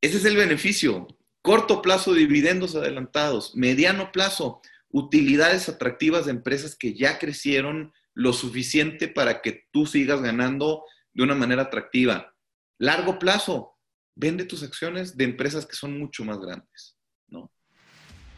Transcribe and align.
ese 0.00 0.18
es 0.18 0.24
el 0.24 0.36
beneficio. 0.36 1.06
Corto 1.42 1.82
plazo, 1.82 2.14
dividendos 2.14 2.74
adelantados. 2.74 3.54
Mediano 3.56 4.12
plazo, 4.12 4.60
utilidades 4.90 5.68
atractivas 5.68 6.26
de 6.26 6.32
empresas 6.32 6.76
que 6.76 6.94
ya 6.94 7.18
crecieron 7.18 7.92
lo 8.14 8.32
suficiente 8.32 9.08
para 9.08 9.40
que 9.42 9.66
tú 9.70 9.86
sigas 9.86 10.20
ganando 10.20 10.84
de 11.12 11.22
una 11.22 11.34
manera 11.34 11.62
atractiva. 11.62 12.34
Largo 12.78 13.18
plazo, 13.18 13.78
vende 14.14 14.44
tus 14.44 14.62
acciones 14.62 15.16
de 15.16 15.24
empresas 15.24 15.66
que 15.66 15.76
son 15.76 15.98
mucho 15.98 16.24
más 16.24 16.38
grandes, 16.38 16.96
¿no? 17.28 17.50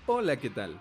Hola, 0.06 0.36
¿qué 0.36 0.50
tal? 0.50 0.80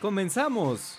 ¡Comenzamos! 0.00 0.98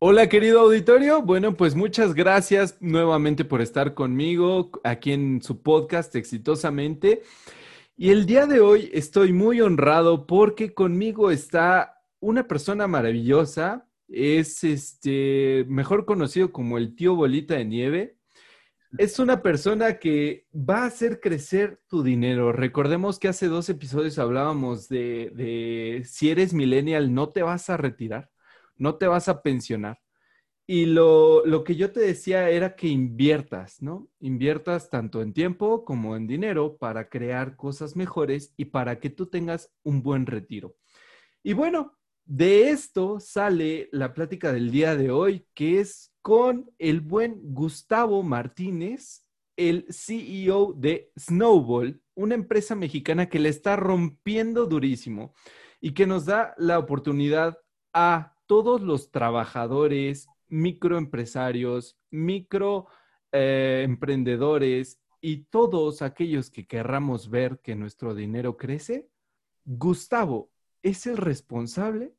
Hola 0.00 0.28
querido 0.28 0.60
auditorio, 0.60 1.22
bueno 1.22 1.56
pues 1.56 1.76
muchas 1.76 2.14
gracias 2.14 2.76
nuevamente 2.80 3.44
por 3.44 3.60
estar 3.60 3.94
conmigo 3.94 4.72
aquí 4.82 5.12
en 5.12 5.40
su 5.40 5.62
podcast 5.62 6.16
exitosamente. 6.16 7.22
Y 7.96 8.10
el 8.10 8.26
día 8.26 8.46
de 8.46 8.60
hoy 8.60 8.90
estoy 8.92 9.32
muy 9.32 9.60
honrado 9.60 10.26
porque 10.26 10.74
conmigo 10.74 11.30
está 11.30 12.02
una 12.18 12.48
persona 12.48 12.88
maravillosa, 12.88 13.88
es 14.08 14.64
este 14.64 15.64
mejor 15.68 16.06
conocido 16.06 16.52
como 16.52 16.76
el 16.76 16.96
tío 16.96 17.14
Bolita 17.14 17.54
de 17.54 17.64
Nieve 17.66 18.15
es 18.98 19.18
una 19.18 19.42
persona 19.42 19.98
que 19.98 20.46
va 20.54 20.82
a 20.82 20.86
hacer 20.86 21.20
crecer 21.20 21.80
tu 21.88 22.02
dinero. 22.02 22.52
Recordemos 22.52 23.18
que 23.18 23.28
hace 23.28 23.48
dos 23.48 23.68
episodios 23.68 24.18
hablábamos 24.18 24.88
de, 24.88 26.02
si 26.06 26.30
eres 26.30 26.54
millennial, 26.54 27.14
no 27.14 27.30
te 27.30 27.42
vas 27.42 27.70
a 27.70 27.76
retirar, 27.76 28.30
no 28.76 28.96
te 28.96 29.06
vas 29.06 29.28
a 29.28 29.42
pensionar. 29.42 30.00
Y 30.68 30.86
lo, 30.86 31.46
lo, 31.46 31.62
que 31.62 31.76
yo 31.76 31.92
te 31.92 32.00
decía 32.00 32.50
era 32.50 32.74
que 32.74 32.88
inviertas, 32.88 33.80
¿no? 33.80 34.08
Inviertas 34.18 34.90
tanto 34.90 35.22
en 35.22 35.32
tiempo 35.32 35.84
como 35.84 36.16
en 36.16 36.26
dinero 36.26 36.76
para 36.76 37.08
crear 37.08 37.54
cosas 37.54 37.94
mejores 37.94 38.52
y 38.56 38.64
para 38.66 38.98
que 38.98 39.08
tú 39.08 39.26
tengas 39.26 39.72
un 39.84 40.02
buen 40.02 40.26
retiro. 40.26 40.74
Y 41.44 41.52
bueno, 41.52 41.96
de 42.24 42.70
esto 42.70 43.20
sale 43.20 43.88
la 43.92 44.12
plática 44.12 44.52
del 44.52 44.72
día 44.72 44.96
de 44.96 45.12
hoy, 45.12 45.46
que 45.54 45.78
es 45.78 46.12
con 46.26 46.66
el 46.80 47.02
buen 47.02 47.54
Gustavo 47.54 48.24
Martínez, 48.24 49.24
el 49.56 49.86
CEO 49.88 50.72
de 50.72 51.12
Snowball, 51.16 52.02
una 52.16 52.34
empresa 52.34 52.74
mexicana 52.74 53.28
que 53.28 53.38
le 53.38 53.48
está 53.48 53.76
rompiendo 53.76 54.66
durísimo 54.66 55.34
y 55.80 55.92
que 55.92 56.04
nos 56.04 56.24
da 56.24 56.52
la 56.58 56.80
oportunidad 56.80 57.56
a 57.92 58.34
todos 58.46 58.80
los 58.80 59.12
trabajadores, 59.12 60.26
microempresarios, 60.48 61.96
microemprendedores 62.10 64.94
eh, 64.94 64.98
y 65.20 65.44
todos 65.44 66.02
aquellos 66.02 66.50
que 66.50 66.66
querramos 66.66 67.30
ver 67.30 67.60
que 67.60 67.76
nuestro 67.76 68.16
dinero 68.16 68.56
crece, 68.56 69.08
Gustavo 69.64 70.50
es 70.82 71.06
el 71.06 71.18
responsable 71.18 72.16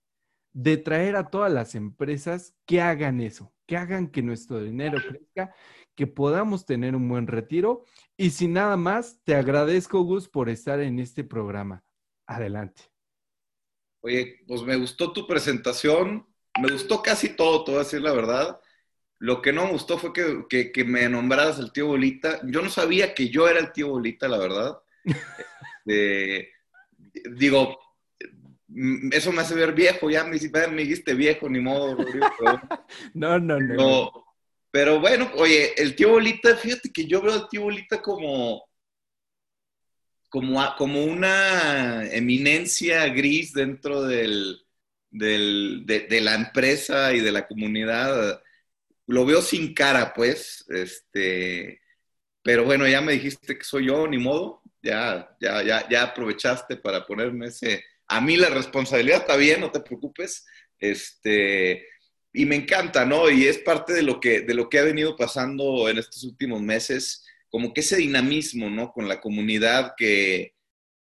de 0.53 0.77
traer 0.77 1.15
a 1.15 1.29
todas 1.29 1.51
las 1.51 1.75
empresas 1.75 2.55
que 2.65 2.81
hagan 2.81 3.21
eso, 3.21 3.53
que 3.65 3.77
hagan 3.77 4.09
que 4.09 4.21
nuestro 4.21 4.61
dinero 4.61 4.97
crezca, 5.07 5.53
que 5.95 6.07
podamos 6.07 6.65
tener 6.65 6.95
un 6.95 7.07
buen 7.09 7.27
retiro. 7.27 7.83
Y 8.15 8.31
sin 8.31 8.53
nada 8.53 8.77
más, 8.77 9.19
te 9.23 9.35
agradezco, 9.35 10.01
Gus, 10.01 10.27
por 10.27 10.49
estar 10.49 10.79
en 10.79 10.99
este 10.99 11.23
programa. 11.23 11.83
Adelante. 12.25 12.83
Oye, 14.01 14.43
pues 14.47 14.61
me 14.63 14.75
gustó 14.75 15.11
tu 15.11 15.27
presentación, 15.27 16.27
me 16.61 16.71
gustó 16.71 17.01
casi 17.01 17.35
todo, 17.35 17.63
te 17.63 17.71
voy 17.71 17.81
a 17.81 17.83
decir 17.83 18.01
la 18.01 18.13
verdad. 18.13 18.59
Lo 19.19 19.41
que 19.41 19.51
no 19.51 19.65
me 19.65 19.71
gustó 19.71 19.97
fue 19.97 20.13
que, 20.13 20.71
que, 20.71 20.83
me 20.83 21.09
nombraras 21.09 21.57
el 21.59 21.71
tío 21.71 21.87
Bolita. 21.87 22.39
Yo 22.45 22.61
no 22.61 22.69
sabía 22.69 23.15
que 23.15 23.29
yo 23.29 23.47
era 23.47 23.59
el 23.59 23.71
tío 23.71 23.89
Bolita, 23.89 24.27
la 24.27 24.37
verdad. 24.37 24.77
Este, 25.87 26.49
digo, 27.37 27.79
eso 29.11 29.31
me 29.31 29.41
hace 29.41 29.55
ver 29.55 29.73
viejo, 29.73 30.09
ya 30.09 30.23
me, 30.23 30.37
me 30.71 30.81
dijiste 30.81 31.13
viejo, 31.13 31.49
ni 31.49 31.59
modo, 31.59 31.95
Rodrigo. 31.95 32.27
no, 33.13 33.39
no, 33.39 33.59
no, 33.59 34.27
pero, 34.71 34.99
bueno, 34.99 35.31
oye, 35.35 35.73
el 35.81 35.95
tío 35.95 36.09
Bolita, 36.09 36.55
fíjate 36.55 36.91
que 36.91 37.05
yo 37.05 37.21
veo 37.21 37.33
al 37.33 37.49
tío 37.49 37.63
Bolita 37.63 38.01
como, 38.01 38.67
como, 40.29 40.75
como 40.77 41.03
una 41.03 42.05
eminencia 42.11 43.07
gris 43.07 43.53
dentro 43.53 44.03
del, 44.03 44.61
del, 45.09 45.83
de, 45.85 46.21
la 46.21 46.35
empresa 46.35 47.13
y 47.13 47.21
de 47.21 47.31
la 47.31 47.47
comunidad. 47.47 48.41
Lo 49.07 49.25
veo 49.25 49.41
sin 49.41 49.73
cara, 49.73 50.13
pues, 50.13 50.65
este, 50.69 51.81
pero 52.43 52.65
bueno, 52.65 52.87
ya 52.87 53.01
me 53.01 53.13
dijiste 53.13 53.57
que 53.57 53.63
soy 53.63 53.87
yo, 53.87 54.05
ni 54.07 54.17
modo, 54.17 54.61
ya, 54.81 55.35
ya, 55.39 55.63
ya, 55.63 55.87
ya 55.89 56.03
aprovechaste 56.03 56.75
para 56.77 57.05
ponerme 57.05 57.47
ese 57.47 57.83
a 58.07 58.21
mí 58.21 58.37
la 58.37 58.49
responsabilidad 58.49 59.21
está 59.21 59.35
bien, 59.35 59.61
no 59.61 59.71
te 59.71 59.81
preocupes. 59.81 60.45
Este, 60.79 61.85
y 62.33 62.45
me 62.45 62.55
encanta, 62.55 63.05
¿no? 63.05 63.29
Y 63.29 63.45
es 63.45 63.57
parte 63.59 63.93
de 63.93 64.03
lo 64.03 64.19
que, 64.19 64.41
de 64.41 64.53
lo 64.53 64.69
que 64.69 64.79
ha 64.79 64.83
venido 64.83 65.15
pasando 65.15 65.89
en 65.89 65.97
estos 65.97 66.23
últimos 66.23 66.61
meses, 66.61 67.25
como 67.49 67.73
que 67.73 67.81
ese 67.81 67.97
dinamismo, 67.97 68.69
¿no? 68.69 68.91
Con 68.91 69.07
la 69.07 69.19
comunidad 69.19 69.93
que, 69.97 70.53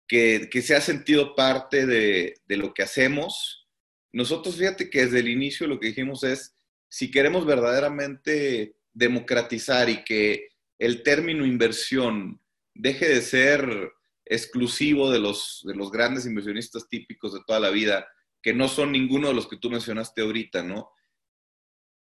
que, 0.08 0.62
se 0.62 0.76
ha 0.76 0.82
sentido 0.82 1.36
parte 1.36 1.86
de, 1.86 2.36
de, 2.46 2.58
lo 2.58 2.74
que 2.74 2.84
hacemos. 2.84 3.68
Nosotros, 4.12 4.58
fíjate 4.58 4.90
que 4.90 5.06
desde 5.06 5.20
el 5.20 5.30
inicio 5.30 5.68
lo 5.68 5.80
que 5.80 5.88
dijimos 5.88 6.24
es, 6.24 6.56
si 6.90 7.12
queremos 7.12 7.46
verdaderamente 7.46 8.76
democratizar 8.94 9.90
y 9.90 10.04
que 10.04 10.50
el 10.80 11.04
término 11.04 11.46
inversión 11.46 12.40
deje 12.74 13.08
de 13.10 13.22
ser 13.22 13.92
exclusivo 14.30 15.10
de 15.10 15.20
los, 15.20 15.62
de 15.66 15.76
los 15.76 15.92
grandes 15.92 16.26
inversionistas 16.26 16.88
típicos 16.88 17.34
de 17.34 17.42
toda 17.46 17.60
la 17.60 17.70
vida, 17.70 18.08
que 18.42 18.54
no 18.54 18.68
son 18.68 18.92
ninguno 18.92 19.30
de 19.30 19.34
los 19.34 19.48
que 19.48 19.58
tú 19.58 19.70
mencionaste 19.70 20.22
ahorita, 20.22 20.64
¿no? 20.64 20.92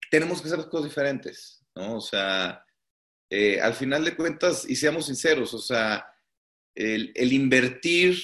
Tenemos 0.10 0.42
que 0.42 0.48
hacer 0.48 0.68
cosas 0.70 0.90
diferentes, 0.90 1.66
¿no? 1.76 1.98
O 1.98 2.02
sea, 2.02 2.64
eh, 3.30 3.60
al 3.62 3.74
final 3.74 4.04
de 4.04 4.16
cuentas, 4.16 4.70
y 4.70 4.76
seamos 4.76 5.06
sinceros, 5.06 5.54
o 5.54 5.60
sea, 5.60 6.06
el, 6.76 7.12
el 7.16 7.34
invertir 7.34 8.18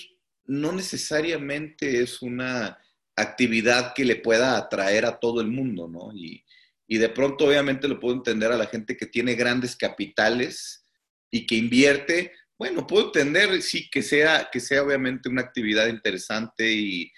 no 0.45 0.71
necesariamente 0.71 2.01
es 2.01 2.21
una 2.21 2.77
actividad 3.15 3.93
que 3.93 4.05
le 4.05 4.17
pueda 4.17 4.57
atraer 4.57 5.05
a 5.05 5.19
todo 5.19 5.41
el 5.41 5.47
mundo, 5.47 5.87
¿no? 5.87 6.11
Y, 6.13 6.43
y 6.87 6.97
de 6.97 7.09
pronto, 7.09 7.45
obviamente, 7.45 7.87
lo 7.87 7.99
puedo 7.99 8.15
entender 8.15 8.51
a 8.51 8.57
la 8.57 8.67
gente 8.67 8.95
que 8.95 9.07
tiene 9.07 9.35
grandes 9.35 9.75
capitales 9.75 10.85
y 11.29 11.45
que 11.45 11.55
invierte, 11.55 12.31
bueno, 12.57 12.87
puedo 12.87 13.07
entender, 13.07 13.61
sí, 13.61 13.89
que 13.89 14.01
sea, 14.01 14.49
que 14.51 14.59
sea 14.59 14.83
obviamente 14.83 15.29
una 15.29 15.41
actividad 15.41 15.87
interesante 15.87 16.71
y, 16.71 17.11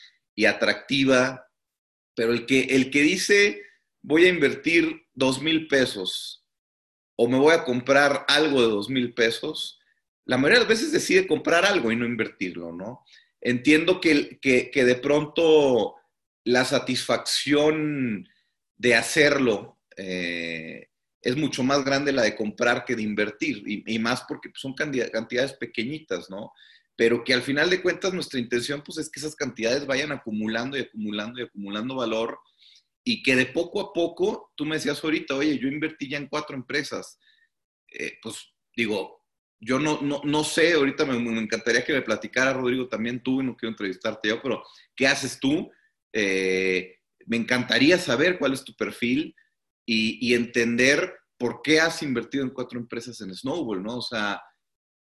atractiva, 0.48 1.46
pero 2.16 2.32
el 2.32 2.46
que, 2.46 2.62
el 2.62 2.90
que 2.92 3.02
dice 3.02 3.62
voy 4.02 4.24
a 4.24 4.30
invertir 4.30 5.06
dos 5.14 5.42
mil 5.42 5.68
pesos 5.68 6.46
o 7.18 7.28
me 7.28 7.38
voy 7.38 7.54
a 7.54 7.66
comprar 7.66 8.24
algo 8.30 8.62
de 8.62 8.70
dos 8.70 8.90
mil 8.90 9.14
pesos, 9.14 9.82
la 10.24 10.38
mayoría 10.38 10.60
de 10.60 10.62
las 10.62 10.70
veces 10.70 10.94
decide 10.94 11.28
comprar 11.28 11.66
algo 11.66 11.92
y 11.92 11.98
no 11.98 12.06
invertirlo, 12.06 12.72
¿no? 12.72 13.04
Entiendo 13.42 14.00
que, 14.00 14.40
que 14.40 14.86
de 14.86 14.96
pronto 14.96 15.96
la 16.46 16.64
satisfacción 16.64 18.28
de 18.78 18.96
hacerlo 18.96 19.80
eh, 19.98 20.89
es 21.22 21.36
mucho 21.36 21.64
más 21.64 21.84
grande 21.84 22.12
la 22.12 22.24
de 22.24 22.36
comprar 22.36 22.86
que 22.86 22.96
de 22.96 23.04
invertir, 23.04 23.64
y, 23.66 24.00
más 24.00 24.24
porque 24.28 24.50
pues, 24.50 24.62
son 24.62 24.74
cantidades 24.74 25.54
pequeñitas, 25.54 26.30
¿no? 26.30 26.52
Pero 26.96 27.24
que 27.24 27.34
al 27.34 27.42
final 27.42 27.70
de 27.70 27.82
cuentas 27.82 28.14
nuestra 28.14 28.40
intención 28.40 28.82
pues 28.86 28.98
es 28.98 29.10
que 29.10 29.20
esas 29.20 29.36
cantidades 29.36 29.86
vayan 29.86 30.12
acumulando 30.12 30.78
y 30.78 30.82
acumulando 30.82 31.40
y 31.40 31.44
acumulando 31.44 31.96
valor 31.96 32.40
y 33.04 33.24
que 33.24 33.36
de 33.36 33.46
poco 33.46 33.82
a 33.82 33.94
poco, 33.94 34.52
tú 34.56 34.66
me 34.66 34.76
decías 34.76 35.04
ahorita, 35.04 35.36
oye, 35.36 35.58
yo 35.58 35.68
invertí 35.68 36.10
ya 36.10 36.18
en 36.18 36.28
cuatro 36.28 36.56
empresas, 36.56 37.18
eh, 37.92 38.18
pues 38.22 38.54
digo, 38.76 39.26
yo 39.62 39.80
no, 39.80 40.00
no, 40.02 40.44
sé, 40.44 40.74
ahorita 40.74 41.06
me, 41.06 41.40
encantaría 41.40 41.84
que 41.84 41.94
me 41.94 42.02
platicara, 42.02 42.54
Rodrigo, 42.54 42.88
también 42.88 43.22
tú, 43.22 43.42
y 43.42 43.46
no 43.46 43.58
quiero 43.58 43.72
entrevistarte 43.72 44.30
yo, 44.30 44.42
pero 44.42 44.64
¿qué 44.96 45.08
haces 45.08 45.40
tú? 45.40 45.70
Eh, 46.14 46.98
me 47.26 47.38
encantaría 47.38 47.98
saber 47.98 48.38
cuál 48.38 48.54
es 48.54 48.64
tu 48.64 48.74
perfil, 48.76 49.36
y, 49.92 50.36
entender 50.36 51.18
¿por 51.38 51.62
qué 51.64 51.80
has 51.80 52.04
invertido 52.04 52.44
en 52.44 52.52
cuatro 52.52 52.80
empresas 52.80 53.20
en 53.22 53.34
Snowball? 53.34 53.82
¿no? 53.82 53.98
O 53.98 54.02
sea, 54.02 54.42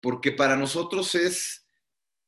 porque 0.02 0.32
para 0.32 0.54
nosotros 0.56 1.14
es, 1.14 1.66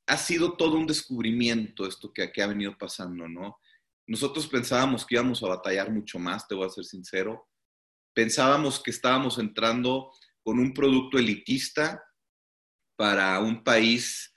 ha 0.06 0.16
sido 0.16 0.54
todo 0.56 0.78
un 0.78 0.86
descubrimiento 0.86 1.86
esto 1.86 2.10
que, 2.10 2.32
que 2.32 2.42
ha 2.42 2.46
venido 2.46 2.76
pasando, 2.78 3.28
¿no? 3.28 3.58
Nosotros 4.06 4.46
pensábamos 4.46 5.04
que 5.04 5.16
íbamos 5.16 5.42
a 5.42 5.48
batallar 5.48 5.90
mucho 5.92 6.18
más, 6.18 6.48
te 6.48 6.54
voy 6.54 6.66
a 6.66 6.70
ser 6.70 6.86
sincero. 6.86 7.46
Pensábamos 8.14 8.82
que 8.82 8.92
estábamos 8.92 9.38
entrando 9.38 10.10
con 10.42 10.58
un 10.58 10.72
producto 10.72 11.18
elitista 11.18 12.02
para 12.96 13.38
un 13.40 13.62
país 13.62 14.32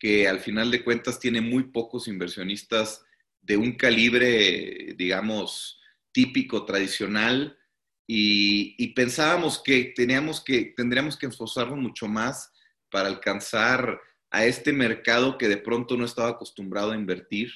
que 0.00 0.26
al 0.26 0.40
final 0.40 0.72
de 0.72 0.82
cuentas 0.82 1.20
tiene 1.20 1.40
muy 1.40 1.70
pocos 1.70 2.08
inversionistas 2.08 3.04
de 3.40 3.56
un 3.56 3.76
calibre, 3.76 4.94
digamos, 4.98 5.80
típico, 6.14 6.64
tradicional, 6.64 7.58
y, 8.06 8.88
pensábamos 8.94 9.62
que, 9.62 9.92
teníamos 9.96 10.42
que 10.42 10.74
tendríamos 10.76 11.16
que 11.16 11.26
esforzarnos 11.26 11.78
mucho 11.78 12.06
más 12.06 12.52
para 12.90 13.08
alcanzar 13.08 14.00
a 14.30 14.44
este 14.44 14.72
mercado 14.72 15.38
que 15.38 15.48
de 15.48 15.56
pronto 15.56 15.96
no 15.96 16.04
estaba 16.04 16.30
acostumbrado 16.30 16.92
a 16.92 16.96
invertir. 16.96 17.50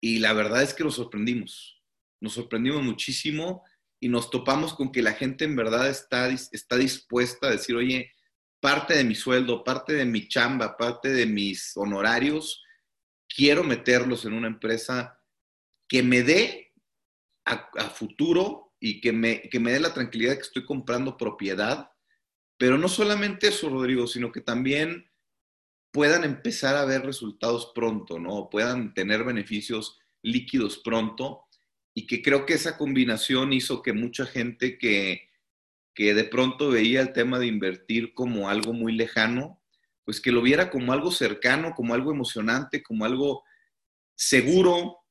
Y 0.00 0.18
la 0.18 0.32
verdad 0.32 0.62
es 0.62 0.72
que 0.72 0.84
nos 0.84 0.94
sorprendimos, 0.94 1.82
nos 2.20 2.34
sorprendimos 2.34 2.82
muchísimo 2.82 3.64
y 4.00 4.08
nos 4.08 4.30
topamos 4.30 4.74
con 4.74 4.92
que 4.92 5.02
la 5.02 5.12
gente 5.12 5.44
en 5.44 5.56
verdad 5.56 5.88
está, 5.88 6.28
está 6.28 6.76
dispuesta 6.76 7.48
a 7.48 7.52
decir, 7.52 7.76
oye, 7.76 8.12
parte 8.60 8.94
de 8.94 9.04
mi 9.04 9.14
sueldo, 9.14 9.64
parte 9.64 9.92
de 9.92 10.04
mi 10.04 10.28
chamba, 10.28 10.76
parte 10.76 11.10
de 11.10 11.26
mis 11.26 11.76
honorarios, 11.76 12.62
quiero 13.28 13.62
meterlos 13.62 14.24
en 14.24 14.32
una 14.32 14.48
empresa 14.48 15.20
que 15.88 16.02
me 16.02 16.22
dé 16.22 16.65
a, 17.46 17.90
futuro 17.90 18.74
y 18.80 19.00
que 19.00 19.12
me, 19.12 19.42
que 19.42 19.60
me 19.60 19.72
dé 19.72 19.80
la 19.80 19.94
tranquilidad 19.94 20.32
de 20.32 20.36
que 20.38 20.42
estoy 20.42 20.64
comprando 20.64 21.16
propiedad. 21.16 21.90
Pero 22.58 22.76
no 22.76 22.88
solamente 22.88 23.48
eso, 23.48 23.68
Rodrigo, 23.68 24.06
sino 24.06 24.32
que 24.32 24.40
también 24.40 25.10
puedan 25.92 26.24
empezar 26.24 26.76
a 26.76 26.84
ver 26.84 27.02
resultados 27.06 27.72
pronto, 27.74 28.18
¿no? 28.18 28.50
Puedan 28.50 28.92
tener 28.92 29.24
beneficios 29.24 29.98
líquidos 30.22 30.78
pronto 30.78 31.44
y 31.94 32.06
que 32.06 32.20
creo 32.20 32.44
que 32.44 32.54
esa 32.54 32.76
combinación 32.76 33.52
hizo 33.52 33.82
que 33.82 33.92
mucha 33.92 34.26
gente 34.26 34.76
que, 34.76 35.30
que 35.94 36.12
de 36.12 36.24
pronto 36.24 36.68
veía 36.70 37.00
el 37.00 37.12
tema 37.12 37.38
de 37.38 37.46
invertir 37.46 38.12
como 38.12 38.50
algo 38.50 38.72
muy 38.72 38.92
lejano, 38.92 39.62
pues 40.04 40.20
que 40.20 40.32
lo 40.32 40.42
viera 40.42 40.70
como 40.70 40.92
algo 40.92 41.10
cercano, 41.10 41.74
como 41.74 41.94
algo 41.94 42.10
emocionante, 42.10 42.82
como 42.82 43.04
algo 43.04 43.44
seguro 44.14 45.05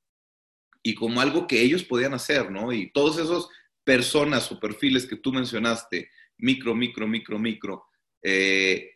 y 0.88 0.94
como 0.94 1.20
algo 1.20 1.48
que 1.48 1.64
ellos 1.64 1.84
podían 1.84 2.14
hacer, 2.14 2.52
¿no? 2.52 2.72
Y 2.72 2.92
todos 2.92 3.18
esos 3.18 3.50
personas 3.84 4.52
o 4.52 4.60
perfiles 4.60 5.08
que 5.08 5.16
tú 5.16 5.34
mencionaste, 5.34 6.12
micro, 6.38 6.76
micro, 6.76 7.08
micro, 7.08 7.40
micro, 7.40 7.86
eh, 8.22 8.92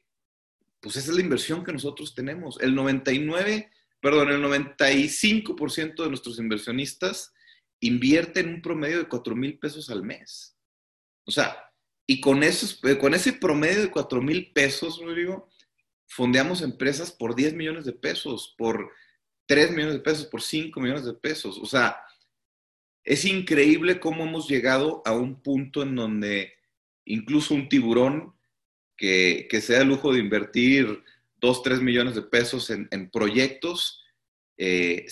pues 0.80 0.97
esa 0.97 1.09
es 1.09 1.15
la 1.15 1.24
inversión 1.24 1.63
que 1.63 1.74
nosotros 1.74 2.13
tenemos. 2.13 2.59
El 2.62 2.75
99, 2.75 3.71
perdón, 4.00 4.30
el 4.30 4.39
95% 4.39 6.03
de 6.03 6.09
nuestros 6.09 6.38
inversionistas 6.38 7.33
invierten 7.80 8.50
un 8.50 8.62
promedio 8.62 9.00
de 9.00 9.07
4 9.07 9.36
mil 9.36 9.57
pesos 9.57 9.89
al 9.89 10.03
mes. 10.03 10.56
O 11.25 11.31
sea, 11.31 11.57
y 12.06 12.21
con, 12.21 12.44
esos, 12.44 12.80
eh, 12.83 13.00
con 13.00 13.15
ese 13.15 13.33
promedio 13.33 13.81
de 13.81 13.89
4 13.89 14.21
mil 14.21 14.51
pesos, 14.53 15.01
Rodrigo, 15.01 15.50
fondeamos 16.06 16.62
empresas 16.62 17.12
por 17.12 17.33
10 17.33 17.56
millones 17.56 17.86
de 17.86 17.94
pesos, 17.94 18.53
por 18.59 18.91
3 19.50 19.72
millones 19.72 19.96
de 19.96 20.01
pesos, 20.01 20.28
por 20.28 20.44
5 20.44 20.80
millones 20.80 21.06
de 21.06 21.13
pesos. 21.13 21.57
O 21.57 21.66
sea, 21.66 21.98
es 23.04 23.25
increíble 23.25 24.00
cómo 24.00 24.24
hemos 24.24 24.48
llegado 24.48 25.01
a 25.06 25.13
un 25.13 25.42
punto 25.42 25.81
en 25.81 25.96
donde 25.96 26.54
incluso 27.06 27.56
un 27.56 27.68
tiburón 27.68 28.36
que, 28.96 29.48
que 29.50 29.60
se 29.60 29.74
da 29.74 29.81
el 29.81 29.88
lujo 29.88 30.13
de 30.13 30.19
invertir 30.19 31.04
2, 31.42 31.63
3 31.63 31.81
millones 31.81 32.13
de 32.13 32.22
pesos 32.22 32.69
en, 32.69 33.10
proyectos, 33.10 34.04
eh, 34.56 35.07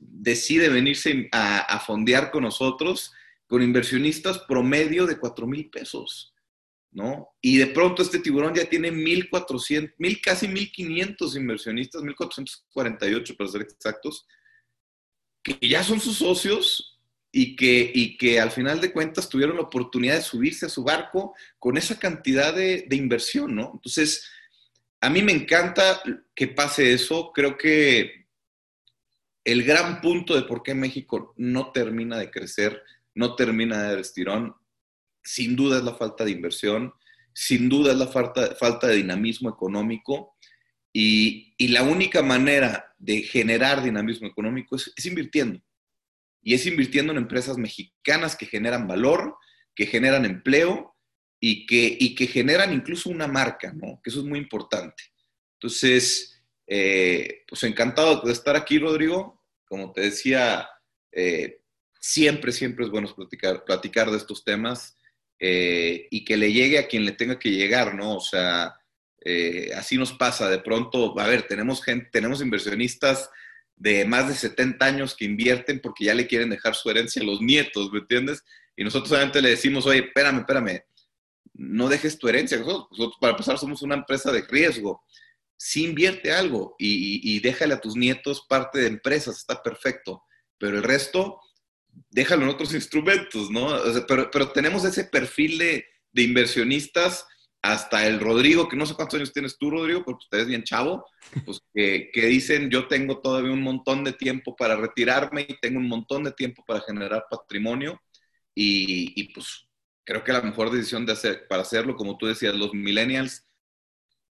decide 0.00 0.70
venirse 0.70 1.28
a, 1.30 1.78
fondear 1.86 2.32
con 2.32 2.42
nosotros 2.42 3.12
con 3.46 3.62
inversionistas 3.62 4.40
promedio 4.40 5.06
de 5.06 5.18
4 5.18 5.46
mil 5.46 5.70
pesos, 5.70 6.34
¿no? 6.90 7.28
Y 7.40 7.58
de 7.58 7.68
pronto 7.68 8.02
este 8.02 8.18
tiburón 8.18 8.54
ya 8.54 8.64
tiene 8.64 8.90
1.400, 8.90 9.94
mil, 9.98 10.20
casi 10.20 10.46
1.500 10.46 11.36
inversionistas, 11.36 12.02
1.448 12.02 13.36
para 13.36 13.50
ser 13.50 13.62
exactos, 13.62 14.26
que 15.42 15.58
ya 15.68 15.82
son 15.82 16.00
sus 16.00 16.16
socios 16.16 16.98
y 17.30 17.56
que, 17.56 17.90
y 17.94 18.16
que 18.16 18.40
al 18.40 18.50
final 18.50 18.80
de 18.80 18.92
cuentas 18.92 19.28
tuvieron 19.28 19.56
la 19.56 19.62
oportunidad 19.62 20.16
de 20.16 20.22
subirse 20.22 20.66
a 20.66 20.70
su 20.70 20.82
barco 20.82 21.34
con 21.58 21.76
esa 21.76 21.98
cantidad 21.98 22.54
de, 22.54 22.86
de 22.88 22.96
inversión, 22.96 23.54
¿no? 23.54 23.72
Entonces, 23.74 24.28
a 25.00 25.10
mí 25.10 25.22
me 25.22 25.32
encanta 25.32 26.02
que 26.34 26.48
pase 26.48 26.92
eso, 26.92 27.32
creo 27.32 27.56
que 27.56 28.26
el 29.44 29.62
gran 29.62 30.00
punto 30.00 30.34
de 30.34 30.42
por 30.42 30.62
qué 30.62 30.74
México 30.74 31.34
no 31.36 31.70
termina 31.72 32.18
de 32.18 32.30
crecer, 32.30 32.82
no 33.14 33.34
termina 33.34 33.82
de 33.82 33.88
dar 33.88 33.98
estirón, 33.98 34.54
sin 35.28 35.56
duda 35.56 35.78
es 35.78 35.84
la 35.84 35.94
falta 35.94 36.24
de 36.24 36.30
inversión, 36.30 36.92
sin 37.34 37.68
duda 37.68 37.92
es 37.92 37.98
la 37.98 38.06
falta, 38.08 38.54
falta 38.56 38.86
de 38.86 38.96
dinamismo 38.96 39.50
económico 39.50 40.36
y, 40.92 41.54
la 41.72 41.82
única 41.82 42.22
manera 42.22 42.94
de 42.98 43.22
generar 43.22 43.82
dinamismo 43.82 44.26
económico 44.26 44.76
es, 44.76 44.92
invirtiendo. 45.04 45.60
Y 46.42 46.54
es 46.54 46.66
invirtiendo 46.66 47.12
en 47.12 47.18
empresas 47.18 47.58
mexicanas 47.58 48.36
que 48.36 48.46
generan 48.46 48.88
valor, 48.88 49.36
que 49.74 49.86
generan 49.86 50.24
empleo 50.24 50.96
y 51.40 51.66
que, 51.66 51.96
y 52.00 52.14
que 52.14 52.26
generan 52.26 52.72
incluso 52.72 53.10
una 53.10 53.26
marca, 53.26 53.72
¿no? 53.72 54.00
Que 54.02 54.10
eso 54.10 54.20
es 54.20 54.24
muy 54.24 54.38
importante. 54.38 55.02
Entonces, 55.54 56.42
eh, 56.66 57.42
pues 57.46 57.62
encantado 57.64 58.22
de 58.22 58.32
estar 58.32 58.56
aquí, 58.56 58.78
Rodrigo 58.78 59.38
como 59.68 59.92
te 59.92 60.00
decía, 60.00 60.68
eh, 61.12 61.60
siempre, 62.00 62.52
siempre 62.52 62.84
es 62.84 62.90
bueno 62.90 63.14
platicar, 63.14 63.64
platicar 63.64 64.10
de 64.10 64.16
estos 64.16 64.42
temas 64.44 64.97
eh, 65.38 66.08
y 66.10 66.24
que 66.24 66.36
le 66.36 66.52
llegue 66.52 66.78
a 66.78 66.86
quien 66.86 67.04
le 67.04 67.12
tenga 67.12 67.38
que 67.38 67.50
llegar, 67.50 67.94
¿no? 67.94 68.16
O 68.16 68.20
sea, 68.20 68.74
eh, 69.24 69.70
así 69.76 69.96
nos 69.96 70.12
pasa. 70.12 70.48
De 70.48 70.58
pronto, 70.58 71.18
a 71.18 71.26
ver, 71.26 71.42
tenemos 71.44 71.82
gente, 71.82 72.08
tenemos 72.12 72.40
inversionistas 72.40 73.30
de 73.76 74.04
más 74.04 74.28
de 74.28 74.34
70 74.34 74.84
años 74.84 75.14
que 75.14 75.24
invierten 75.24 75.80
porque 75.80 76.04
ya 76.06 76.14
le 76.14 76.26
quieren 76.26 76.50
dejar 76.50 76.74
su 76.74 76.90
herencia 76.90 77.22
a 77.22 77.24
los 77.24 77.40
nietos, 77.40 77.92
¿me 77.92 78.00
entiendes? 78.00 78.44
Y 78.76 78.84
nosotros 78.84 79.10
solamente 79.10 79.42
le 79.42 79.50
decimos, 79.50 79.86
oye, 79.86 80.00
espérame, 80.00 80.40
espérame, 80.40 80.82
no 81.54 81.88
dejes 81.88 82.18
tu 82.18 82.28
herencia. 82.28 82.60
para 83.20 83.32
empezar, 83.32 83.58
somos 83.58 83.82
una 83.82 83.94
empresa 83.94 84.32
de 84.32 84.42
riesgo 84.42 85.02
sí 85.58 85.84
invierte 85.84 86.32
algo 86.32 86.76
y, 86.78 87.40
déjale 87.40 87.74
a 87.74 87.80
tus 87.80 87.96
nietos 87.96 88.46
parte 88.48 88.78
de 88.78 88.86
empresas, 88.86 89.38
está 89.38 89.62
perfecto, 89.62 90.22
pero 90.56 90.78
el 90.78 90.84
resto, 90.84 91.40
déjalo 92.10 92.44
en 92.44 92.50
otros 92.50 92.74
instrumentos, 92.74 93.50
¿no? 93.50 93.68
pero, 94.06 94.50
tenemos 94.52 94.84
ese 94.84 95.04
perfil 95.04 95.58
de, 95.58 95.84
inversionistas, 96.14 97.26
hasta 97.60 98.06
el 98.06 98.20
Rodrigo, 98.20 98.68
que 98.68 98.76
no 98.76 98.86
sé 98.86 98.94
cuántos 98.94 99.18
años 99.18 99.32
tienes 99.32 99.58
tú, 99.58 99.70
Rodrigo, 99.70 100.04
porque 100.04 100.24
usted 100.24 100.38
es 100.38 100.46
bien 100.46 100.62
chavo, 100.62 101.04
pues 101.44 101.60
que, 101.74 102.10
dicen, 102.14 102.70
yo 102.70 102.86
tengo 102.86 103.20
todavía 103.20 103.52
un 103.52 103.62
montón 103.62 104.04
de 104.04 104.12
tiempo 104.12 104.54
para 104.56 104.76
retirarme 104.76 105.46
y 105.48 105.58
tengo 105.60 105.78
un 105.78 105.88
montón 105.88 106.24
de 106.24 106.32
tiempo 106.32 106.64
para 106.66 106.80
generar 106.80 107.26
patrimonio 107.28 108.00
y, 108.54 109.12
y 109.20 109.32
pues 109.32 109.66
creo 110.04 110.24
que 110.24 110.32
la 110.32 110.40
mejor 110.40 110.70
decisión 110.70 111.04
de 111.04 111.12
hacer, 111.12 111.46
para 111.48 111.62
hacerlo, 111.62 111.96
como 111.96 112.16
tú 112.16 112.26
decías, 112.26 112.54
los 112.54 112.72
millennials 112.74 113.48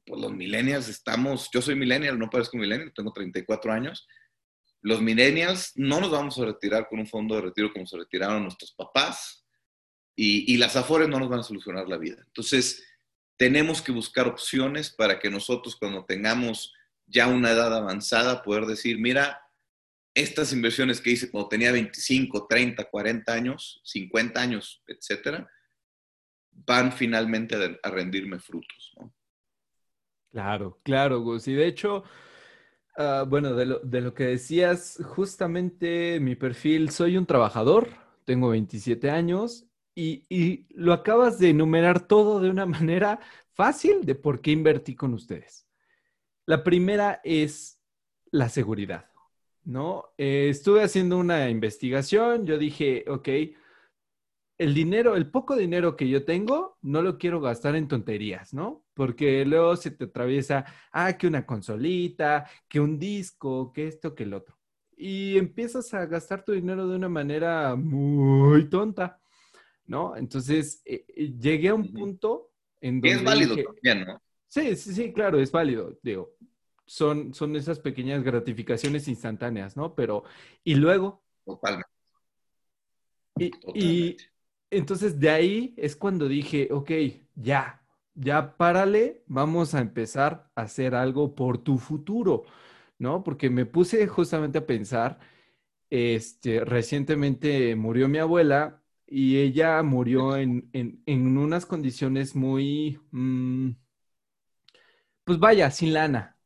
pues 0.05 0.21
los 0.21 0.33
millennials 0.33 0.89
estamos, 0.89 1.49
yo 1.53 1.61
soy 1.61 1.75
millennial, 1.75 2.19
no 2.19 2.29
parezco 2.29 2.57
millennial, 2.57 2.91
tengo 2.93 3.13
34 3.13 3.71
años. 3.71 4.07
Los 4.83 5.01
millennials 5.01 5.71
no 5.75 5.99
nos 5.99 6.11
vamos 6.11 6.37
a 6.37 6.45
retirar 6.45 6.87
con 6.87 6.99
un 6.99 7.07
fondo 7.07 7.35
de 7.35 7.41
retiro 7.41 7.73
como 7.73 7.87
se 7.87 7.97
retiraron 7.97 8.43
nuestros 8.43 8.71
papás 8.73 9.43
y, 10.15 10.53
y 10.53 10.57
las 10.57 10.75
afores 10.75 11.09
no 11.09 11.19
nos 11.19 11.29
van 11.29 11.39
a 11.39 11.43
solucionar 11.43 11.89
la 11.89 11.97
vida. 11.97 12.21
Entonces, 12.27 12.85
tenemos 13.37 13.81
que 13.81 13.91
buscar 13.91 14.27
opciones 14.27 14.91
para 14.91 15.19
que 15.19 15.31
nosotros 15.31 15.75
cuando 15.75 16.05
tengamos 16.05 16.73
ya 17.07 17.27
una 17.27 17.51
edad 17.51 17.75
avanzada 17.75 18.43
poder 18.43 18.65
decir, 18.65 18.99
mira, 18.99 19.41
estas 20.13 20.53
inversiones 20.53 21.01
que 21.01 21.11
hice 21.11 21.31
cuando 21.31 21.49
tenía 21.49 21.71
25, 21.71 22.45
30, 22.47 22.83
40 22.89 23.33
años, 23.33 23.81
50 23.83 24.39
años, 24.39 24.83
etcétera, 24.87 25.49
van 26.51 26.91
finalmente 26.91 27.79
a 27.81 27.89
rendirme 27.89 28.39
frutos. 28.39 28.93
¿no? 28.99 29.13
Claro, 30.31 30.79
claro, 30.83 31.21
Gus. 31.21 31.47
Y 31.47 31.53
de 31.53 31.67
hecho, 31.67 32.03
ah, 32.97 33.25
bueno, 33.27 33.53
de 33.55 34.01
lo, 34.01 34.13
que 34.13 34.25
decías, 34.25 34.99
justamente 35.03 36.19
mi 36.19 36.35
perfil, 36.35 36.89
soy 36.89 37.17
un 37.17 37.25
trabajador, 37.25 37.89
tengo 38.25 38.49
27 38.49 39.09
años 39.09 39.65
y, 39.95 40.65
lo 40.69 40.93
acabas 40.93 41.39
de 41.39 41.49
enumerar 41.49 42.07
todo 42.07 42.39
de 42.39 42.49
una 42.49 42.65
manera 42.65 43.19
fácil 43.53 44.05
de 44.05 44.15
por 44.15 44.41
qué 44.41 44.51
invertí 44.51 44.95
con 44.95 45.13
ustedes. 45.13 45.67
La 46.45 46.63
primera 46.63 47.21
es 47.23 47.79
la 48.31 48.49
seguridad, 48.49 49.09
¿no? 49.63 50.05
Eh, 50.17 50.47
estuve 50.49 50.83
haciendo 50.83 51.17
una 51.17 51.49
investigación, 51.49 52.45
yo 52.45 52.57
dije, 52.57 53.05
ok, 53.07 53.29
el 54.63 54.73
dinero, 54.73 55.15
el 55.17 55.29
poco 55.29 55.57
dinero 55.57 55.97
que 55.97 56.07
yo 56.07 56.23
tengo, 56.23 56.77
no 56.81 57.01
lo 57.01 57.17
quiero 57.17 57.41
gastar 57.41 57.75
en 57.75 57.89
tonterías, 57.89 58.53
¿no? 58.53 58.85
Porque 58.93 59.45
luego 59.45 59.75
se 59.75 59.91
te 59.91 60.05
atraviesa, 60.05 60.65
ah, 60.93 61.17
que 61.17 61.27
una 61.27 61.45
consolita, 61.45 62.49
que 62.69 62.79
un 62.79 62.97
disco, 62.97 63.73
que 63.73 63.87
esto, 63.87 64.15
que 64.15 64.23
el 64.23 64.33
otro. 64.33 64.57
Y 64.95 65.37
empiezas 65.37 65.93
a 65.93 66.05
gastar 66.05 66.45
tu 66.45 66.53
dinero 66.53 66.87
de 66.87 66.95
una 66.95 67.09
manera 67.09 67.75
muy 67.75 68.69
tonta, 68.69 69.19
¿no? 69.85 70.15
Entonces, 70.15 70.81
eh, 70.85 71.03
eh, 71.09 71.33
llegué 71.37 71.69
a 71.69 71.75
un 71.75 71.91
punto 71.91 72.51
en 72.79 73.01
donde... 73.01 73.17
es 73.17 73.23
válido 73.23 73.55
también, 73.57 74.05
¿no? 74.05 74.21
Sí, 74.47 74.77
sí, 74.77 74.93
sí, 74.93 75.11
claro, 75.11 75.39
es 75.39 75.51
válido. 75.51 75.99
Digo, 76.01 76.35
son, 76.85 77.33
son 77.33 77.55
esas 77.57 77.79
pequeñas 77.79 78.23
gratificaciones 78.23 79.09
instantáneas, 79.09 79.75
¿no? 79.75 79.93
Pero, 79.93 80.23
y 80.63 80.75
luego... 80.75 81.21
Totalmente. 81.43 81.89
Y, 83.35 83.51
y, 83.73 84.17
entonces 84.77 85.19
de 85.19 85.29
ahí 85.29 85.73
es 85.77 85.95
cuando 85.95 86.27
dije, 86.27 86.69
ok, 86.71 86.91
ya, 87.35 87.83
ya 88.15 88.57
párale, 88.57 89.23
vamos 89.27 89.73
a 89.75 89.81
empezar 89.81 90.51
a 90.55 90.63
hacer 90.63 90.95
algo 90.95 91.35
por 91.35 91.57
tu 91.59 91.77
futuro, 91.77 92.45
¿no? 92.99 93.23
Porque 93.23 93.49
me 93.49 93.65
puse 93.65 94.07
justamente 94.07 94.59
a 94.59 94.65
pensar, 94.67 95.19
este, 95.89 96.65
recientemente 96.65 97.75
murió 97.75 98.07
mi 98.09 98.19
abuela 98.19 98.83
y 99.07 99.37
ella 99.37 99.83
murió 99.83 100.37
en, 100.37 100.69
en, 100.73 101.37
unas 101.37 101.65
condiciones 101.65 102.35
muy, 102.35 102.99
mm, 103.11 103.71
pues 105.23 105.39
vaya, 105.39 105.71
sin 105.71 105.93
lana. 105.93 106.37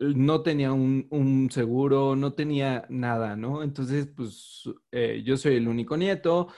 No 0.00 0.42
tenía 0.42 0.72
un, 0.72 1.48
seguro, 1.50 2.14
no 2.16 2.32
tenía 2.34 2.86
nada, 2.88 3.36
¿no? 3.36 3.62
Entonces, 3.64 4.06
pues 4.06 4.62
eh, 4.92 5.22
yo 5.24 5.36
soy 5.36 5.56
el 5.56 5.68
único 5.68 5.96
nieto 5.96 6.48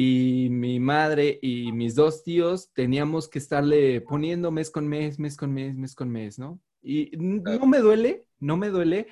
y 0.00 0.48
mi 0.48 0.78
madre 0.78 1.40
y 1.42 1.72
mis 1.72 1.96
dos 1.96 2.22
tíos 2.22 2.72
teníamos 2.72 3.26
que 3.26 3.40
estarle 3.40 4.00
poniendo 4.00 4.52
mes 4.52 4.70
con 4.70 4.86
mes, 4.86 5.18
mes 5.18 5.36
con 5.36 5.52
mes, 5.52 5.74
mes 5.74 5.96
con 5.96 6.08
mes, 6.08 6.38
¿no? 6.38 6.60
Y 6.80 7.10
no 7.16 7.66
me 7.66 7.78
duele, 7.78 8.24
no 8.38 8.56
me 8.56 8.68
duele, 8.68 9.08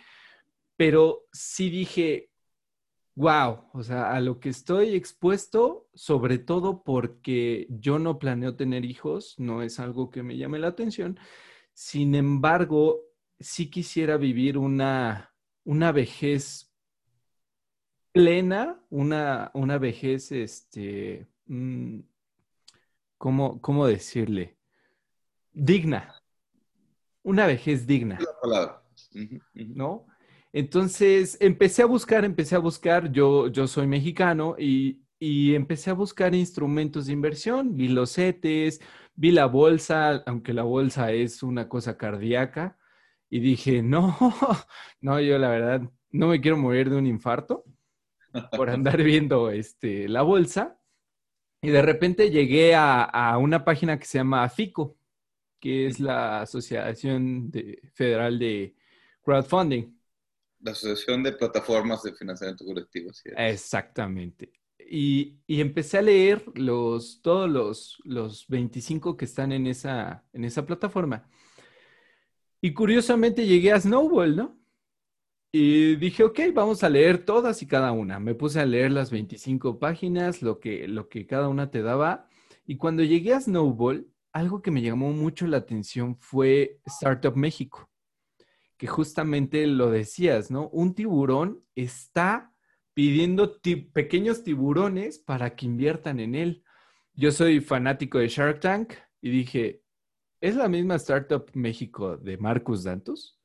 pero 0.76 1.26
sí 1.32 1.70
dije, 1.70 2.30
wow, 3.16 3.64
o 3.72 3.82
sea, 3.82 4.12
a 4.12 4.20
lo 4.20 4.38
que 4.38 4.48
estoy 4.48 4.94
expuesto, 4.94 5.88
sobre 5.92 6.38
todo 6.38 6.84
porque 6.84 7.66
yo 7.68 7.98
no 7.98 8.20
planeo 8.20 8.54
tener 8.54 8.84
hijos, 8.84 9.34
no 9.38 9.62
es 9.62 9.80
algo 9.80 10.12
que 10.12 10.22
me 10.22 10.36
llame 10.36 10.60
la 10.60 10.68
atención. 10.68 11.18
Sin 11.72 12.14
embargo, 12.14 13.00
sí 13.40 13.70
quisiera 13.70 14.18
vivir 14.18 14.56
una, 14.56 15.34
una 15.64 15.90
vejez 15.90 16.65
plena, 18.16 18.80
una, 18.88 19.50
una 19.52 19.76
vejez, 19.76 20.32
este, 20.32 21.26
mm, 21.48 22.00
¿cómo, 23.18 23.60
¿cómo, 23.60 23.86
decirle? 23.86 24.56
Digna. 25.52 26.14
Una 27.22 27.46
vejez 27.46 27.86
digna. 27.86 28.18
¿No? 29.52 30.06
Entonces, 30.50 31.36
empecé 31.40 31.82
a 31.82 31.86
buscar, 31.86 32.24
empecé 32.24 32.54
a 32.54 32.58
buscar, 32.58 33.12
yo, 33.12 33.48
yo 33.48 33.66
soy 33.66 33.86
mexicano 33.86 34.56
y, 34.58 35.02
y 35.18 35.54
empecé 35.54 35.90
a 35.90 35.94
buscar 35.94 36.34
instrumentos 36.34 37.06
de 37.06 37.12
inversión, 37.12 37.76
vi 37.76 37.88
los 37.88 38.14
CETES, 38.14 38.80
vi 39.14 39.30
la 39.30 39.44
bolsa, 39.44 40.22
aunque 40.24 40.54
la 40.54 40.62
bolsa 40.62 41.12
es 41.12 41.42
una 41.42 41.68
cosa 41.68 41.98
cardíaca, 41.98 42.78
y 43.28 43.40
dije, 43.40 43.82
no, 43.82 44.16
no, 45.02 45.20
yo 45.20 45.36
la 45.36 45.50
verdad 45.50 45.82
no 46.12 46.28
me 46.28 46.40
quiero 46.40 46.56
morir 46.56 46.88
de 46.88 46.96
un 46.96 47.06
infarto 47.06 47.64
por 48.56 48.70
andar 48.70 49.02
viendo 49.02 49.50
este, 49.50 50.08
la 50.08 50.22
bolsa. 50.22 50.78
Y 51.62 51.70
de 51.70 51.82
repente 51.82 52.30
llegué 52.30 52.74
a, 52.74 53.36
una 53.40 53.64
página 53.64 53.98
que 53.98 54.04
se 54.04 54.18
llama 54.18 54.48
FICO, 54.48 54.96
que 55.58 55.86
es 55.86 55.98
la 55.98 56.42
Asociación 56.42 57.50
Federal 57.94 58.38
de 58.38 58.76
Crowdfunding. 59.22 59.98
La 60.60 60.72
Asociación 60.72 61.22
de 61.22 61.32
Plataformas 61.32 62.02
de 62.02 62.14
Financiamiento 62.14 62.64
Colectivo. 62.64 63.10
Exactamente. 63.36 64.52
Y, 64.88 65.38
empecé 65.48 65.98
a 65.98 66.02
leer 66.02 66.44
los, 66.54 67.20
todos 67.22 67.50
los, 67.50 68.00
los 68.04 68.46
25 68.48 69.16
que 69.16 69.24
están 69.24 69.50
en 69.50 69.66
esa, 69.66 70.24
en 70.32 70.44
esa 70.44 70.64
plataforma. 70.64 71.28
Y 72.60 72.72
curiosamente 72.72 73.46
llegué 73.46 73.72
a 73.72 73.80
Snowball, 73.80 74.36
¿no? 74.36 74.58
Y 75.58 75.96
dije, 75.96 76.22
ok, 76.22 76.38
vamos 76.52 76.84
a 76.84 76.90
leer 76.90 77.24
todas 77.24 77.62
y 77.62 77.66
cada 77.66 77.90
una. 77.90 78.20
Me 78.20 78.34
puse 78.34 78.60
a 78.60 78.66
leer 78.66 78.92
las 78.92 79.10
25 79.10 79.78
páginas, 79.78 80.42
lo 80.42 80.60
que, 80.60 80.86
lo 80.86 81.08
que 81.08 81.26
cada 81.26 81.48
una 81.48 81.70
te 81.70 81.80
daba. 81.80 82.28
Y 82.66 82.76
cuando 82.76 83.02
llegué 83.02 83.32
a 83.32 83.40
Snowball, 83.40 84.06
algo 84.34 84.60
que 84.60 84.70
me 84.70 84.82
llamó 84.82 85.12
mucho 85.12 85.46
la 85.46 85.56
atención 85.56 86.18
fue 86.18 86.78
Startup 86.84 87.34
México, 87.34 87.88
que 88.76 88.86
justamente 88.86 89.66
lo 89.66 89.90
decías, 89.90 90.50
¿no? 90.50 90.68
Un 90.68 90.94
tiburón 90.94 91.64
está 91.74 92.52
pidiendo 92.92 93.58
pequeños 93.94 94.44
tiburones 94.44 95.18
para 95.18 95.56
que 95.56 95.64
inviertan 95.64 96.20
en 96.20 96.34
él. 96.34 96.64
Yo 97.14 97.32
soy 97.32 97.60
fanático 97.60 98.18
de 98.18 98.28
Shark 98.28 98.60
Tank 98.60 98.92
y 99.22 99.30
dije, 99.30 99.82
¿es 100.38 100.54
la 100.54 100.68
misma 100.68 100.96
Startup 100.96 101.46
México 101.54 102.18
de 102.18 102.36
Marcus 102.36 102.84
Dantus? 102.84 103.35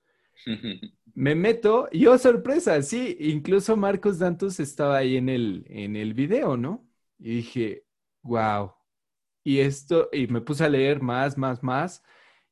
me 1.14 1.36
meto 1.36 1.88
y 1.92 2.06
oh, 2.08 2.18
sorpresa, 2.18 2.82
sí, 2.82 3.18
incluso 3.20 3.76
Marcos 3.76 4.20
Dantus 4.20 4.60
estaba 4.60 4.98
ahí 4.98 5.18
en 5.18 5.30
el, 5.30 5.66
en 5.68 5.96
el 5.96 6.14
video, 6.14 6.58
¿no? 6.58 6.88
Y 7.20 7.36
dije, 7.36 7.86
wow. 8.24 8.74
Y 9.44 9.60
esto, 9.60 10.10
y 10.12 10.28
me 10.28 10.42
puse 10.42 10.64
a 10.64 10.70
leer 10.70 11.02
más, 11.02 11.38
más, 11.38 11.64
más, 11.64 12.04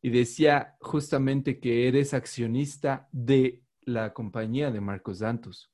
y 0.02 0.10
decía 0.10 0.78
justamente 0.82 1.60
que 1.60 1.88
eres 1.88 2.14
accionista 2.14 3.08
de 3.12 3.64
la 3.82 4.14
compañía 4.14 4.72
de 4.72 4.82
Marcos 4.82 5.20
Dantus. 5.20 5.72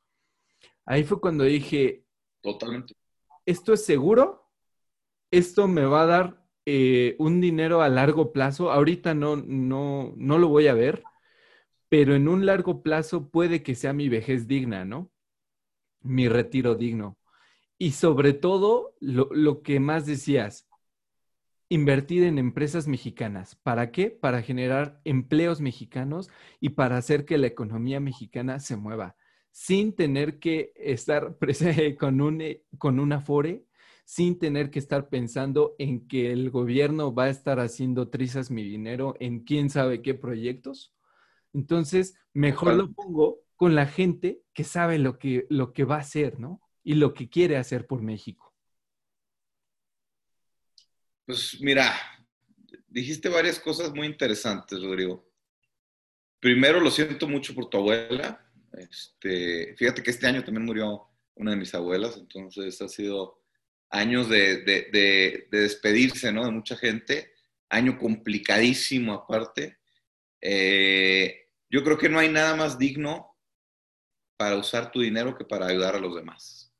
Ahí 0.85 1.03
fue 1.03 1.19
cuando 1.19 1.43
dije, 1.43 2.05
totalmente. 2.41 2.93
¿Esto 3.45 3.73
es 3.73 3.85
seguro? 3.85 4.49
¿Esto 5.31 5.67
me 5.67 5.85
va 5.85 6.03
a 6.03 6.05
dar 6.05 6.47
eh, 6.65 7.15
un 7.19 7.41
dinero 7.41 7.81
a 7.81 7.89
largo 7.89 8.31
plazo? 8.31 8.71
Ahorita 8.71 9.13
no, 9.13 9.35
no, 9.35 10.13
no 10.17 10.37
lo 10.37 10.47
voy 10.47 10.67
a 10.67 10.73
ver 10.73 11.03
pero 11.89 12.15
en 12.15 12.27
un 12.27 12.45
largo 12.45 12.81
plazo 12.81 13.29
puede 13.29 13.63
que 13.63 13.75
sea 13.75 13.93
mi 13.93 14.09
vejez 14.09 14.47
digna, 14.47 14.85
¿no? 14.85 15.11
Mi 16.01 16.27
retiro 16.27 16.75
digno. 16.75 17.17
Y 17.77 17.91
sobre 17.91 18.33
todo, 18.33 18.95
lo, 18.99 19.61
que 19.61 19.79
más 19.79 20.05
decías, 20.05 20.67
invertir 21.69 22.23
en 22.23 22.37
empresas 22.39 22.87
mexicanas. 22.87 23.55
¿Para 23.55 23.91
qué? 23.91 24.09
Para 24.11 24.41
generar 24.41 25.01
empleos 25.03 25.61
mexicanos 25.61 26.29
y 26.59 26.69
para 26.69 26.97
hacer 26.97 27.25
que 27.25 27.37
la 27.37 27.47
economía 27.47 27.99
mexicana 27.99 28.59
se 28.59 28.77
mueva, 28.77 29.15
sin 29.51 29.93
tener 29.93 30.39
que 30.39 30.73
estar 30.75 31.37
con 31.99 32.21
un, 32.21 32.43
con 32.77 32.99
un 32.99 33.13
afore, 33.13 33.65
sin 34.05 34.39
tener 34.39 34.69
que 34.69 34.79
estar 34.79 35.09
pensando 35.09 35.75
en 35.79 36.07
que 36.07 36.31
el 36.31 36.51
gobierno 36.51 37.13
va 37.13 37.25
a 37.25 37.29
estar 37.29 37.59
haciendo 37.59 38.09
trizas 38.09 38.51
mi 38.51 38.63
dinero 38.63 39.15
en 39.19 39.39
quién 39.43 39.69
sabe 39.69 40.01
qué 40.01 40.13
proyectos 40.13 40.94
entonces, 41.55 42.19
mejor 42.33 42.75
lo 42.75 42.91
pongo 42.91 43.39
con 43.55 43.75
la 43.75 43.87
gente 43.87 44.41
que 44.53 44.65
sabe 44.65 44.99
lo 44.99 45.17
que, 45.17 45.47
lo 45.49 45.71
que 45.71 45.85
va 45.85 45.95
a 45.95 45.99
hacer, 45.99 46.37
¿no? 46.37 46.61
Y 46.83 46.95
lo 46.95 47.13
que 47.13 47.29
quiere 47.29 47.55
hacer 47.55 47.87
por 47.87 48.01
México. 48.01 48.53
Pues 51.25 51.57
mira, 51.61 51.93
dijiste 52.87 53.29
varias 53.29 53.57
cosas 53.57 53.93
muy 53.93 54.05
interesantes, 54.05 54.83
Rodrigo. 54.83 55.31
Primero, 56.41 56.81
lo 56.81 56.91
siento 56.91 57.25
mucho 57.25 57.55
por 57.55 57.69
tu 57.69 57.77
abuela. 57.77 58.45
Este, 58.73 59.75
fíjate 59.77 60.03
que 60.03 60.11
este 60.11 60.27
año 60.27 60.43
también 60.43 60.65
murió 60.65 61.07
una 61.35 61.51
de 61.51 61.57
mis 61.57 61.73
abuelas, 61.73 62.17
entonces 62.17 62.81
ha 62.81 62.89
sido 62.89 63.41
años 63.89 64.27
de, 64.27 64.57
de 64.57 65.47
despedirse, 65.49 66.33
¿no? 66.33 66.43
De 66.43 66.51
mucha 66.51 66.75
gente. 66.75 67.31
Año 67.69 67.97
complicadísimo 67.97 69.13
aparte. 69.13 69.77
Eh, 70.47 71.44
yo 71.69 71.83
creo 71.83 71.97
que 71.97 72.09
no 72.09 72.19
hay 72.19 72.29
nada 72.29 72.55
más 72.55 72.77
digno 72.77 73.35
para 74.37 74.57
usar 74.57 74.91
tu 74.91 75.01
dinero 75.01 75.37
que 75.37 75.45
para 75.45 75.67
ayudar 75.67 75.95
a 75.95 75.99
los 75.99 76.15
demás. 76.15 76.73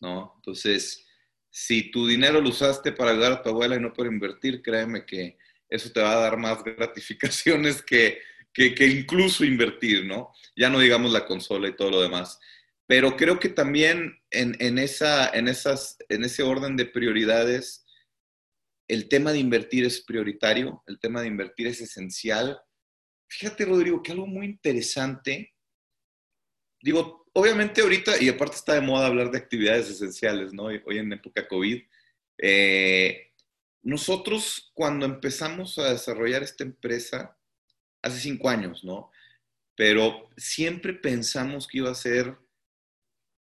¿No? 0.00 0.34
Entonces, 0.36 1.06
si 1.50 1.90
tu 1.90 2.06
dinero 2.06 2.40
lo 2.40 2.50
usaste 2.50 2.92
para 2.92 3.10
ayudar 3.10 3.32
a 3.32 3.42
tu 3.42 3.50
abuela 3.50 3.76
y 3.76 3.80
no 3.80 3.92
para 3.92 4.08
invertir, 4.08 4.62
créeme 4.62 5.04
que 5.04 5.36
eso 5.68 5.90
te 5.90 6.00
va 6.00 6.12
a 6.12 6.20
dar 6.20 6.36
más 6.36 6.62
gratificaciones 6.64 7.82
que, 7.82 8.20
que, 8.52 8.86
incluso 8.86 9.44
invertir, 9.44 10.04
¿no? 10.04 10.32
Ya 10.56 10.70
no 10.70 10.78
digamos 10.78 11.12
la 11.12 11.26
consola 11.26 11.68
y 11.68 11.76
todo 11.76 11.90
lo 11.90 12.02
demás. 12.02 12.38
Pero 12.86 13.16
creo 13.16 13.38
que 13.38 13.48
también 13.48 14.20
en, 14.30 14.56
en, 14.58 14.78
esa, 14.78 15.28
en, 15.28 15.48
esas, 15.48 15.96
en 16.08 16.24
ese 16.24 16.42
orden 16.42 16.76
de 16.76 16.86
prioridades, 16.86 17.84
el 18.88 19.08
tema 19.08 19.32
de 19.32 19.38
invertir 19.38 19.84
es 19.84 20.00
prioritario, 20.00 20.82
el 20.86 20.98
tema 20.98 21.20
de 21.20 21.28
invertir 21.28 21.68
es 21.68 21.80
esencial 21.80 22.60
Fíjate, 23.30 23.64
Rodrigo, 23.64 24.02
que 24.02 24.10
algo 24.10 24.26
muy 24.26 24.46
interesante. 24.46 25.54
Digo, 26.82 27.26
obviamente 27.32 27.80
ahorita, 27.80 28.20
y 28.20 28.28
aparte 28.28 28.56
está 28.56 28.74
de 28.74 28.80
moda 28.80 29.06
hablar 29.06 29.30
de 29.30 29.38
actividades 29.38 29.88
esenciales, 29.88 30.52
¿no? 30.52 30.64
Hoy 30.64 30.98
en 30.98 31.12
época 31.12 31.46
COVID, 31.46 31.80
Eh, 32.42 33.32
nosotros 33.82 34.70
cuando 34.74 35.04
empezamos 35.04 35.78
a 35.78 35.92
desarrollar 35.92 36.42
esta 36.42 36.64
empresa, 36.64 37.38
hace 38.02 38.18
cinco 38.18 38.48
años, 38.48 38.82
¿no? 38.82 39.10
Pero 39.76 40.30
siempre 40.38 40.94
pensamos 40.94 41.68
que 41.68 41.78
iba 41.78 41.90
a 41.90 41.94
ser 41.94 42.34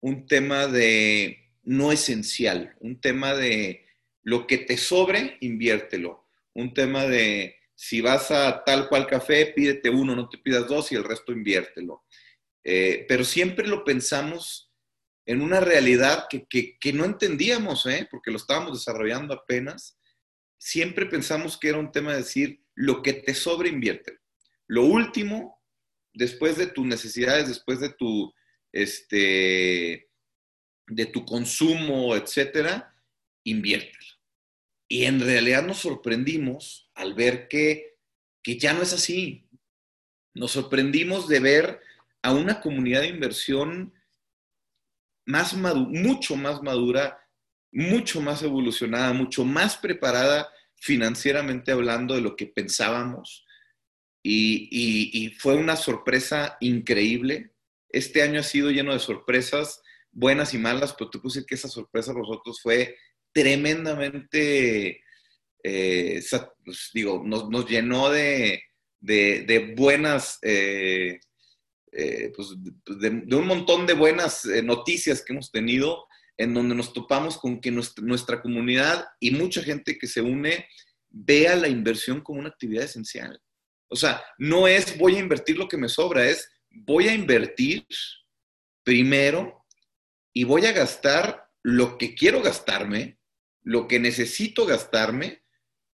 un 0.02 0.28
tema 0.28 0.68
de 0.68 1.50
no 1.64 1.94
esencial, 1.94 2.76
un 2.82 3.00
tema 3.00 3.34
de 3.34 3.86
lo 4.22 4.48
que 4.48 4.58
te 4.58 4.78
sobre, 4.78 5.38
inviértelo, 5.40 6.28
un 6.54 6.74
tema 6.74 7.06
de 7.06 7.59
si 7.82 8.02
vas 8.02 8.30
a 8.30 8.62
tal 8.66 8.90
cual 8.90 9.08
café, 9.08 9.54
pídete 9.56 9.90
uno, 9.90 10.14
no 10.14 10.28
te 10.28 10.38
pidas 10.38 10.68
dos 10.68 10.92
y 10.92 10.96
el 10.96 11.04
resto 11.06 11.32
inviértelo. 11.32 12.04
Eh, 12.62 13.06
pero 13.08 13.24
siempre 13.24 13.66
lo 13.66 13.86
pensamos 13.86 14.74
en 15.26 15.42
una 15.42 15.62
realidad 15.62 16.26
que, 16.30 16.46
que, 16.46 16.92
no 16.94 17.06
entendíamos, 17.06 17.86
¿eh? 17.86 18.06
porque 18.12 18.32
lo 18.32 18.38
estábamos 18.38 18.74
desarrollando 18.74 19.34
apenas. 19.34 19.98
Siempre 20.58 21.06
pensamos 21.06 21.58
que 21.58 21.70
era 21.70 21.78
un 21.78 21.94
tema 21.94 22.12
de 22.12 22.18
decir, 22.18 22.62
lo 22.76 23.02
que 23.02 23.14
te 23.14 23.34
sobre, 23.34 23.70
inviértelo. 23.70 24.20
Lo 24.68 24.84
último, 24.84 25.64
después 26.14 26.58
de 26.58 26.68
tus 26.68 26.86
necesidades, 26.86 27.48
después 27.48 27.80
de 27.80 27.94
tu, 27.94 28.34
este, 28.74 30.10
de 30.86 31.06
tu 31.06 31.24
consumo, 31.24 32.14
etcétera, 32.14 32.94
inviértelo. 33.46 34.19
Y 34.92 35.06
en 35.06 35.20
realidad 35.22 35.66
nos 35.66 35.78
sorprendimos 35.78 36.90
al 36.96 37.14
ver 37.14 37.48
que, 37.48 37.98
ya 38.44 38.74
no 38.74 38.82
es 38.82 38.92
así. 38.92 39.48
Nos 40.34 40.52
sorprendimos 40.52 41.28
de 41.28 41.40
ver 41.40 41.80
a 42.24 42.34
una 42.34 42.60
comunidad 42.60 43.02
de 43.02 43.10
inversión 43.10 43.94
más 45.26 45.54
mucho 45.54 46.36
más 46.36 46.64
madura, 46.64 47.24
mucho 47.72 48.20
más 48.20 48.42
evolucionada, 48.42 49.14
mucho 49.14 49.46
más 49.46 49.78
preparada 49.78 50.50
financieramente 50.76 51.72
hablando 51.72 52.16
de 52.16 52.22
lo 52.22 52.36
que 52.36 52.48
pensábamos. 52.48 53.46
y, 54.24 55.36
fue 55.38 55.56
una 55.56 55.76
sorpresa 55.76 56.58
increíble. 56.60 57.54
Este 57.90 58.24
año 58.24 58.40
ha 58.40 58.44
sido 58.44 58.72
lleno 58.72 58.94
de 58.94 59.00
sorpresas 59.00 59.82
buenas 60.12 60.54
y 60.54 60.58
malas, 60.58 60.94
pero 60.94 61.10
te 61.10 61.20
decir 61.24 61.46
que 61.46 61.56
esa 61.56 61.68
sorpresa 61.68 62.12
para 62.12 62.26
nosotros 62.26 62.60
fue 62.62 62.96
tremendamente, 63.40 65.02
eh, 65.64 66.22
pues, 66.66 66.90
digo, 66.94 67.24
nos, 67.26 67.70
llenó 67.70 68.10
de, 68.10 68.62
buenas, 69.78 70.40
eh, 70.42 71.22
eh, 71.94 72.32
pues, 72.36 72.50
de, 73.00 73.36
un 73.36 73.48
montón 73.48 73.88
de 73.88 73.94
buenas 73.94 74.44
noticias 74.64 75.24
que 75.24 75.32
hemos 75.32 75.52
tenido, 75.52 76.06
en 76.38 76.54
donde 76.54 76.76
nos 76.76 76.92
topamos 76.92 77.38
con 77.38 77.62
que 77.62 77.72
nuestra, 77.72 78.04
nuestra 78.04 78.42
comunidad 78.42 79.06
y 79.22 79.32
mucha 79.32 79.64
gente 79.64 79.98
que 79.98 80.08
se 80.08 80.22
une 80.22 80.68
vea 81.10 81.56
la 81.56 81.70
inversión 81.70 82.22
como 82.22 82.40
una 82.40 82.50
actividad 82.50 82.84
esencial. 82.84 83.42
O 83.90 83.96
sea, 83.96 84.22
no 84.38 84.68
es 84.68 84.98
voy 84.98 85.16
a 85.16 85.20
invertir 85.20 85.58
lo 85.58 85.68
que 85.68 85.78
me 85.78 85.90
sobra, 85.90 86.30
es 86.30 86.50
voy 86.70 87.08
a 87.08 87.14
invertir 87.14 87.86
primero 88.84 89.66
y 90.34 90.44
voy 90.44 90.66
a 90.66 90.74
gastar 90.74 91.46
lo 91.64 91.98
que 91.98 92.16
quiero 92.16 92.42
gastarme 92.42 93.19
lo 93.70 93.88
que 93.88 94.00
necesito 94.00 94.66
gastarme, 94.66 95.44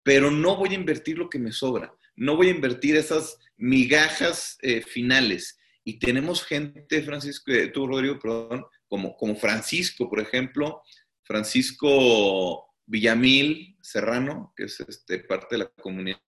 pero 0.03 0.33
no 0.33 0.57
voy 0.57 0.71
a 0.71 0.75
invertir 0.75 1.17
lo 1.17 1.31
que 1.31 1.39
me 1.39 1.53
sobra. 1.53 1.95
No 2.17 2.35
voy 2.35 2.49
a 2.49 2.50
invertir 2.50 2.97
esas 2.97 3.39
migajas 3.57 4.59
eh, 4.62 4.83
finales. 4.83 5.57
Y 5.85 6.00
tenemos 6.00 6.45
gente, 6.45 7.00
Francisco, 7.03 7.53
eh, 7.53 7.71
Rodrigo, 7.73 8.19
perdón, 8.19 8.65
como, 8.89 9.17
como 9.17 9.37
Francisco, 9.37 10.11
por 10.11 10.19
ejemplo, 10.19 10.83
Francisco 11.23 12.75
Villamil 12.87 13.77
Serrano, 13.81 14.53
que 14.57 14.65
es 14.65 14.81
este, 14.81 15.21
parte 15.21 15.55
de 15.55 15.59
la 15.59 15.69
comunidad, 15.69 16.21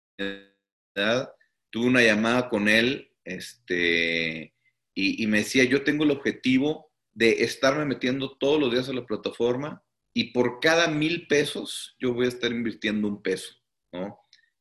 tuve 1.70 1.86
una 1.86 2.02
llamada 2.02 2.48
con 2.48 2.68
él 2.68 3.10
este, 3.24 4.54
y, 4.94 5.24
y 5.24 5.26
me 5.26 5.38
decía, 5.38 5.64
yo 5.64 5.82
tengo 5.82 6.04
el 6.04 6.12
objetivo 6.12 6.92
de 7.12 7.42
estarme 7.42 7.84
metiendo 7.84 8.38
todos 8.38 8.60
los 8.60 8.70
días 8.70 8.88
a 8.88 8.92
la 8.92 9.04
plataforma 9.04 9.82
y 10.14 10.32
por 10.32 10.60
cada 10.60 10.88
mil 10.88 11.26
pesos 11.26 11.96
yo 11.98 12.12
voy 12.12 12.26
a 12.26 12.28
estar 12.28 12.52
invirtiendo 12.52 13.08
un 13.08 13.22
peso, 13.22 13.54
¿no? 13.92 14.18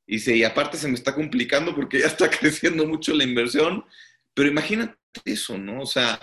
Y, 0.07 0.19
sí, 0.19 0.35
y 0.35 0.43
aparte 0.43 0.77
se 0.77 0.87
me 0.87 0.95
está 0.95 1.15
complicando 1.15 1.75
porque 1.75 1.99
ya 1.99 2.07
está 2.07 2.29
creciendo 2.39 2.85
mucho 2.85 3.13
la 3.13 3.23
inversión, 3.23 3.85
pero 4.33 4.49
imagínate 4.49 4.97
eso, 5.25 5.57
¿no? 5.57 5.81
O 5.81 5.85
sea, 5.85 6.19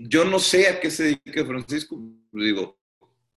yo 0.00 0.24
no 0.24 0.38
sé 0.38 0.68
a 0.68 0.80
qué 0.80 0.90
se 0.90 1.04
dedica 1.04 1.44
Francisco, 1.44 2.00
digo, 2.32 2.78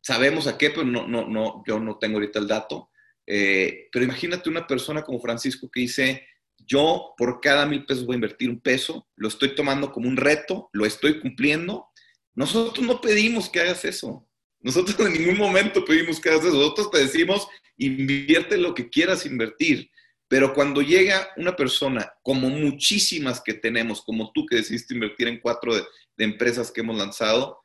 sabemos 0.01 0.47
a 0.47 0.57
qué, 0.57 0.69
pero 0.69 0.85
no, 0.85 1.07
no, 1.07 1.27
no, 1.27 1.63
yo 1.67 1.79
no 1.79 1.97
tengo 1.97 2.15
ahorita 2.15 2.39
el 2.39 2.47
dato, 2.47 2.89
eh, 3.27 3.89
pero 3.91 4.05
imagínate 4.05 4.49
una 4.49 4.65
persona 4.65 5.03
como 5.03 5.19
Francisco 5.19 5.69
que 5.69 5.81
dice, 5.81 6.27
yo 6.57 7.13
por 7.17 7.39
cada 7.41 7.65
mil 7.65 7.85
pesos 7.85 8.05
voy 8.05 8.15
a 8.15 8.15
invertir 8.15 8.49
un 8.49 8.59
peso, 8.59 9.07
lo 9.15 9.27
estoy 9.27 9.55
tomando 9.55 9.91
como 9.91 10.07
un 10.07 10.17
reto, 10.17 10.69
lo 10.73 10.85
estoy 10.85 11.19
cumpliendo. 11.19 11.87
Nosotros 12.33 12.85
no 12.85 13.01
pedimos 13.01 13.49
que 13.49 13.59
hagas 13.59 13.85
eso. 13.85 14.27
Nosotros 14.61 14.99
en 14.99 15.13
ningún 15.13 15.37
momento 15.37 15.85
pedimos 15.85 16.19
que 16.19 16.29
hagas 16.29 16.45
eso. 16.45 16.55
Nosotros 16.55 16.91
te 16.91 16.99
decimos, 16.99 17.47
invierte 17.77 18.57
lo 18.57 18.73
que 18.73 18.89
quieras 18.89 19.25
invertir. 19.25 19.89
Pero 20.27 20.53
cuando 20.53 20.81
llega 20.81 21.29
una 21.37 21.55
persona, 21.55 22.13
como 22.21 22.49
muchísimas 22.49 23.41
que 23.41 23.55
tenemos, 23.55 24.01
como 24.01 24.31
tú 24.31 24.45
que 24.45 24.57
decidiste 24.57 24.93
invertir 24.93 25.27
en 25.27 25.39
cuatro 25.39 25.75
de, 25.75 25.83
empresas 26.17 26.69
que 26.69 26.81
hemos 26.81 26.97
lanzado, 26.97 27.61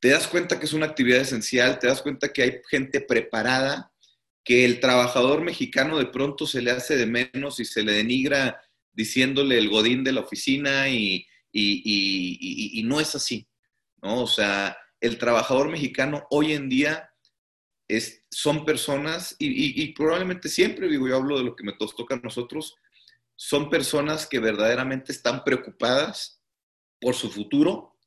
te 0.00 0.10
das 0.10 0.28
cuenta 0.28 0.60
que 0.60 0.66
es 0.66 0.72
una 0.72 0.86
actividad 0.86 1.20
esencial, 1.20 1.80
te 1.80 1.88
das 1.88 2.00
cuenta 2.00 2.32
que 2.32 2.42
hay 2.42 2.60
gente 2.70 3.00
preparada, 3.00 3.92
que 4.44 4.64
el 4.64 4.78
trabajador 4.78 5.42
mexicano 5.42 5.98
de 5.98 6.06
pronto 6.06 6.46
se 6.46 6.62
le 6.62 6.70
hace 6.70 6.96
de 6.96 7.06
menos 7.06 7.58
y 7.58 7.64
se 7.64 7.82
le 7.82 7.92
denigra 7.92 8.62
diciéndole 8.92 9.58
el 9.58 9.68
godín 9.68 10.04
de 10.04 10.12
la 10.12 10.20
oficina 10.20 10.88
y, 10.88 11.26
y 11.50 12.82
no 12.84 13.00
es 13.00 13.16
así, 13.16 13.48
¿no? 14.00 14.22
O 14.22 14.26
sea, 14.28 14.76
el 15.04 15.18
trabajador 15.18 15.68
mexicano 15.68 16.26
hoy 16.30 16.54
en 16.54 16.70
día 16.70 17.10
es, 17.88 18.24
son 18.30 18.64
personas, 18.64 19.36
y, 19.38 19.92
probablemente 19.92 20.48
siempre, 20.48 20.88
digo, 20.88 21.06
yo 21.06 21.16
hablo 21.16 21.36
de 21.36 21.44
lo 21.44 21.54
que 21.54 21.62
me 21.62 21.74
toca 21.74 22.14
a 22.14 22.20
nosotros, 22.20 22.74
son 23.36 23.68
personas 23.68 24.26
que 24.26 24.38
verdaderamente 24.38 25.12
están 25.12 25.44
preocupadas 25.44 26.40
por 26.98 27.14
su 27.14 27.30
futuro, 27.30 27.98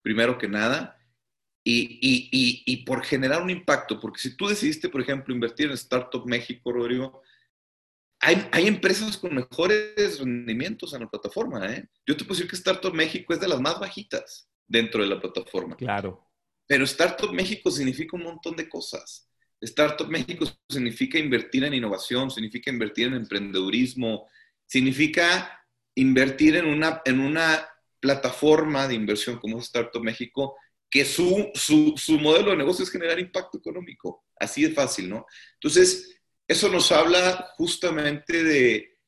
primero 0.00 0.38
que 0.38 0.46
nada, 0.46 0.96
y, 1.64 2.84
por 2.86 3.04
generar 3.04 3.42
un 3.42 3.50
impacto, 3.50 3.98
porque 3.98 4.20
si 4.20 4.36
tú 4.36 4.46
decidiste, 4.46 4.88
por 4.88 5.00
ejemplo, 5.00 5.34
invertir 5.34 5.66
en 5.66 5.72
Startup 5.72 6.24
México, 6.24 6.70
Rodrigo, 6.70 7.20
hay, 8.20 8.48
hay, 8.52 8.68
empresas 8.68 9.18
con 9.18 9.34
mejores 9.34 10.20
rendimientos 10.20 10.94
en 10.94 11.00
la 11.00 11.10
plataforma. 11.10 11.66
¿eh? 11.66 11.88
Yo 12.06 12.16
te 12.16 12.24
puedo 12.24 12.36
decir 12.36 12.48
que 12.48 12.56
Startup 12.56 12.94
México 12.94 13.34
es 13.34 13.40
de 13.40 13.48
las 13.48 13.60
más 13.60 13.80
bajitas 13.80 14.48
dentro 14.68 15.02
de 15.02 15.08
la 15.08 15.20
plataforma. 15.20 15.76
Claro. 15.76 16.24
Pero 16.66 16.84
Startup 16.84 17.32
México 17.32 17.70
significa 17.70 18.16
un 18.16 18.24
montón 18.24 18.56
de 18.56 18.68
cosas. 18.68 19.28
Startup 19.60 20.08
México 20.08 20.46
significa 20.68 21.18
invertir 21.18 21.64
en 21.64 21.74
innovación, 21.74 22.30
significa 22.30 22.70
invertir 22.70 23.08
en 23.08 23.14
emprendedurismo, 23.14 24.28
significa 24.66 25.66
invertir 25.94 26.56
en 26.56 26.66
una, 26.66 27.02
en 27.04 27.20
una 27.20 27.66
plataforma 28.00 28.86
de 28.86 28.94
inversión 28.94 29.38
como 29.38 29.58
Startup 29.60 30.02
México, 30.02 30.56
que 30.90 31.04
su, 31.04 31.50
su, 31.54 32.18
modelo 32.18 32.50
de 32.50 32.56
negocio 32.56 32.84
es 32.84 32.90
generar 32.90 33.18
impacto 33.18 33.58
económico. 33.58 34.24
Así 34.38 34.62
de 34.62 34.70
fácil, 34.70 35.08
¿no? 35.08 35.26
Entonces, 35.54 36.20
eso 36.46 36.68
nos 36.68 36.92
habla 36.92 37.52
justamente 37.56 38.44
de, 38.44 38.98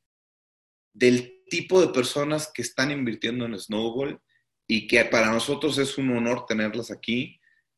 del 0.93 1.43
tipo 1.49 1.79
de 1.79 1.93
personas 1.93 2.51
que 2.53 2.61
están 2.61 2.91
invirtiendo 2.91 3.45
en 3.45 3.57
Snowball 3.57 4.19
y 4.67 4.87
que 4.87 5.05
para 5.05 5.31
nosotros 5.31 5.77
es 5.77 5.97
un 5.97 6.17
honor 6.17 6.45
tenerlas 6.45 6.91
aquí 6.91 7.36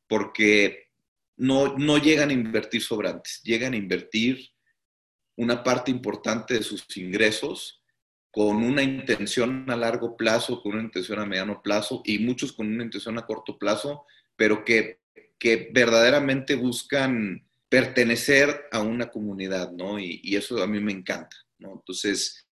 porque 0.10 0.90
no, 1.38 1.78
no 1.78 1.98
llegan 1.98 2.32
a 2.32 2.34
invertir 2.34 2.82
sobrantes, 2.82 3.42
llegan 3.44 3.74
a 3.74 3.78
invertir 3.78 4.50
una 5.38 5.64
parte 5.64 5.90
importante 5.92 6.56
de 6.56 6.64
sus 6.64 6.86
ingresos 6.98 7.82
con 8.32 8.58
una 8.58 8.84
intención 8.84 9.70
a 9.70 9.78
largo 9.78 10.18
plazo, 10.18 10.62
con 10.62 10.74
una 10.74 10.84
intención 10.84 11.20
a 11.20 11.26
mediano 11.26 11.62
plazo 11.62 12.02
y 12.04 12.20
muchos 12.20 12.52
con 12.52 12.68
una 12.68 12.84
intención 12.84 13.18
a 13.18 13.26
corto 13.26 13.58
plazo, 13.58 14.06
pero 14.36 14.66
que, 14.66 15.00
que 15.38 15.70
verdaderamente 15.72 16.56
buscan 16.56 17.48
pertenecer 17.70 18.66
a 18.72 18.82
una 18.82 19.10
comunidad, 19.10 19.72
¿no? 19.72 20.00
Y, 20.00 20.20
y, 20.24 20.36
eso 20.36 20.62
a 20.62 20.68
mí 20.68 20.80
me 20.80 20.92
encanta, 20.92 21.38
¿no? 21.60 21.74
Entonces, 21.74 22.48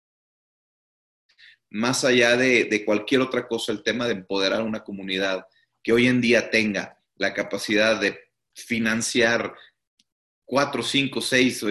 más 1.70 2.04
allá 2.04 2.36
de, 2.36 2.64
de, 2.64 2.84
cualquier 2.84 3.22
otra 3.22 3.48
cosa, 3.48 3.72
el 3.72 3.82
tema 3.82 4.06
de 4.06 4.12
empoderar 4.12 4.60
a 4.60 4.64
una 4.64 4.84
comunidad 4.84 5.46
que 5.82 5.92
hoy 5.92 6.06
en 6.06 6.20
día 6.20 6.50
tenga 6.50 6.96
la 7.16 7.34
capacidad 7.34 8.00
de 8.00 8.18
financiar 8.54 9.54
cuatro, 10.44 10.82
cinco, 10.82 11.20
seis, 11.20 11.64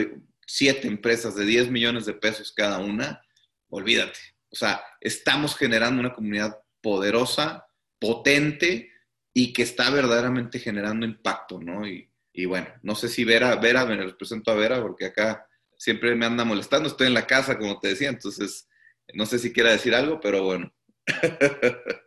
siete 0.45 0.87
empresas 0.87 1.35
de 1.35 1.45
10 1.45 1.71
millones 1.71 2.05
de 2.05 2.13
pesos 2.13 2.53
cada 2.55 2.79
una, 2.79 3.21
olvídate. 3.69 4.19
O 4.49 4.55
sea, 4.55 4.83
estamos 5.01 5.55
generando 5.55 5.99
una 5.99 6.13
comunidad 6.13 6.59
poderosa, 6.81 7.65
potente 7.99 8.91
y 9.33 9.51
que 9.53 9.63
está 9.63 9.89
verdaderamente 9.89 10.59
generando 10.59 11.05
impacto, 11.05 11.59
¿no? 11.59 11.87
Y 11.87 12.09
Y 12.37 12.45
bueno, 12.45 12.67
no 12.83 12.95
sé 12.95 13.07
si 13.07 13.23
Vera, 13.23 13.55
Vera, 13.55 13.85
me 13.85 13.95
les 13.95 14.13
presento 14.13 14.51
a 14.51 14.55
Vera 14.55 14.81
porque 14.81 15.05
acá 15.05 15.47
siempre 15.77 16.15
me 16.15 16.25
anda 16.25 16.43
molestando, 16.43 16.87
estoy 16.87 17.07
en 17.07 17.13
la 17.13 17.25
casa, 17.25 17.57
como 17.57 17.79
te 17.79 17.89
decía, 17.89 18.09
entonces 18.09 18.67
no 19.13 19.25
sé 19.25 19.39
si 19.39 19.53
quiera 19.53 19.71
decir 19.71 19.95
algo, 19.95 20.19
pero 20.19 20.43
bueno. 20.43 20.73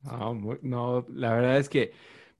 no, 0.00 0.58
no, 0.62 1.06
la 1.08 1.34
verdad 1.34 1.58
es 1.58 1.68
que 1.68 1.92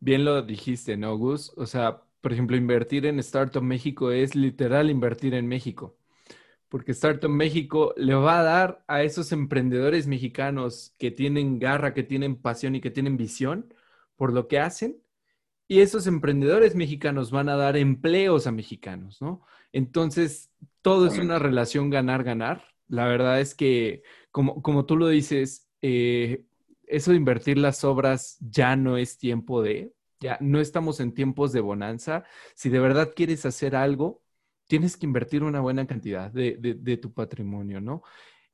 bien 0.03 0.25
lo 0.25 0.43
dijiste, 0.43 0.97
¿no, 0.97 1.17
Gus? 1.17 1.53
O 1.57 1.67
sea, 1.67 2.03
por 2.21 2.33
ejemplo, 2.33 2.57
invertir 2.57 3.07
en 3.07 3.19
Startup 3.21 3.63
México 3.63 4.11
es 4.13 4.35
literal 4.35 4.91
invertir 4.91 5.35
en 5.35 5.49
México 5.49 5.97
porque 6.73 6.93
Startup 6.93 7.29
México 7.29 7.93
le 7.99 8.15
va 8.15 8.41
a 8.41 8.43
dar 8.43 8.83
a 8.89 9.03
esos 9.03 9.31
emprendedores 9.33 10.07
mexicanos 10.07 10.95
que 10.99 11.11
tienen 11.11 11.59
garra, 11.59 11.93
que 11.93 12.03
tienen 12.03 12.41
pasión 12.41 12.75
y 12.75 12.81
que 12.81 12.91
tienen 12.91 13.19
visión 13.19 13.75
por 14.17 14.33
lo 14.33 14.49
que 14.49 14.59
hacen. 14.59 14.97
Y 15.69 15.81
esos 15.81 16.07
emprendedores 16.07 16.75
mexicanos 16.75 17.31
van 17.31 17.51
a 17.51 17.57
dar 17.57 17.77
empleos 17.77 18.47
a 18.47 18.53
mexicanos, 18.53 19.21
¿no? 19.21 19.43
Entonces, 19.71 20.51
todo 20.81 21.07
es 21.07 21.19
una 21.19 21.39
relación 21.39 21.91
ganar-ganar. 21.91 22.65
La 22.89 23.05
verdad 23.05 23.39
es 23.39 23.55
que, 23.55 24.03
como, 24.31 24.63
como 24.63 24.87
tú 24.87 24.97
lo 24.97 25.09
dices, 25.09 25.69
eh, 25.83 26.47
eso 26.93 27.11
de 27.11 27.17
invertir 27.17 27.59
las 27.59 27.85
obras 27.85 28.37
ya 28.41 28.77
no 28.77 28.97
es 28.97 29.19
tiempo 29.19 29.63
de, 29.63 29.95
ya 30.21 30.37
no 30.41 30.61
estamos 30.61 31.01
en 31.01 31.15
tiempos 31.15 31.53
de 31.53 31.61
bonanza. 31.61 32.25
Si 32.55 32.69
de 32.69 32.79
verdad 32.79 33.13
quieres 33.17 33.47
hacer 33.47 33.75
algo, 33.75 34.23
tienes 34.67 34.97
que 34.97 35.07
invertir 35.07 35.43
una 35.43 35.61
buena 35.61 35.87
cantidad 35.87 36.31
de, 36.31 36.99
tu 37.01 37.13
patrimonio, 37.13 37.81
¿no? 37.81 38.03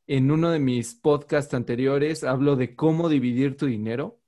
En 0.06 0.30
uno 0.30 0.50
de 0.50 0.58
mis 0.58 0.94
podcasts 0.94 1.52
anteriores 1.52 2.24
hablo 2.24 2.56
de 2.56 2.74
cómo 2.74 3.08
dividir 3.08 3.56
tu 3.56 3.66
dinero 3.66 4.20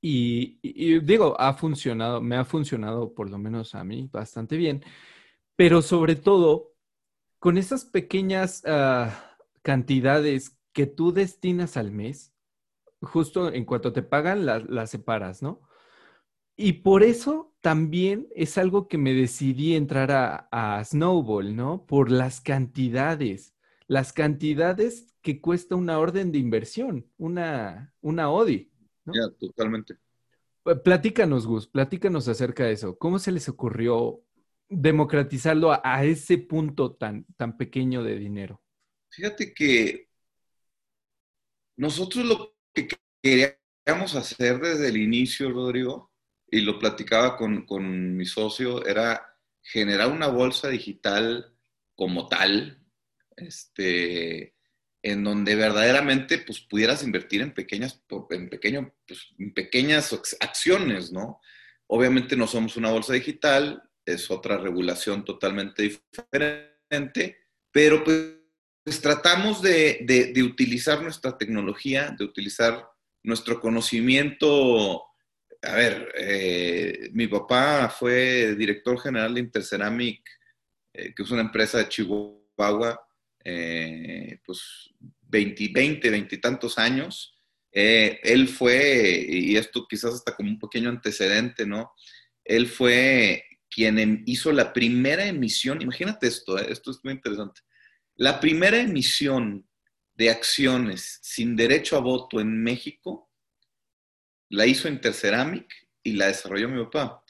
y, 0.00 1.00
digo, 1.00 1.40
ha 1.40 1.54
funcionado, 1.54 2.20
me 2.20 2.36
ha 2.36 2.44
funcionado 2.44 3.14
por 3.14 3.30
lo 3.30 3.38
menos 3.38 3.74
a 3.74 3.82
mí 3.84 4.08
bastante 4.12 4.56
bien, 4.56 4.84
pero 5.56 5.82
sobre 5.82 6.16
todo 6.16 6.74
con 7.38 7.58
esas 7.58 7.84
pequeñas 7.84 8.62
ah, 8.66 9.36
cantidades 9.62 10.58
que 10.72 10.86
tú 10.86 11.12
destinas 11.12 11.76
al 11.76 11.90
mes, 11.92 12.32
justo 13.00 13.52
en 13.52 13.64
cuanto 13.64 13.92
te 13.92 14.02
pagan, 14.02 14.46
las 14.46 14.90
separas, 14.90 15.42
¿no? 15.42 15.62
Y 16.56 16.74
por 16.74 17.04
eso 17.04 17.54
también 17.60 18.28
es 18.34 18.58
algo 18.58 18.88
que 18.88 18.98
me 18.98 19.14
decidí 19.14 19.76
entrar 19.76 20.10
a, 20.50 20.82
Snowball, 20.84 21.54
¿no? 21.54 21.86
Por 21.86 22.10
las 22.10 22.40
cantidades, 22.40 23.54
las 23.86 24.12
cantidades 24.12 25.14
que 25.22 25.40
cuesta 25.40 25.76
una 25.76 25.98
orden 26.00 26.32
de 26.32 26.38
inversión, 26.38 27.06
una, 27.16 27.94
una 28.00 28.30
ODI. 28.30 28.72
¿no? 29.04 29.12
Ya, 29.14 29.32
totalmente. 29.38 29.98
Platícanos, 30.84 31.46
Gus, 31.46 31.68
platícanos 31.68 32.26
acerca 32.26 32.64
de 32.64 32.72
eso. 32.72 32.98
¿Cómo 32.98 33.20
se 33.20 33.30
les 33.30 33.48
ocurrió 33.48 34.20
democratizarlo 34.68 35.72
a, 35.72 35.80
a 35.84 36.04
ese 36.04 36.38
punto 36.38 36.96
tan, 36.96 37.24
tan 37.36 37.56
pequeño 37.56 38.02
de 38.02 38.18
dinero? 38.18 38.60
Fíjate 39.10 39.54
que 39.54 40.08
nosotros 41.76 42.24
lo 42.24 42.57
que 42.86 42.96
queríamos 43.22 44.14
hacer 44.14 44.58
desde 44.60 44.88
el 44.88 44.96
inicio, 44.96 45.50
Rodrigo, 45.50 46.12
y 46.50 46.60
lo 46.60 46.78
platicaba 46.78 47.36
con, 47.36 47.66
con 47.66 48.16
mi 48.16 48.24
socio, 48.24 48.86
era 48.86 49.36
generar 49.62 50.10
una 50.10 50.28
bolsa 50.28 50.68
digital 50.68 51.54
como 51.94 52.28
tal, 52.28 52.82
este, 53.36 54.54
en 55.02 55.24
donde 55.24 55.54
verdaderamente 55.54 56.38
pues, 56.38 56.60
pudieras 56.60 57.02
invertir 57.02 57.42
en 57.42 57.52
pequeñas, 57.52 58.02
en, 58.30 58.48
pequeño, 58.48 58.94
pues, 59.06 59.28
en 59.38 59.52
pequeñas 59.52 60.12
acciones, 60.40 61.12
¿no? 61.12 61.40
Obviamente 61.86 62.36
no 62.36 62.46
somos 62.46 62.76
una 62.76 62.90
bolsa 62.90 63.12
digital, 63.14 63.82
es 64.04 64.30
otra 64.30 64.58
regulación 64.58 65.24
totalmente 65.24 65.82
diferente, 65.82 67.36
pero 67.70 68.02
pues, 68.04 68.37
pues 68.88 69.02
tratamos 69.02 69.60
de, 69.60 70.32
de, 70.32 70.42
utilizar 70.42 71.02
nuestra 71.02 71.36
tecnología, 71.36 72.14
de 72.18 72.24
utilizar 72.24 72.88
nuestro 73.22 73.60
conocimiento 73.60 75.04
a 75.60 75.74
ver, 75.74 76.12
eh, 76.16 77.10
mi 77.12 77.26
papá 77.26 77.90
fue 77.90 78.54
director 78.54 78.98
general 78.98 79.34
de 79.34 79.40
Interceramic, 79.40 80.22
eh, 80.94 81.12
que 81.14 81.22
es 81.22 81.30
una 81.30 81.42
empresa 81.42 81.78
de 81.78 81.88
Chihuahua, 81.88 82.98
eh, 83.44 84.38
pues 84.42 84.88
20, 85.22 85.68
20, 85.74 86.10
20 86.10 86.34
y 86.34 86.40
tantos 86.40 86.78
años. 86.78 87.34
él 87.70 88.48
fue, 88.48 89.26
y 89.28 89.56
esto 89.56 89.86
quizás 89.86 90.14
hasta 90.14 90.34
como 90.34 90.48
un 90.48 90.58
pequeño 90.58 90.88
antecedente, 90.88 91.66
¿no? 91.66 91.92
Él 92.42 92.66
fue 92.66 93.44
quien 93.68 93.98
em, 93.98 94.22
hizo 94.26 94.50
la 94.52 94.72
primera 94.72 95.26
emisión, 95.26 95.82
imagínate 95.82 96.26
esto, 96.26 96.56
esto 96.58 96.90
es 96.90 96.98
muy 97.04 97.12
interesante, 97.12 97.60
la 98.18 98.40
primera 98.40 98.78
emisión 98.78 99.66
de 100.14 100.30
acciones 100.30 101.20
sin 101.22 101.56
derecho 101.56 101.96
a 101.96 102.00
voto 102.00 102.40
en 102.40 102.62
México 102.62 103.30
la 104.50 104.66
hizo 104.66 104.88
Interceramic 104.88 105.72
y 106.02 106.12
la 106.12 106.26
desarrolló 106.26 106.68
mi 106.68 106.82
papá. 106.84 107.22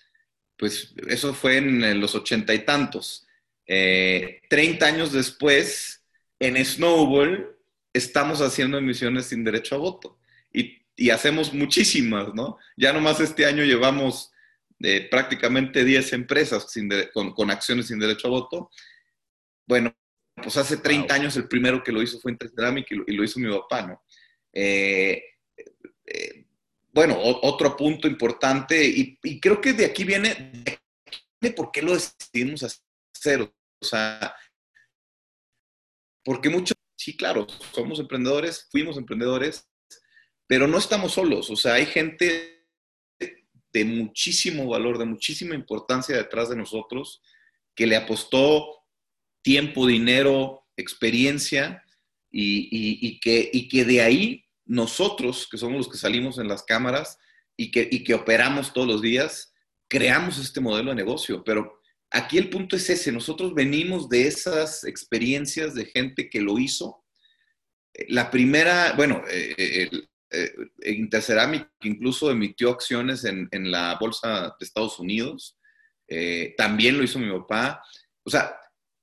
Pues 0.57 0.95
eso 1.07 1.35
fue 1.35 1.59
en 1.59 2.01
los 2.01 2.15
ochenta 2.15 2.55
y 2.55 2.65
tantos. 2.65 3.27
Eh, 3.67 4.41
treinta 4.49 4.87
años 4.87 5.13
después, 5.13 6.05
en 6.41 6.65
Snowball, 6.65 7.55
estamos 7.93 8.41
haciendo 8.41 8.79
emisiones 8.79 9.27
sin 9.27 9.45
derecho 9.45 9.75
a 9.75 9.79
voto. 9.79 10.19
Y, 10.53 10.79
hacemos 11.11 11.55
muchísimas, 11.55 12.35
¿no? 12.35 12.59
Ya 12.77 12.93
nomás 12.93 13.21
este 13.21 13.47
año 13.47 13.63
llevamos 13.63 14.33
eh, 14.81 15.07
prácticamente 15.09 15.85
10 15.85 16.13
empresas 16.15 16.67
con, 17.13 17.51
acciones 17.53 17.87
sin 17.87 18.01
derecho 18.01 18.27
a 18.27 18.31
voto. 18.31 18.71
Bueno, 19.65 19.95
pues 20.43 20.57
hace 20.57 20.79
30 20.79 21.15
años 21.15 21.37
el 21.37 21.49
primero 21.49 21.83
que 21.83 21.93
lo 21.93 22.03
hizo 22.03 22.19
fue 22.21 22.33
Interceramic 22.33 22.91
y 22.91 23.13
lo, 23.15 23.25
hizo 23.25 23.41
mi 23.41 23.51
papá, 23.51 23.87
¿no? 23.87 24.03
Eh, 24.53 25.23
bueno, 26.93 27.17
otro 27.21 27.77
punto 27.77 28.09
importante, 28.09 28.85
y, 28.85 29.39
creo 29.41 29.61
que 29.61 29.73
de 29.73 29.85
aquí 29.85 30.05
viene 30.05 30.53
de 31.41 31.51
por 31.53 31.71
qué 31.71 31.83
lo 31.83 31.95
decidimos 31.95 32.65
hacer. 32.65 33.43
O 33.43 33.85
sea, 33.85 34.35
porque 36.25 36.51
muchos, 36.51 36.77
sí, 36.97 37.17
claro, 37.17 37.47
somos 37.73 38.01
emprendedores, 38.01 38.67
fuimos 38.73 38.97
emprendedores, 38.97 39.69
pero 40.49 40.67
no 40.67 40.79
estamos 40.79 41.13
solos. 41.13 41.51
O 41.51 41.57
sea, 41.57 41.75
hay 41.75 41.87
gente 41.87 42.67
de 43.73 43.85
muchísimo 43.85 44.67
valor, 44.67 44.99
de 44.99 45.05
muchísima 45.05 45.55
importancia 45.55 46.17
detrás 46.17 46.49
de 46.49 46.57
nosotros, 46.57 47.23
que 47.77 47.87
le 47.87 47.95
apostó 47.95 48.78
tiempo, 49.43 49.87
dinero, 49.87 50.67
experiencia, 50.77 51.83
y, 52.31 53.21
que, 53.21 53.49
y 53.53 53.69
que 53.69 53.85
de 53.85 54.03
ahí 54.03 54.45
nosotros, 54.65 55.49
que 55.51 55.59
somos 55.59 55.79
los 55.79 55.89
que 55.89 55.99
salimos 55.99 56.39
en 56.39 56.49
las 56.49 56.63
cámaras 56.63 57.19
y 57.57 57.71
que, 57.71 58.15
operamos 58.15 58.73
todos 58.73 58.87
los 58.87 59.03
días, 59.03 59.53
creamos 59.89 60.39
este 60.39 60.61
modelo 60.61 60.91
de 60.91 60.97
negocio. 60.97 61.43
Pero 61.43 61.81
aquí 62.11 62.39
el 62.39 62.51
punto 62.51 62.77
es 62.77 62.89
ese, 62.91 63.11
nosotros 63.11 63.55
venimos 63.55 64.09
de 64.09 64.29
esas 64.29 64.85
experiencias 64.85 65.75
de 65.75 65.87
gente 65.87 66.29
que 66.29 66.41
lo 66.41 66.59
hizo. 66.59 67.05
La 68.09 68.31
primera, 68.31 68.93
bueno, 68.93 69.23
eh, 69.29 69.91
eh, 70.31 70.53
Interceramic 70.85 71.69
incluso 71.83 72.31
emitió 72.31 72.71
acciones 72.71 73.25
en, 73.25 73.49
la 73.71 73.97
bolsa 73.99 74.55
de 74.59 74.65
Estados 74.65 75.01
Unidos, 75.01 75.59
eh, 76.07 76.55
también 76.57 76.97
lo 76.97 77.03
hizo 77.03 77.19
mi 77.19 77.31
papá. 77.31 77.83
O 78.23 78.31
sea, 78.31 78.55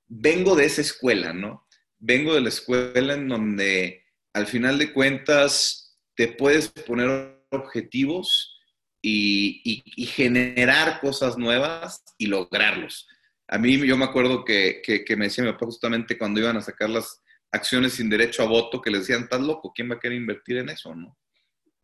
vengo 0.07 0.55
de 0.55 0.65
esa 0.65 0.81
escuela, 0.81 1.33
¿no? 1.33 1.67
Vengo 1.99 2.33
de 2.33 2.41
la 2.41 2.49
escuela 2.49 3.13
en 3.13 3.27
donde 3.27 4.03
al 4.33 4.47
final 4.47 4.77
de 4.77 4.91
cuentas 4.91 5.97
te 6.15 6.27
puedes 6.27 6.69
poner 6.69 7.41
objetivos 7.51 8.59
y, 9.01 9.83
generar 10.15 10.99
cosas 10.99 11.37
nuevas 11.37 12.03
y 12.17 12.27
lograrlos. 12.27 13.07
A 13.47 13.57
mí 13.57 13.77
yo 13.85 13.97
me 13.97 14.05
acuerdo 14.05 14.43
que, 14.43 14.81
me 15.17 15.25
decía 15.25 15.43
mi 15.43 15.51
papá 15.51 15.65
justamente 15.65 16.17
cuando 16.17 16.39
iban 16.39 16.57
a 16.57 16.61
sacar 16.61 16.89
las 16.89 17.21
acciones 17.51 17.93
sin 17.93 18.09
derecho 18.09 18.43
a 18.43 18.47
voto, 18.47 18.81
que 18.81 18.89
le 18.89 18.99
decían, 18.99 19.23
estás 19.23 19.41
loco, 19.41 19.71
¿quién 19.73 19.89
va 19.89 19.95
a 19.95 19.99
querer 19.99 20.17
invertir 20.17 20.57
en 20.57 20.69
eso? 20.69 20.93
¿no? 20.95 21.17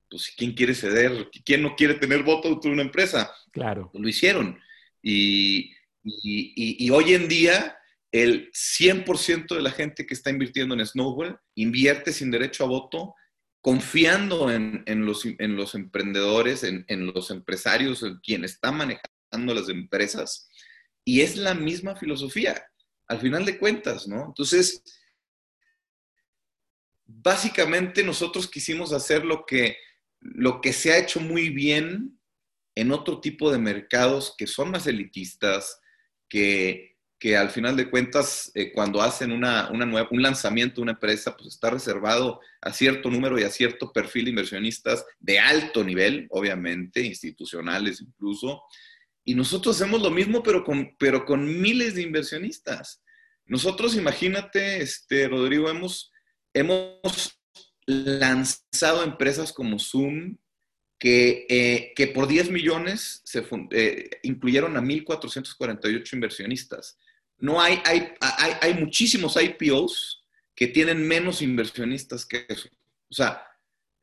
Pues, 0.10 0.34
¿quién 0.36 0.54
quiere 0.54 0.74
ceder? 0.74 1.30
¿Quién 1.46 1.62
no 1.62 1.76
quiere 1.76 1.94
tener 1.96 2.24
voto 2.24 2.56
de 2.56 2.70
una 2.70 2.82
empresa? 2.82 3.32
Claro. 3.52 3.92
Lo 3.94 4.08
hicieron. 4.10 4.60
Y, 5.02 5.74
y 6.04 6.90
hoy 6.90 7.14
en 7.14 7.28
día 7.28 7.78
el 8.12 8.52
100% 8.52 9.56
de 9.56 9.62
la 9.62 9.72
gente 9.72 10.06
que 10.06 10.14
está 10.14 10.30
invirtiendo 10.30 10.76
en 10.76 10.86
Snowball 10.86 11.40
invierte 11.56 12.12
sin 12.12 12.30
derecho 12.30 12.66
a 12.66 12.68
voto, 12.68 13.16
confiando 13.62 14.52
en, 14.52 14.84
los, 15.06 15.26
en 15.26 15.56
los, 15.56 15.76
emprendedores, 15.76 16.64
en, 16.64 16.86
los 17.08 17.32
empresarios, 17.32 18.04
en 18.04 18.18
quien 18.20 18.44
está 18.44 18.72
manejando 18.72 19.54
las 19.54 19.70
empresas. 19.70 20.50
Y 21.06 21.22
es 21.22 21.38
la 21.38 21.54
misma 21.54 21.96
filosofía, 21.96 22.66
al 23.08 23.20
final 23.20 23.46
de 23.46 23.58
cuentas, 23.58 24.08
¿no? 24.08 24.26
Entonces, 24.26 24.84
básicamente 27.06 28.04
nosotros 28.04 28.50
quisimos 28.50 28.94
hacer 28.94 29.24
lo 29.24 29.46
que, 29.46 29.78
lo 30.20 30.60
que 30.60 30.74
se 30.74 30.92
ha 30.92 30.98
hecho 30.98 31.20
muy 31.20 31.50
bien 31.50 32.20
en 32.76 32.92
otro 32.92 33.22
tipo 33.22 33.52
de 33.52 33.60
mercados 33.60 34.36
que 34.38 34.48
son 34.48 34.72
más 34.72 34.88
elitistas, 34.88 35.80
que, 36.28 36.91
que 37.22 37.38
al 37.38 37.52
final 37.52 37.78
de 37.78 37.88
cuentas, 37.88 38.52
eh, 38.56 38.72
cuando 38.74 39.00
hacen 39.00 39.32
una, 39.32 39.70
una 39.70 39.86
nueva, 39.86 40.10
un 40.10 40.24
lanzamiento 40.24 40.78
de 40.78 40.82
una 40.82 40.94
empresa, 40.94 41.38
pues 41.38 41.50
está 41.50 41.70
reservado 41.70 42.40
a 42.60 42.74
cierto 42.74 43.12
número 43.12 43.40
y 43.40 43.44
a 43.44 43.52
cierto 43.52 43.94
perfil 43.94 44.26
de 44.26 44.32
inversionistas 44.32 45.06
de 45.20 45.38
alto 45.38 45.84
nivel, 45.84 46.26
obviamente, 46.32 47.02
institucionales 47.02 48.02
incluso. 48.02 48.64
Y 49.24 49.36
nosotros 49.36 49.76
hacemos 49.76 50.02
lo 50.02 50.10
mismo, 50.10 50.42
pero 50.42 50.64
con, 50.64 50.96
pero 50.98 51.24
con 51.24 51.62
miles 51.62 51.94
de 51.94 52.02
inversionistas. 52.02 53.04
Nosotros, 53.46 53.96
imagínate, 53.96 54.82
este, 54.82 55.28
Rodrigo, 55.28 55.70
hemos, 55.70 56.12
hemos 56.56 57.40
lanzado 57.86 59.04
empresas 59.04 59.54
como 59.54 59.78
Zoom, 59.78 60.38
que, 60.98 61.46
eh, 61.50 61.94
que 61.96 62.08
por 62.08 62.28
10 62.28 62.50
millones 62.50 63.22
se 63.26 63.46
eh, 63.74 64.10
incluyeron 64.24 64.76
a 64.76 64.82
1.448 64.82 66.14
inversionistas. 66.14 66.98
No 67.42 67.60
hay, 67.60 67.82
hay, 67.86 68.14
hay, 68.20 68.54
hay, 68.62 68.74
muchísimos 68.76 69.36
IPOs 69.36 70.24
que 70.56 70.68
tienen 70.68 71.06
menos 71.06 71.42
inversionistas 71.42 72.26
que 72.26 72.46
eso. 72.48 72.70
O 73.10 73.14
sea, 73.14 73.46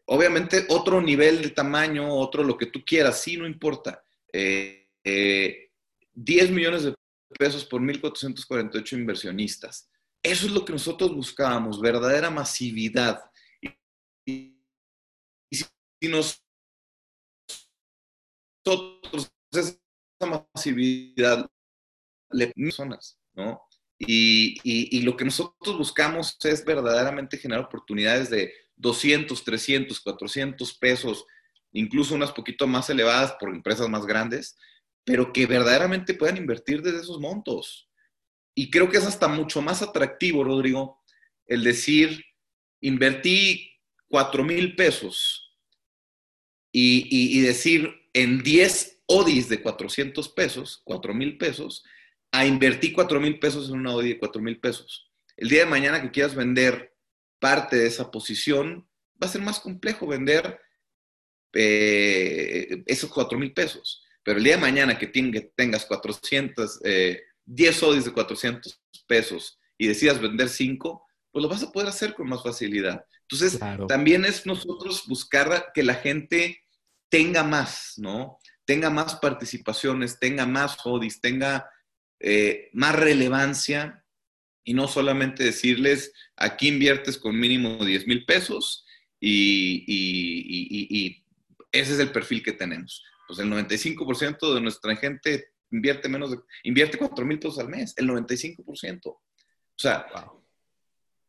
obviamente 0.07 0.67
otro 0.69 1.01
nivel 1.01 1.41
de 1.43 1.51
tamaño, 1.51 2.13
otro 2.15 2.43
lo 2.43 2.57
que 2.59 2.67
tú 2.67 2.85
quieras, 2.85 3.23
sí, 3.23 3.37
no 3.37 3.47
importa. 3.47 4.03
Eh, 4.33 4.89
10 6.15 6.51
millones 6.51 6.83
de 6.85 6.95
pesos 7.39 7.65
por 7.65 7.81
1.448 7.81 8.93
inversionistas. 8.93 9.89
Eso 10.23 10.47
es 10.47 10.53
lo 10.53 10.65
que 10.65 10.73
nosotros 10.73 11.15
buscábamos, 11.15 11.81
verdadera 11.81 12.31
masividad. 12.31 13.23
Y, 14.27 14.57
si 15.51 16.09
nosotros 16.09 16.41
esa 19.53 20.45
masividad 20.55 21.51
le 22.31 22.49
personas, 22.49 23.18
¿no? 23.39 23.63
Y, 23.99 24.61
y, 24.63 25.01
lo 25.03 25.17
que 25.17 25.25
nosotros 25.25 25.77
buscamos 25.77 26.37
es 26.45 26.65
verdaderamente 26.65 27.37
generar 27.37 27.65
oportunidades 27.65 28.31
de 28.31 28.53
200, 28.77 29.43
300, 29.43 30.01
400 30.01 30.75
pesos, 30.75 31.25
incluso 31.73 32.15
unas 32.15 32.31
poquito 32.31 32.69
más 32.69 32.89
elevadas 32.91 33.35
por 33.41 33.49
empresas 33.49 33.89
más 33.89 34.07
grandes, 34.07 34.57
pero 35.05 35.33
que 35.33 35.47
verdaderamente 35.47 36.15
puedan 36.15 36.37
invertir 36.37 36.81
desde 36.81 37.01
esos 37.01 37.19
montos. 37.19 37.89
Y 38.55 38.71
creo 38.71 38.89
que 38.89 38.99
es 38.99 39.07
hasta 39.07 39.27
mucho 39.27 39.63
más 39.63 39.83
atractivo, 39.83 40.45
Rodrigo, 40.45 41.03
el 41.47 41.65
decir, 41.65 42.25
invertí 42.81 43.73
4 44.09 44.45
mil 44.45 44.77
pesos 44.77 45.57
y, 46.73 47.41
decir 47.41 47.93
en 48.13 48.43
10 48.43 49.03
ODIs 49.07 49.49
de 49.49 49.63
400 49.63 50.29
pesos, 50.29 50.83
4 50.85 51.15
mil 51.15 51.39
pesos, 51.39 51.85
a 52.33 52.47
invertir 52.47 52.93
4 52.93 53.21
mil 53.21 53.39
pesos 53.39 53.69
en 53.69 53.77
una 53.77 53.95
ODI 53.95 54.11
de 54.11 54.19
4 54.19 54.43
mil 54.43 54.61
pesos. 54.61 55.11
El 55.37 55.49
día 55.49 55.61
de 55.61 55.71
mañana 55.71 56.03
que 56.03 56.11
quieras 56.11 56.35
vender 56.35 56.95
parte 57.39 57.77
de 57.77 57.87
esa 57.87 58.11
posición, 58.11 58.89
va 59.23 59.27
a 59.27 59.31
ser 59.31 59.43
más 59.43 59.61
complejo 59.61 60.07
vender 60.07 60.61
eh, 61.53 62.83
esos 62.87 63.11
4 63.11 63.39
mil 63.39 63.53
pesos. 63.53 64.05
Pero 64.23 64.39
el 64.39 64.45
día 64.45 64.57
de 64.57 64.63
mañana 64.63 64.99
que 64.99 65.07
tengas 65.57 65.87
400, 65.87 66.81
10 66.81 66.83
eh, 66.85 67.87
odis 67.87 68.05
de 68.05 68.13
400 68.13 68.83
pesos 69.07 69.59
y 69.79 69.87
decidas 69.87 70.21
vender 70.21 70.49
5, 70.49 71.07
pues 71.31 71.43
lo 71.43 71.49
vas 71.49 71.63
a 71.63 71.73
poder 71.73 71.89
hacer 71.89 72.15
con 72.15 72.29
más 72.29 72.43
facilidad. 72.43 73.05
Entonces, 73.23 73.59
también 73.87 74.25
es 74.25 74.45
nosotros 74.45 75.05
buscar 75.07 75.71
que 75.73 75.83
la 75.83 75.95
gente 75.95 76.63
tenga 77.09 77.45
más, 77.45 77.95
¿no? 77.97 78.39
Tenga 78.65 78.91
más 78.91 79.17
participaciones, 79.17 80.19
tenga 80.19 80.47
más 80.47 80.77
odis, 80.85 81.21
tenga 81.21 81.71
eh, 82.21 82.71
más 82.73 82.95
relevancia 82.95 84.05
y 84.65 84.75
no 84.75 84.89
solamente 84.89 85.45
decirles, 85.45 86.13
aquí 86.37 86.69
inviertes 86.69 87.19
con 87.19 87.39
mínimo 87.39 87.85
10 87.85 88.07
mil 88.07 88.25
pesos 88.25 88.85
y, 89.21 89.85
y 89.87 91.25
ese 91.73 91.95
es 91.95 91.99
el 91.99 92.13
perfil 92.13 92.43
que 92.43 92.53
tenemos 92.53 93.03
pues 93.29 93.39
el 93.41 93.51
95% 93.51 94.55
de 94.55 94.61
nuestra 94.63 94.97
gente 94.97 95.51
invierte 95.71 96.09
menos 96.09 96.31
de, 96.31 96.39
invierte 96.63 96.97
4 96.97 97.27
mil 97.27 97.39
pesos 97.39 97.59
al 97.59 97.69
mes, 97.69 97.93
el 97.99 98.09
95%. 98.09 99.07
O 99.07 99.21
sea, 99.77 100.07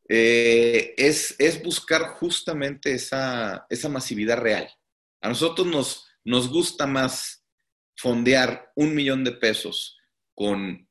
eh, 0.07 0.95
es, 0.97 1.35
es, 1.37 1.61
buscar 1.61 2.03
justamente 2.13 2.93
esa, 2.93 3.65
esa, 3.69 3.89
masividad 3.89 4.37
real. 4.37 4.67
A 5.19 5.27
nosotros 5.27 5.67
nos, 5.67 6.07
nos 6.23 6.47
gusta 6.47 6.87
más 6.87 7.45
fondear 7.97 8.71
un 8.75 8.95
millón 8.95 9.25
de 9.25 9.33
pesos 9.33 9.98
con, 10.39 10.87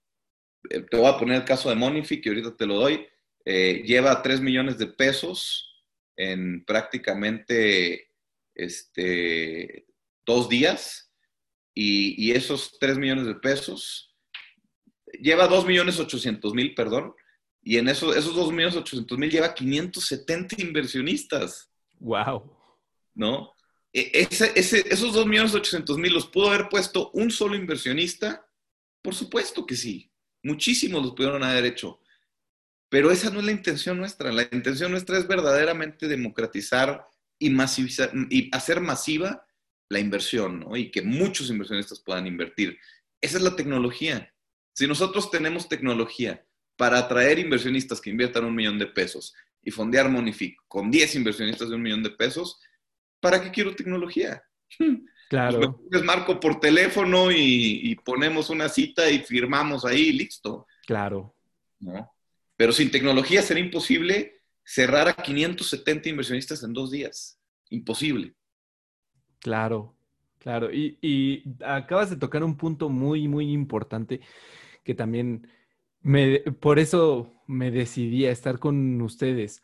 eh, 0.69 0.81
te 0.83 0.97
voy 0.99 1.07
a 1.07 1.17
poner 1.17 1.37
el 1.37 1.45
caso 1.47 1.71
de 1.71 1.75
Monifi, 1.75 2.21
que 2.21 2.29
ahorita 2.29 2.55
te 2.55 2.67
lo 2.67 2.75
doy, 2.75 3.07
eh, 3.47 3.83
lleva 3.83 4.21
3 4.21 4.43
millones 4.43 4.77
de 4.77 4.89
pesos 4.89 5.87
en 6.17 6.67
prácticamente 6.67 8.11
este, 8.55 9.87
dos 10.27 10.51
días 10.51 11.11
y, 11.75 12.31
esos 12.33 12.79
3 12.79 12.99
millones 12.99 13.25
de 13.25 13.37
pesos, 13.37 14.15
lleva 15.19 15.49
2 15.49 15.65
millones 15.65 15.99
800 15.99 16.53
mil, 16.53 16.75
perdón, 16.75 17.15
y 17.63 17.79
en 17.79 17.89
eso, 17.89 18.15
esos 18.15 18.35
2 18.35 18.53
millones 18.53 18.77
800 18.77 19.17
mil 19.17 19.31
lleva 19.31 19.55
570 19.55 20.61
inversionistas. 20.61 21.71
¡Wow! 22.01 22.55
¿No? 23.15 23.55
E, 23.95 24.11
ese, 24.13 24.53
ese, 24.55 24.85
esos 24.93 25.15
2 25.15 25.27
millones 25.27 25.55
800 25.55 25.97
mil 25.97 26.13
los 26.13 26.27
pudo 26.27 26.49
haber 26.49 26.69
puesto 26.69 27.11
un 27.13 27.31
solo 27.31 27.57
inversionista. 27.57 28.45
Por 29.03 29.15
supuesto 29.15 29.67
que 29.67 29.77
sí. 29.77 30.11
Muchísimos 30.43 31.03
los 31.03 31.15
pudieron 31.15 31.43
haber 31.43 31.65
hecho. 31.65 32.01
Pero 32.89 33.11
esa 33.11 33.31
no 33.31 33.41
es 33.41 33.47
la 33.47 33.53
intención 33.53 33.99
nuestra. 33.99 34.33
La 34.33 34.49
intención 34.51 34.91
nuestra 34.91 35.19
es 35.19 35.27
verdaderamente 35.27 36.09
democratizar 36.09 37.07
y, 37.39 37.51
masivizar, 37.51 38.13
hacer 38.53 38.81
masiva 38.81 39.47
la 39.89 39.99
inversión, 40.01 40.61
¿no? 40.61 40.77
Y 40.77 40.91
que 40.91 41.03
muchos 41.03 41.51
inversionistas 41.51 42.01
puedan 42.01 42.27
invertir. 42.27 42.79
Esa 43.21 43.39
es 43.39 43.43
la 43.43 43.57
tecnología. 43.57 44.33
Si 44.75 44.87
nosotros 44.87 45.31
tenemos 45.31 45.69
tecnología 45.69 46.47
para 46.77 46.99
atraer 46.99 47.39
inversionistas 47.39 48.01
que 48.01 48.11
inviertan 48.11 48.45
un 48.45 48.55
millón 48.55 48.79
de 48.79 48.87
pesos 48.87 49.35
y 49.63 49.71
fondear 49.71 50.09
Monific 50.09 50.57
con 50.69 50.91
10 50.91 51.17
inversionistas 51.17 51.69
de 51.69 51.75
un 51.75 51.83
millón 51.83 52.03
de 52.03 52.11
pesos, 52.11 52.61
¿para 53.21 53.43
qué 53.43 53.51
quiero 53.51 53.75
tecnología? 53.75 54.43
Claro. 55.29 55.79
Pues 55.91 56.03
marco 56.05 56.41
por 56.41 56.59
teléfono 56.59 57.31
y, 57.31 57.95
ponemos 58.05 58.49
una 58.49 58.69
cita 58.69 59.11
y 59.11 59.19
firmamos 59.19 59.85
ahí, 59.85 60.13
listo. 60.13 60.67
Claro. 60.87 61.35
¿No? 61.81 62.11
Pero 62.57 62.73
sin 62.73 62.91
tecnología 62.91 63.43
sería 63.43 63.63
imposible 63.63 64.41
cerrar 64.65 65.09
a 65.09 65.15
570 65.15 66.09
inversionistas 66.09 66.63
en 66.63 66.73
dos 66.73 66.91
días. 66.91 67.39
Imposible. 67.71 68.35
Claro, 69.39 69.95
claro. 70.39 70.73
Y, 70.73 71.45
acabas 71.65 72.11
de 72.11 72.17
tocar 72.17 72.43
un 72.43 72.57
punto 72.57 72.89
muy, 72.89 73.29
muy 73.29 73.53
importante 73.53 74.21
que 74.83 74.95
también 74.95 75.47
me, 76.01 76.39
por 76.61 76.79
eso 76.79 77.35
me 77.47 77.71
decidí 77.71 78.25
a 78.25 78.31
estar 78.31 78.59
con 78.59 79.01
ustedes. 79.03 79.63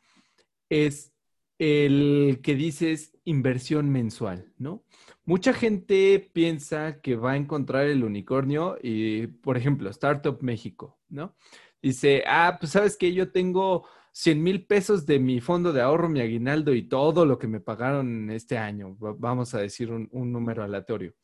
Es 0.69 1.13
el 1.59 2.41
que 2.43 2.55
dices 2.55 3.17
inversión 3.25 3.91
mensual, 3.91 4.53
¿no? 4.59 4.85
Mucha 5.27 5.55
gente 5.55 6.31
piensa 6.35 7.01
que 7.01 7.17
va 7.17 7.33
a 7.33 7.37
encontrar 7.37 7.87
el 7.87 8.05
unicornio 8.05 8.77
y, 8.83 9.27
por 9.27 9.57
ejemplo, 9.57 9.89
Startup 9.89 10.37
México, 10.43 10.99
¿no? 11.09 11.35
Dice, 11.81 12.25
ah, 12.27 12.59
pues 12.61 12.73
sabes 12.73 12.97
que 12.97 13.13
yo 13.15 13.33
tengo 13.33 13.87
100 14.13 14.43
mil 14.43 14.67
pesos 14.67 15.07
de 15.07 15.19
mi 15.19 15.41
fondo 15.41 15.73
de 15.73 15.81
ahorro, 15.81 16.09
mi 16.09 16.21
aguinaldo 16.21 16.73
y 16.75 16.83
todo 16.83 17.27
lo 17.27 17.39
que 17.39 17.49
me 17.49 17.61
pagaron 17.61 18.31
este 18.31 18.59
año. 18.59 18.97
Vamos 18.99 19.55
a 19.55 19.59
decir 19.59 19.91
un, 19.91 20.09
número 20.13 20.63
aleatorio. 20.63 21.15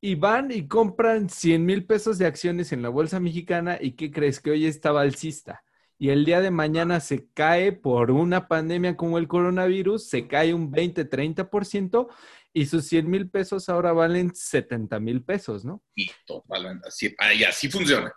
Y 0.00 0.14
van 0.14 0.50
y 0.50 0.66
compran 0.66 1.28
100 1.28 1.64
mil 1.64 1.86
pesos 1.86 2.18
de 2.18 2.26
acciones 2.26 2.72
en 2.72 2.82
la 2.82 2.88
bolsa 2.88 3.20
mexicana 3.20 3.78
y 3.80 3.92
¿qué 3.92 4.10
crees? 4.10 4.40
Que 4.40 4.50
hoy 4.50 4.66
está 4.66 4.90
alcista. 4.98 5.62
Y 5.98 6.10
el 6.10 6.24
día 6.24 6.40
de 6.40 6.50
mañana 6.50 7.00
se 7.00 7.28
cae 7.32 7.72
por 7.72 8.10
una 8.10 8.48
pandemia 8.48 8.96
como 8.96 9.18
el 9.18 9.28
coronavirus, 9.28 10.06
se 10.08 10.26
cae 10.26 10.52
un 10.52 10.70
20, 10.70 11.08
30% 11.08 12.08
y 12.56 12.64
sus 12.64 12.86
100 12.86 13.10
mil 13.10 13.28
pesos 13.28 13.68
ahora 13.68 13.92
valen 13.92 14.34
70 14.34 14.98
mil 14.98 15.22
pesos, 15.22 15.62
¿no? 15.62 15.82
Y, 15.94 16.10
así, 16.86 17.14
y 17.38 17.44
así 17.44 17.68
funciona. 17.68 18.10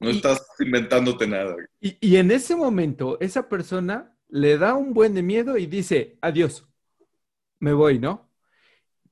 No 0.00 0.08
estás 0.08 0.42
inventándote 0.58 1.26
nada. 1.26 1.54
Y, 1.80 2.16
en 2.16 2.30
ese 2.30 2.56
momento, 2.56 3.20
esa 3.20 3.46
persona 3.46 4.16
le 4.28 4.56
da 4.56 4.72
un 4.72 4.94
buen 4.94 5.12
de 5.12 5.22
miedo 5.22 5.58
y 5.58 5.66
dice, 5.66 6.16
adiós, 6.22 6.66
me 7.60 7.74
voy, 7.74 7.98
¿no? 7.98 8.30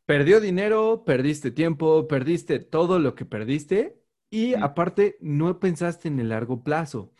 Perdió 0.06 0.40
dinero, 0.40 1.04
perdiste 1.04 1.50
tiempo, 1.50 2.08
perdiste 2.08 2.58
todo 2.58 2.98
lo 2.98 3.14
que 3.14 3.26
perdiste 3.26 4.02
y 4.30 4.54
aparte 4.54 5.18
no 5.20 5.60
pensaste 5.60 6.08
en 6.08 6.18
el 6.18 6.30
largo 6.30 6.64
plazo. 6.64 7.12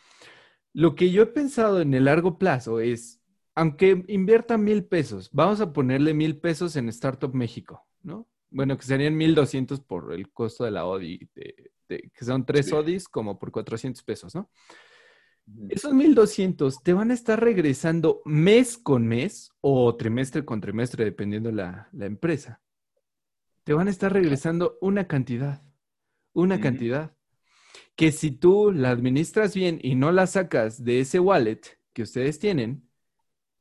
Lo 0.73 0.95
que 0.95 1.11
yo 1.11 1.21
he 1.21 1.27
pensado 1.27 1.81
en 1.81 1.93
el 1.93 2.05
largo 2.05 2.39
plazo 2.39 2.79
es, 2.79 3.22
aunque 3.55 4.03
invierta 4.07 4.57
mil 4.57 4.85
pesos, 4.85 5.29
vamos 5.31 5.61
a 5.61 5.73
ponerle 5.73 6.13
mil 6.13 6.39
pesos 6.39 6.75
en 6.75 6.89
Startup 6.89 7.33
México, 7.33 7.85
¿no? 8.01 8.27
bueno, 8.53 8.77
que 8.77 8.85
serían 8.85 9.17
1200 9.17 9.81
por 9.81 10.13
el 10.13 10.31
costo 10.31 10.63
de 10.63 10.71
la 10.71 10.85
ODI, 10.85 11.27
que 11.87 12.25
son 12.25 12.45
tres 12.45 12.71
ODIs 12.71 13.07
como 13.07 13.39
por 13.39 13.51
400 13.51 14.01
pesos, 14.03 14.35
¿no? 14.35 14.49
Esos 15.69 15.93
1200 15.93 16.81
te 16.83 16.93
van 16.93 17.11
a 17.11 17.15
estar 17.15 17.43
regresando 17.43 18.21
mes 18.23 18.77
con 18.77 19.05
mes 19.07 19.51
o 19.59 19.93
trimestre 19.95 20.45
con 20.45 20.61
trimestre, 20.61 21.03
dependiendo 21.03 21.51
la, 21.51 21.89
la 21.91 22.05
empresa. 22.05 22.61
Te 23.65 23.73
van 23.73 23.87
a 23.87 23.91
estar 23.91 24.13
regresando 24.13 24.77
una 24.79 25.07
cantidad, 25.07 25.61
una 26.31 26.61
cantidad, 26.61 27.13
que 27.95 28.11
si 28.11 28.31
tú 28.31 28.71
la 28.71 28.91
administras 28.91 29.53
bien 29.53 29.79
y 29.81 29.95
no 29.95 30.11
la 30.11 30.27
sacas 30.27 30.83
de 30.83 31.01
ese 31.01 31.19
wallet 31.19 31.61
que 31.91 32.03
ustedes 32.03 32.39
tienen, 32.39 32.87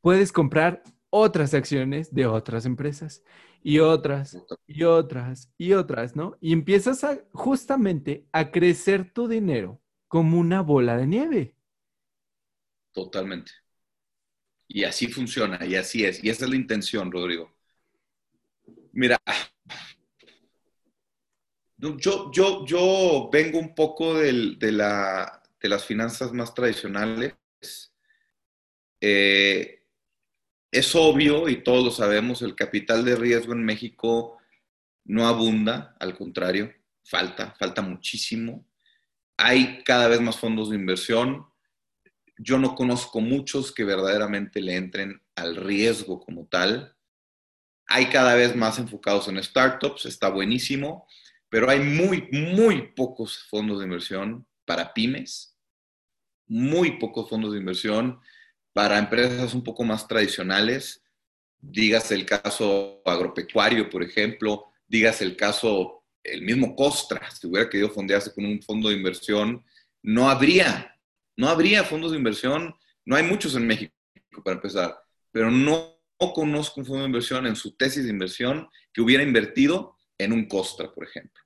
puedes 0.03 0.33
comprar 0.33 0.83
otras 1.09 1.55
acciones 1.55 2.13
de 2.13 2.27
otras 2.27 2.67
empresas 2.67 3.23
y 3.63 3.79
otras 3.79 4.37
y 4.67 4.83
otras 4.83 5.51
y 5.57 5.73
otras, 5.73 6.15
¿no? 6.17 6.37
Y 6.41 6.53
empiezas 6.53 7.05
a, 7.05 7.19
justamente 7.33 8.27
a 8.33 8.51
crecer 8.51 9.13
tu 9.13 9.29
dinero 9.29 9.81
como 10.09 10.39
una 10.39 10.61
bola 10.61 10.99
de 10.99 11.07
nieve. 11.07 11.57
Totalmente. 12.93 13.53
Y 14.69 14.85
así 14.85 15.07
funciona, 15.07 15.65
y 15.65 15.77
así 15.77 16.05
es. 16.05 16.23
Y 16.23 16.29
esa 16.29 16.45
es 16.45 16.51
la 16.51 16.57
intención, 16.57 17.11
Rodrigo. 17.11 17.55
Mira, 18.93 19.19
yo, 21.77 22.31
yo, 22.31 22.65
yo 22.67 23.29
vengo 23.33 23.59
un 23.59 23.75
poco 23.75 24.15
de, 24.15 24.73
la, 24.73 25.43
de 25.61 25.69
las 25.69 25.85
finanzas 25.85 26.33
más 26.33 26.55
tradicionales. 26.55 27.35
Eh, 29.01 29.82
es 30.73 30.95
obvio, 30.97 31.51
y 31.51 31.63
todos 31.63 31.85
lo 31.85 31.91
sabemos, 31.91 32.41
el 32.41 32.57
capital 32.57 33.05
de 33.05 33.15
riesgo 33.15 33.53
en 33.53 33.63
México 33.63 34.39
no 35.05 35.27
abunda, 35.27 35.95
al 36.01 36.17
contrario, 36.17 36.73
falta, 37.05 37.55
falta 37.59 37.83
muchísimo. 37.83 38.67
Hay 39.37 39.83
cada 39.85 40.09
vez 40.09 40.23
más 40.23 40.39
fondos 40.39 40.71
de 40.71 40.77
inversión, 40.77 41.47
yo 42.39 42.59
no 42.59 42.75
conozco 42.75 43.21
muchos 43.21 43.73
que 43.73 43.85
verdaderamente 43.85 44.63
le 44.63 44.77
entren 44.77 45.23
al 45.37 45.57
riesgo 45.57 46.19
como 46.21 46.47
tal. 46.47 46.97
Hay 47.87 48.07
cada 48.07 48.35
vez 48.35 48.57
más 48.57 48.79
enfocados 48.79 49.29
en 49.29 49.43
startups, 49.43 50.07
está 50.07 50.31
buenísimo, 50.31 51.07
pero 51.51 51.69
hay 51.69 51.81
muy, 51.81 52.29
muy 52.33 52.93
pocos 52.97 53.45
fondos 53.51 53.79
de 53.79 53.85
inversión 53.85 54.47
para 54.65 54.95
pymes, 54.95 55.59
muy 56.47 56.99
pocos 56.99 57.29
fondos 57.29 57.53
de 57.53 57.59
inversión 57.59 58.21
para 58.73 58.99
empresas 58.99 59.55
un 59.55 59.63
poco 59.63 59.85
más 59.85 60.07
tradicionales. 60.09 61.03
Digas 61.59 62.11
el 62.11 62.27
caso 62.27 63.03
agropecuario, 63.05 63.89
por 63.89 64.03
ejemplo, 64.03 64.67
digas 64.87 65.23
el 65.23 65.37
caso, 65.37 66.05
el 66.23 66.43
mismo 66.43 66.75
Costra, 66.75 67.31
si 67.31 67.47
hubiera 67.47 67.69
querido 67.69 67.91
fondearse 67.91 68.35
con 68.35 68.45
un 68.45 68.61
fondo 68.63 68.89
de 68.89 68.97
inversión, 68.97 69.65
no 70.03 70.29
habría 70.29 70.93
no 71.37 71.49
habría 71.49 71.85
fondos 71.85 72.13
de 72.13 72.19
inversión, 72.19 72.75
no 73.05 73.17
hay 73.17 73.25
muchos 73.25 73.55
en 73.57 73.67
México 73.67 73.93
para 74.45 74.57
empezar, 74.57 74.97
pero 75.31 75.51
no, 75.51 75.99
conozco 76.35 76.81
un 76.81 76.87
fondo 76.87 77.01
de 77.01 77.07
inversión 77.07 77.49
en 77.49 77.57
su 77.57 77.73
tesis 77.73 78.05
de 78.05 78.11
inversión 78.11 78.69
que 78.93 79.01
hubiera 79.01 79.25
invertido 79.25 79.97
en 80.17 80.33
un 80.33 80.47
Costra, 80.47 80.93
por 80.93 81.05
ejemplo. 81.05 81.43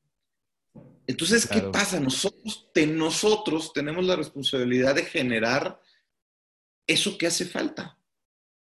Entonces, 1.06 1.46
¿qué 1.46 1.62
pasa? 1.62 1.98
Nosotros, 1.98 2.68
nosotros 2.88 3.72
tenemos 3.72 4.04
la 4.04 4.16
responsabilidad 4.16 4.94
de 4.94 5.04
generar 5.04 5.80
eso 6.86 7.18
que 7.18 7.26
hace 7.26 7.44
falta. 7.44 7.98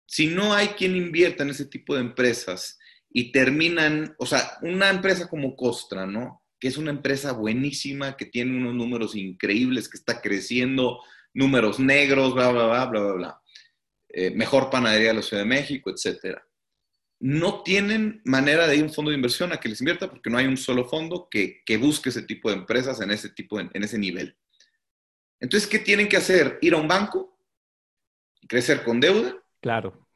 Si 0.06 0.28
no 0.28 0.54
hay 0.54 0.70
quien 0.70 0.96
invierta 0.96 1.44
en 1.44 1.50
ese 1.50 1.66
tipo 1.66 1.96
de 1.96 2.02
empresas 2.02 2.80
y 3.10 3.32
terminan, 3.32 4.16
o 4.18 4.26
sea, 4.26 4.58
una 4.62 4.90
empresa 4.90 5.28
como 5.28 5.56
Costra, 5.56 6.06
¿no? 6.06 6.44
Que 6.60 6.70
es 6.70 6.78
una 6.78 6.92
empresa 6.92 7.34
buenísima, 7.34 8.16
que 8.16 8.26
tiene 8.26 8.58
unos 8.58 8.74
números 8.74 9.16
increíbles, 9.16 9.90
que 9.90 9.98
está 9.98 10.22
creciendo 10.22 11.02
números 11.34 11.80
negros, 11.80 12.34
bla, 12.34 12.50
bla, 12.52 12.66
bla, 12.66 12.86
bla, 12.86 13.00
bla, 13.02 13.14
bla. 13.14 13.42
Eh, 14.10 14.32
mejor 14.32 14.70
panadería 14.70 15.10
de 15.10 15.16
la 15.16 15.22
Ciudad 15.22 15.44
de 15.44 15.50
México, 15.50 15.90
etcétera. 15.90 16.44
No 17.20 17.64
tienen 17.64 18.22
manera 18.26 18.68
de 18.68 18.78
ir 18.78 18.84
a 18.84 18.86
un 18.86 18.94
fondo 18.94 19.12
de 19.12 19.18
inversión 19.18 19.52
a 19.52 19.58
que 19.58 19.70
les 19.70 19.82
invierta 19.82 20.10
porque 20.10 20.30
no 20.30 20.38
hay 20.38 20.46
un 20.46 20.58
solo 20.58 20.86
fondo 20.86 21.28
que, 21.30 21.64
busque 21.80 22.10
ese 22.10 22.22
tipo 22.22 22.50
de 22.50 22.58
empresas 22.58 23.02
en 23.02 23.12
ese, 23.12 23.30
tipo 23.30 23.60
en 23.60 23.84
ese 23.84 23.98
nivel. 23.98 24.38
Entonces, 25.40 25.70
¿qué 25.70 25.80
tienen 25.80 26.08
que 26.08 26.18
hacer? 26.18 26.58
Ir 26.62 26.74
a 26.74 26.78
un 26.78 26.88
banco, 26.88 27.37
crecer 28.48 28.84
con 28.84 29.00
deuda. 29.00 29.36
Claro. 29.62 30.08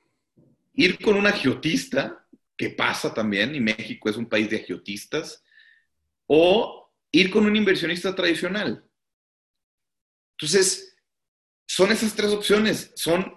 Ir 0.73 0.99
con 0.99 1.15
un 1.15 1.27
agiotista, 1.27 2.25
que 2.57 2.69
pasa 2.69 3.13
también, 3.13 3.55
y 3.55 3.59
México 3.59 4.09
es 4.09 4.17
un 4.17 4.27
país 4.27 4.49
de 4.49 4.57
agiotistas, 4.57 5.43
o 6.27 6.91
ir 7.11 7.31
con 7.31 7.45
un 7.45 7.55
inversionista 7.55 8.13
tradicional. 8.15 8.83
Entonces, 10.37 10.95
son 11.67 11.91
esas 11.91 12.13
tres 12.15 12.31
opciones. 12.31 12.91
Son, 12.95 13.33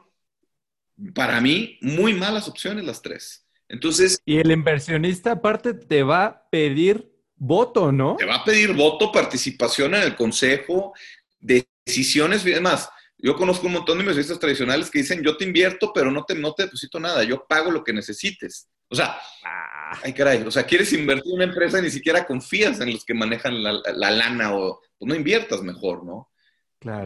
para 1.14 1.40
mí, 1.40 1.78
muy 1.80 2.14
malas 2.14 2.48
opciones 2.48 2.84
las 2.84 3.02
tres. 3.02 3.46
Entonces. 3.68 4.20
Y 4.24 4.38
el 4.38 4.50
inversionista, 4.50 5.32
aparte, 5.32 5.74
te 5.74 6.02
va 6.02 6.24
a 6.24 6.48
pedir 6.50 7.12
voto, 7.36 7.92
¿no? 7.92 8.16
Te 8.16 8.24
va 8.24 8.36
a 8.36 8.44
pedir 8.44 8.72
voto, 8.72 9.12
participación 9.12 9.94
en 9.94 10.02
el 10.02 10.16
consejo, 10.16 10.94
decisiones 11.38 12.44
y 12.46 12.50
demás. 12.50 12.88
Yo 13.24 13.34
conozco 13.36 13.66
un 13.66 13.72
montón 13.72 13.96
de 13.96 14.02
inversionistas 14.02 14.38
tradicionales 14.38 14.90
que 14.90 14.98
dicen, 14.98 15.22
yo 15.22 15.36
te 15.38 15.44
invierto, 15.44 15.92
pero 15.94 16.10
no 16.10 16.24
te, 16.24 16.34
no 16.34 16.52
te 16.52 16.64
deposito 16.64 17.00
nada, 17.00 17.24
yo 17.24 17.46
pago 17.46 17.70
lo 17.70 17.82
que 17.82 17.94
necesites. 17.94 18.68
O 18.88 18.94
sea, 18.94 19.16
ah. 19.44 19.98
ay 20.02 20.12
caray, 20.12 20.42
o 20.42 20.50
sea, 20.50 20.64
quieres 20.64 20.92
invertir 20.92 21.32
en 21.32 21.36
una 21.36 21.44
empresa 21.44 21.78
y 21.78 21.82
ni 21.82 21.90
siquiera 21.90 22.26
confías 22.26 22.80
en 22.80 22.92
los 22.92 23.02
que 23.02 23.14
manejan 23.14 23.62
la, 23.62 23.80
la 23.94 24.10
lana 24.10 24.54
o 24.54 24.82
pues 24.98 25.08
no 25.08 25.14
inviertas 25.14 25.62
mejor, 25.62 26.04
¿no? 26.04 26.30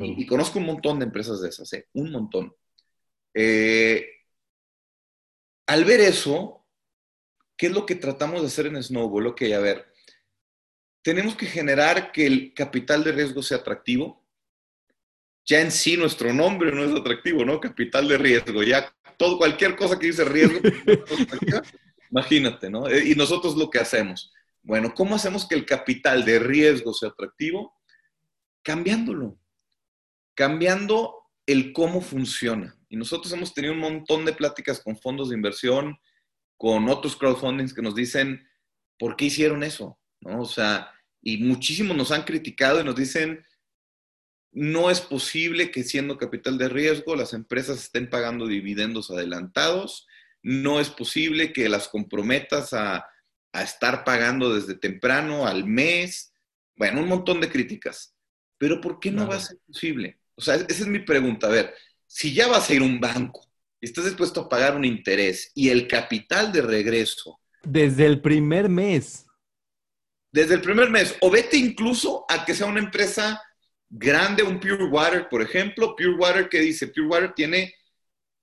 Y, 0.01 0.27
conozco 0.27 0.59
un 0.59 0.67
montón 0.67 0.99
de 0.99 1.05
empresas 1.05 1.41
de 1.41 1.51
esas, 1.51 1.73
¿eh? 1.73 1.87
un 1.93 2.11
montón. 2.11 2.53
Eh, 3.33 4.05
al 5.69 5.85
ver 5.85 6.01
eso, 6.01 6.67
¿qué 7.57 7.67
es 7.67 7.73
lo 7.73 7.87
que 7.87 7.95
tratamos 7.95 8.41
de 8.41 8.49
hacer 8.49 8.67
en 8.67 8.83
Snowball? 8.83 9.29
Ok, 9.29 9.43
a 9.55 9.61
ver, 9.61 9.87
tenemos 11.01 11.37
que 11.37 11.47
generar 11.47 12.11
que 12.11 12.27
el 12.27 12.55
capital 12.55 13.05
de 13.05 13.13
riesgo 13.13 13.41
sea 13.41 13.59
atractivo. 13.59 14.27
Ya 15.49 15.61
en 15.61 15.73
sí 15.73 15.97
nuestro 15.97 16.33
nombre 16.33 16.71
no 16.71 16.85
es 16.85 16.93
atractivo, 16.93 17.45
¿no? 17.45 17.59
Capital 17.59 18.07
de 18.07 18.19
riesgo. 18.19 18.63
Ya 18.63 18.95
todo, 19.17 19.39
cualquier 19.39 19.75
cosa 19.75 19.99
que 19.99 20.07
dice 20.07 20.25
riesgo, 20.25 20.61
imagínate, 22.11 22.71
¿no? 22.71 22.87
Eh, 22.89 23.09
y 23.09 23.15
nosotros 23.15 23.57
lo 23.57 23.69
que 23.71 23.81
hacemos. 23.81 24.33
Bueno, 24.63 24.95
¿cómo 24.95 25.17
hacemos 25.17 25.49
que 25.49 25.57
el 25.57 25.67
capital 25.67 26.25
de 26.25 26.39
riesgo 26.39 26.93
sea 26.93 27.09
atractivo? 27.09 27.75
Cambiándolo 28.63 29.39
cambiando 30.39 31.17
el 31.47 31.73
cómo 31.73 32.01
funciona. 32.01 32.79
Y 32.89 32.97
nosotros 32.97 33.33
hemos 33.33 33.53
tenido 33.53 33.75
un 33.75 33.81
montón 33.81 34.25
de 34.25 34.33
pláticas 34.33 34.79
con 34.79 34.97
fondos 34.97 35.31
de 35.31 35.35
inversión, 35.35 35.99
con 36.57 36.89
otros 36.89 37.17
crowdfundings 37.17 37.75
que 37.75 37.83
nos 37.83 37.97
dicen, 37.97 38.49
¿por 39.01 39.17
qué 39.17 39.25
hicieron 39.25 39.65
eso? 39.65 39.99
¿No? 40.21 40.43
O 40.43 40.45
sea, 40.45 40.93
y 41.21 41.39
muchísimos 41.39 41.97
nos 41.97 42.13
han 42.13 42.23
criticado 42.23 42.81
y 42.81 42.85
nos 42.85 42.95
dicen, 42.95 43.45
no 44.53 44.91
es 44.91 45.01
posible 45.01 45.71
que 45.71 45.85
siendo 45.85 46.19
capital 46.19 46.59
de 46.59 46.69
riesgo 46.69 47.17
las 47.17 47.33
empresas 47.33 47.79
estén 47.79 48.09
pagando 48.09 48.47
dividendos 48.47 49.11
adelantados, 49.11 50.07
no 50.43 50.81
es 50.81 50.89
posible 50.89 51.53
que 51.53 51.69
las 51.69 51.89
comprometas 51.89 52.73
a, 52.73 53.07
estar 53.55 54.05
pagando 54.05 54.55
desde 54.55 54.77
temprano 54.77 55.45
al 55.45 55.65
mes, 55.65 56.33
bueno, 56.77 57.01
un 57.01 57.09
montón 57.09 57.41
de 57.41 57.51
críticas. 57.51 58.15
Pero 58.57 58.81
¿por 58.81 59.01
qué 59.01 59.11
no 59.11 59.27
va 59.27 59.35
a 59.35 59.41
ser 59.41 59.59
posible? 59.67 60.21
O 60.37 60.41
sea, 60.41 60.55
esa 60.55 60.69
es 60.69 60.87
mi 60.87 61.01
pregunta. 61.01 61.49
A 61.49 61.51
ver, 61.51 61.75
si 62.07 62.33
ya 62.33 62.47
vas 62.47 62.71
a 62.71 62.75
ir 62.75 62.83
a 62.83 62.85
un 62.85 63.01
banco 63.01 63.51
y 63.81 63.87
estás 63.87 64.05
dispuesto 64.05 64.43
a 64.43 64.49
pagar 64.49 64.77
un 64.77 64.85
interés 64.85 65.51
y 65.57 65.71
el 65.71 65.89
capital 65.89 66.53
de 66.53 66.63
regreso. 66.63 67.41
Desde 67.65 68.07
el 68.07 68.21
primer 68.21 68.69
mes. 68.69 69.27
Desde 70.31 70.55
el 70.55 70.61
primer 70.61 70.89
mes. 70.89 71.17
O 71.21 71.29
vete 71.29 71.57
incluso 71.57 72.27
a 72.29 72.45
que 72.45 72.55
sea 72.55 72.67
una 72.67 72.81
empresa 72.81 73.43
grande, 73.89 74.43
un 74.43 74.61
Pure 74.61 74.85
Water, 74.85 75.29
por 75.29 75.43
ejemplo. 75.43 75.95
Pure 75.97 76.17
Water, 76.17 76.49
¿qué 76.49 76.61
dice? 76.61 76.89
Pure 76.89 77.07
Water 77.07 77.35
tiene, 77.35 77.75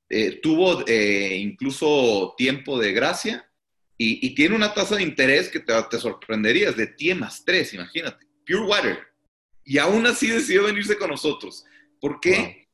eh, 0.10 0.40
tuvo 0.42 0.86
eh, 0.88 1.38
incluso 1.38 2.34
tiempo 2.38 2.80
de 2.80 2.94
gracia 2.94 3.50
y, 3.98 4.36
tiene 4.36 4.56
una 4.56 4.74
tasa 4.74 4.98
de 4.98 5.04
interés 5.04 5.50
que 5.50 5.62
te, 5.62 5.74
te 5.90 6.00
sorprenderías, 6.00 6.76
de 6.76 6.88
T 6.88 7.16
más 7.16 7.46
3, 7.46 7.76
imagínate. 7.76 8.26
Pure 8.46 8.66
Water. 8.66 9.00
Y 9.64 9.78
aún 9.78 10.06
así 10.06 10.28
decidió 10.28 10.64
venirse 10.64 10.98
con 10.98 11.10
nosotros. 11.10 11.66
¿Por 12.00 12.20
qué? 12.20 12.68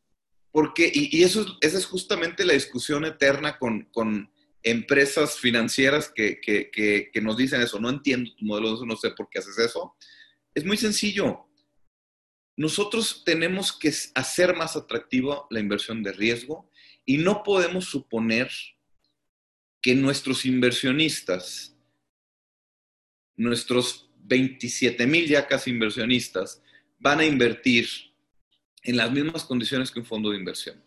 Porque, 0.51 0.91
y, 0.93 1.23
eso 1.23 1.57
esa 1.61 1.77
es 1.77 1.85
justamente 1.85 2.45
la 2.45 2.53
discusión 2.53 3.05
eterna 3.05 3.57
con, 3.57 4.29
empresas 4.63 5.39
financieras 5.39 6.11
que, 6.13 7.09
nos 7.21 7.37
dicen 7.37 7.61
eso. 7.61 7.79
No 7.79 7.89
entiendo 7.89 8.31
tu 8.35 8.45
modelo, 8.45 8.85
no 8.85 8.95
sé 8.95 9.11
por 9.11 9.29
qué 9.29 9.39
haces 9.39 9.57
eso. 9.57 9.95
Es 10.53 10.65
muy 10.65 10.77
sencillo. 10.77 11.47
Nosotros 12.61 13.23
tenemos 13.25 13.73
que 13.73 13.91
hacer 14.13 14.55
más 14.55 14.75
atractiva 14.75 15.47
la 15.49 15.59
inversión 15.59 16.03
de 16.03 16.11
riesgo 16.11 16.69
y 17.07 17.17
no 17.17 17.41
podemos 17.41 17.85
suponer 17.85 18.51
que 19.81 19.95
nuestros 19.95 20.45
inversionistas 20.45 21.75
nuestros 23.35 24.11
27 24.25 25.07
mil 25.07 25.27
ya 25.27 25.47
casi 25.47 25.71
inversionistas 25.71 26.61
van 26.99 27.21
a 27.21 27.25
invertir 27.25 27.89
en 28.83 28.97
las 28.97 29.11
mismas 29.11 29.43
condiciones 29.43 29.89
que 29.89 30.01
un 30.01 30.05
fondo 30.05 30.29
de 30.29 30.37
inversión. 30.37 30.79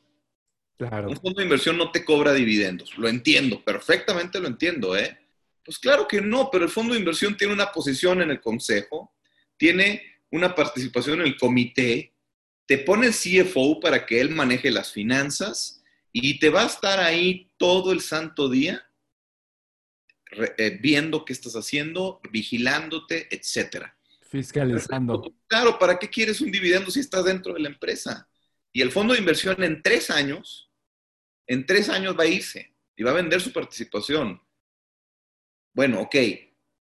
Claro. 0.79 1.09
Un 1.09 1.17
fondo 1.17 1.39
de 1.39 1.43
inversión 1.43 1.77
no 1.77 1.91
te 1.91 2.05
cobra 2.05 2.33
dividendos. 2.33 2.97
Lo 2.97 3.09
entiendo, 3.09 3.65
perfectamente 3.65 4.39
lo 4.39 4.47
entiendo, 4.47 4.97
¿eh? 4.97 5.19
Pues 5.65 5.81
claro 5.81 6.07
que 6.07 6.21
no, 6.21 6.51
pero 6.53 6.67
el 6.67 6.71
fondo 6.71 6.95
de 6.95 7.01
inversión 7.01 7.37
tiene 7.37 7.53
una 7.53 7.73
posición 7.73 8.23
en 8.23 8.31
el 8.31 8.41
consejo, 8.41 9.13
tiene 9.57 10.14
una 10.35 10.53
participación 10.53 11.21
en 11.21 11.29
el 11.29 11.37
comité, 11.37 12.13
te 12.67 12.79
pone 12.79 13.07
el 13.07 13.13
CFO 13.13 13.79
para 13.79 14.05
que 14.05 14.21
él 14.21 14.31
maneje 14.31 14.73
las 14.73 14.93
finanzas 14.93 15.81
y 16.11 16.41
te 16.41 16.51
va 16.51 16.65
a 16.65 16.67
estar 16.67 16.99
ahí 16.99 17.53
todo 17.57 17.93
el 17.93 18.01
santo 18.01 18.49
día 18.49 18.85
eh, 20.59 20.77
viendo 20.83 21.25
qué 21.25 21.33
estás 21.33 21.55
haciendo, 21.55 22.21
vigilándote, 22.33 23.29
etcétera. 23.31 23.97
Fiscalizando. 24.29 25.23
Claro, 25.47 25.79
¿para 25.79 26.01
qué 26.01 26.11
quieres 26.11 26.41
un 26.41 26.51
dividendo 26.51 26.91
si 26.91 26.99
estás 26.99 27.25
dentro 27.25 27.55
de 27.55 27.61
la 27.61 27.69
empresa? 27.69 28.29
Y 28.73 28.83
el 28.83 28.91
fondo 28.91 29.15
de 29.15 29.21
inversión 29.21 29.63
en 29.63 29.83
tres 29.83 30.11
años, 30.11 30.69
en 31.47 31.65
tres 31.65 31.89
años 31.89 32.19
va 32.19 32.25
a 32.25 32.27
irse 32.27 32.75
y 32.97 33.05
va 33.05 33.13
a 33.13 33.15
vender 33.23 33.41
su 33.41 33.53
participación. 33.53 34.43
Bueno, 35.73 36.01
ok, 36.01 36.17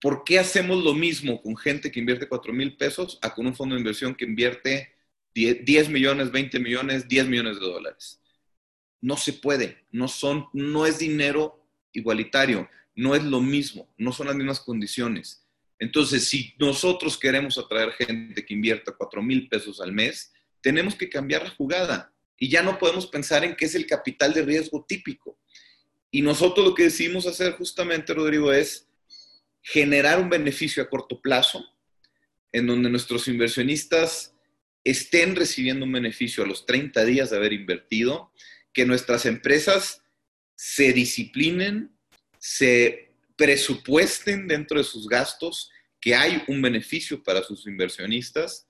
¿por 0.02 0.24
qué 0.24 0.40
hacemos 0.40 0.82
lo 0.82 0.94
mismo 0.94 1.40
con 1.40 1.56
gente 1.56 1.92
que 1.92 2.00
invierte 2.00 2.28
4 2.28 2.52
mil 2.52 2.76
pesos 2.76 3.20
a 3.22 3.32
con 3.32 3.46
un 3.46 3.54
fondo 3.54 3.76
de 3.76 3.80
inversión 3.80 4.16
que 4.16 4.24
invierte 4.24 4.92
10 5.32 5.88
millones, 5.88 6.32
20 6.32 6.58
millones, 6.58 7.08
10 7.08 7.28
millones 7.28 7.60
de 7.60 7.66
dólares? 7.66 8.20
No 9.00 9.16
se 9.16 9.32
puede, 9.32 9.86
no, 9.92 10.08
son, 10.08 10.48
no 10.52 10.86
es 10.86 10.98
dinero 10.98 11.64
igualitario, 11.92 12.68
no 12.96 13.14
es 13.14 13.22
lo 13.22 13.40
mismo, 13.40 13.88
no 13.96 14.12
son 14.12 14.26
las 14.26 14.36
mismas 14.36 14.60
condiciones. 14.60 15.46
Entonces, 15.78 16.28
si 16.28 16.54
nosotros 16.58 17.16
queremos 17.16 17.56
atraer 17.56 17.92
gente 17.92 18.44
que 18.44 18.54
invierta 18.54 18.92
4 18.92 19.22
mil 19.22 19.48
pesos 19.48 19.80
al 19.80 19.92
mes, 19.92 20.32
tenemos 20.60 20.96
que 20.96 21.08
cambiar 21.08 21.44
la 21.44 21.50
jugada 21.50 22.12
y 22.36 22.48
ya 22.48 22.62
no 22.62 22.76
podemos 22.78 23.06
pensar 23.06 23.44
en 23.44 23.54
qué 23.54 23.66
es 23.66 23.76
el 23.76 23.86
capital 23.86 24.34
de 24.34 24.42
riesgo 24.42 24.84
típico. 24.86 25.38
Y 26.10 26.22
nosotros 26.22 26.66
lo 26.66 26.74
que 26.74 26.84
decidimos 26.84 27.26
hacer 27.26 27.52
justamente, 27.52 28.12
Rodrigo, 28.12 28.52
es 28.52 28.88
generar 29.62 30.20
un 30.20 30.28
beneficio 30.28 30.82
a 30.82 30.90
corto 30.90 31.20
plazo 31.20 31.64
en 32.52 32.66
donde 32.66 32.90
nuestros 32.90 33.28
inversionistas 33.28 34.34
estén 34.84 35.36
recibiendo 35.36 35.86
un 35.86 35.92
beneficio 35.92 36.44
a 36.44 36.46
los 36.46 36.66
30 36.66 37.04
días 37.04 37.30
de 37.30 37.36
haber 37.36 37.52
invertido, 37.52 38.32
que 38.72 38.84
nuestras 38.84 39.26
empresas 39.26 40.02
se 40.56 40.92
disciplinen, 40.92 41.96
se 42.38 43.14
presupuesten 43.36 44.48
dentro 44.48 44.78
de 44.78 44.84
sus 44.84 45.08
gastos, 45.08 45.70
que 46.00 46.14
hay 46.14 46.42
un 46.48 46.60
beneficio 46.60 47.22
para 47.22 47.42
sus 47.42 47.66
inversionistas 47.66 48.66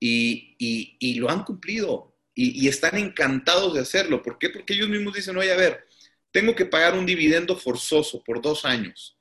y, 0.00 1.18
lo 1.18 1.30
han 1.30 1.44
cumplido 1.44 2.16
y, 2.34 2.66
están 2.66 2.96
encantados 2.96 3.74
de 3.74 3.80
hacerlo. 3.80 4.22
¿Por 4.22 4.38
qué? 4.38 4.48
Porque 4.48 4.74
ellos 4.74 4.88
mismos 4.88 5.14
dicen, 5.14 5.36
oye, 5.36 5.52
a 5.52 5.56
ver, 5.56 5.86
tengo 6.32 6.54
que 6.54 6.66
pagar 6.66 6.94
un 6.94 7.06
dividendo 7.06 7.56
forzoso 7.56 8.22
por 8.24 8.40
dos 8.40 8.64
años 8.64 9.15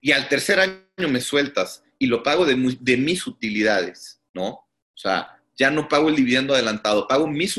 y 0.00 0.12
al 0.12 0.28
tercer 0.28 0.60
año 0.60 1.08
me 1.08 1.20
sueltas 1.20 1.84
y 1.98 2.06
lo 2.06 2.22
pago 2.22 2.46
de, 2.46 2.56
mis 2.56 3.26
utilidades, 3.26 4.20
¿no? 4.32 4.48
O 4.48 4.96
sea, 4.96 5.40
ya 5.56 5.70
no 5.70 5.88
pago 5.88 6.08
el 6.08 6.16
dividendo 6.16 6.54
adelantado, 6.54 7.06
pago 7.06 7.26
mis 7.26 7.54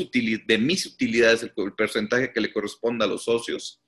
de 0.46 0.58
mis 0.58 0.86
utilidades 0.86 1.42
el, 1.42 1.52
el 1.56 1.72
porcentaje 1.74 2.32
que 2.32 2.40
le 2.40 2.52
corresponda 2.52 3.04
a 3.04 3.08
los 3.08 3.24
socios. 3.24 3.80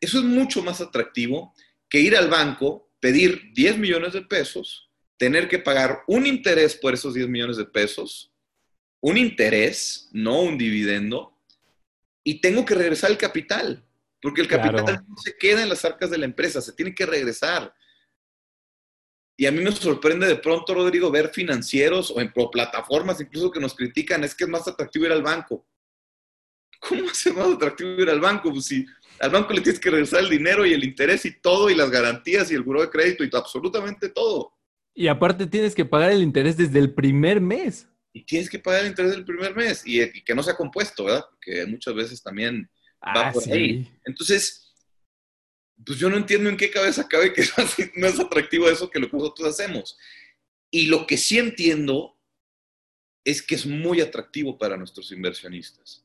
Eso 0.00 0.18
es 0.18 0.24
mucho 0.24 0.62
más 0.62 0.80
atractivo 0.80 1.54
que 1.88 2.00
ir 2.00 2.16
al 2.16 2.28
banco, 2.28 2.90
pedir 2.98 3.52
10 3.52 3.78
millones 3.78 4.12
de 4.14 4.22
pesos 4.22 4.88
tener 5.22 5.48
que 5.48 5.60
pagar 5.60 6.02
un 6.08 6.26
interés 6.26 6.74
por 6.74 6.94
esos 6.94 7.14
10 7.14 7.28
millones 7.28 7.56
de 7.56 7.64
pesos, 7.64 8.32
un 9.00 9.16
interés, 9.16 10.08
no 10.10 10.40
un 10.40 10.58
dividendo, 10.58 11.38
y 12.24 12.40
tengo 12.40 12.64
que 12.64 12.74
regresar 12.74 13.12
el 13.12 13.18
capital, 13.18 13.84
porque 14.22 14.40
el 14.40 14.48
capital 14.48 15.04
no 15.06 15.16
se 15.16 15.36
queda 15.36 15.62
en 15.62 15.68
las 15.68 15.84
arcas 15.84 16.08
de 16.10 16.16
la 16.16 16.24
empresa, 16.24 16.62
se 16.62 16.72
tiene 16.72 16.94
que 16.94 17.04
regresar. 17.04 17.74
Y 19.36 19.46
a 19.46 19.50
mí 19.52 19.60
me 19.60 19.72
sorprende 19.72 20.28
de 20.28 20.36
pronto, 20.36 20.72
Rodrigo, 20.72 21.10
ver 21.10 21.30
financieros 21.30 22.12
o, 22.12 22.20
en, 22.20 22.32
plataformas 22.32 23.20
incluso 23.20 23.50
que 23.50 23.58
nos 23.58 23.74
critican, 23.74 24.22
es 24.22 24.34
que 24.34 24.44
es 24.44 24.50
más 24.50 24.68
atractivo 24.68 25.06
ir 25.06 25.12
al 25.12 25.22
banco. 25.22 25.66
¿Cómo 26.80 27.10
es 27.10 27.34
más 27.34 27.52
atractivo 27.52 27.90
ir 28.00 28.10
al 28.10 28.20
banco? 28.20 28.52
Pues 28.52 28.66
si 28.66 28.86
al 29.18 29.30
banco 29.30 29.52
le 29.52 29.60
tienes 29.60 29.80
que 29.80 29.90
regresar 29.90 30.20
el 30.20 30.30
dinero 30.30 30.64
y 30.64 30.72
el 30.72 30.84
interés 30.84 31.24
y 31.24 31.40
todo, 31.40 31.68
y 31.68 31.74
las 31.74 31.90
garantías 31.90 32.50
y 32.52 32.54
el 32.54 32.62
buró 32.62 32.80
de 32.82 32.90
crédito 32.90 33.24
y 33.24 33.30
absolutamente 33.32 34.08
todo. 34.10 34.52
Y 34.94 35.08
aparte 35.08 35.46
tienes 35.46 35.74
que 35.74 35.84
pagar 35.84 36.12
el 36.12 36.22
interés 36.22 36.56
desde 36.56 36.78
el 36.78 36.94
primer 36.94 37.40
mes. 37.40 37.88
Y 38.12 38.24
tienes 38.24 38.48
que 38.48 38.60
pagar 38.60 38.82
el 38.82 38.88
interés 38.88 39.12
del 39.12 39.24
primer 39.24 39.56
mes 39.56 39.82
y, 39.84 40.22
que 40.22 40.34
no 40.34 40.42
sea 40.42 40.54
compuesto, 40.54 41.04
¿verdad? 41.04 41.24
Porque 41.30 41.66
muchas 41.66 41.94
veces 41.94 42.22
también 42.22 42.70
va 43.04 43.28
ah, 43.28 43.32
por 43.32 43.50
ahí. 43.52 43.88
Entonces, 44.04 44.74
pues 45.84 45.98
yo 45.98 46.08
no 46.08 46.16
entiendo 46.16 46.48
en 46.48 46.56
qué 46.56 46.70
cabeza 46.70 47.08
cabe 47.08 47.32
que 47.32 47.42
no 47.96 48.06
es 48.06 48.20
atractivo 48.20 48.68
eso 48.68 48.90
que 48.90 49.00
lo 49.00 49.10
que 49.10 49.16
nosotros 49.16 49.48
hacemos. 49.48 49.98
Y 50.70 50.86
lo 50.86 51.06
que 51.06 51.16
sí 51.16 51.38
entiendo 51.38 52.18
es 53.24 53.42
que 53.42 53.54
es 53.54 53.66
muy 53.66 54.00
atractivo 54.00 54.58
para 54.58 54.76
nuestros 54.76 55.12
inversionistas. 55.12 56.04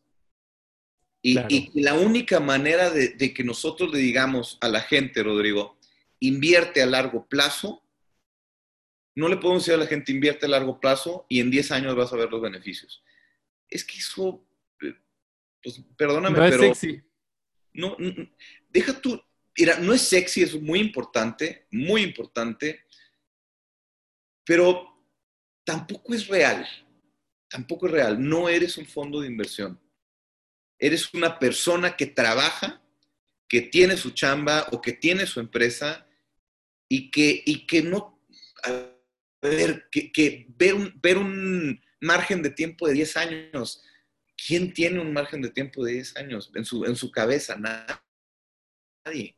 Y, 1.24 1.82
la 1.82 1.94
única 1.96 2.40
manera 2.40 2.90
de, 2.90 3.10
de, 3.10 3.34
que 3.34 3.44
nosotros 3.44 3.92
le 3.92 4.00
digamos 4.00 4.58
a 4.62 4.70
la 4.70 4.80
gente, 4.80 5.24
Rodrigo, 5.24 5.78
invierte 6.20 6.82
a 6.82 6.86
largo 6.86 7.28
plazo, 7.28 7.84
no 9.16 9.28
le 9.28 9.38
podemos 9.38 9.64
decir 9.64 9.74
a 9.74 9.84
la 9.84 9.88
gente 9.88 10.12
invierte 10.12 10.46
a 10.46 10.50
largo 10.50 10.80
plazo 10.80 11.26
y 11.28 11.40
en 11.40 11.50
10 11.50 11.72
años 11.72 11.96
vas 11.96 12.14
a 12.14 12.18
ver 12.18 12.30
los 12.30 12.40
beneficios. 12.40 13.04
Es 13.68 13.84
que 13.84 13.98
eso, 13.98 14.46
pues 15.62 15.82
perdóname, 15.98 16.38
no 16.38 16.46
es 16.46 16.56
sexy. 16.60 17.02
No, 17.74 17.96
deja 18.70 19.00
tú, 19.00 19.22
mira, 19.58 19.78
no 19.80 19.94
es 19.94 20.02
sexy, 20.02 20.42
es 20.44 20.60
muy 20.60 20.80
importante, 20.80 21.68
muy 21.72 22.02
importante, 22.02 22.82
pero 24.44 24.98
tampoco 25.64 26.14
es 26.14 26.28
real. 26.28 26.68
Tampoco 27.50 27.88
es 27.88 27.92
real. 27.94 28.18
No 28.20 28.50
eres 28.50 28.78
un 28.78 28.86
fondo 28.86 29.22
de 29.22 29.28
inversión. 29.28 29.80
Eres 30.80 31.14
una 31.14 31.40
persona 31.40 31.96
que 31.96 32.06
trabaja, 32.06 32.82
que 33.48 33.62
tiene 33.62 33.98
su 33.98 34.12
chamba 34.12 34.68
o 34.72 34.82
que 34.82 34.94
tiene 34.94 35.26
su 35.26 35.40
empresa 35.40 36.08
y 36.90 37.10
que, 37.12 37.44
y 37.46 37.66
que 37.66 37.82
no 37.82 38.22
ver, 39.42 39.88
que, 39.92 40.46
ver, 40.50 40.74
un, 40.74 40.94
ver 41.02 41.18
un 41.18 41.82
margen 42.02 42.42
de 42.42 42.50
tiempo 42.50 42.88
de 42.88 42.94
10 42.94 43.18
años. 43.18 43.84
¿Quién 44.38 44.74
tiene 44.74 45.00
un 45.00 45.14
margen 45.14 45.42
de 45.42 45.50
tiempo 45.50 45.84
de 45.84 45.94
10 45.94 46.18
años 46.18 46.52
en 46.56 46.64
su, 46.64 46.86
en 46.86 46.96
su 46.96 47.12
cabeza? 47.12 47.58
Nadie. 47.58 49.36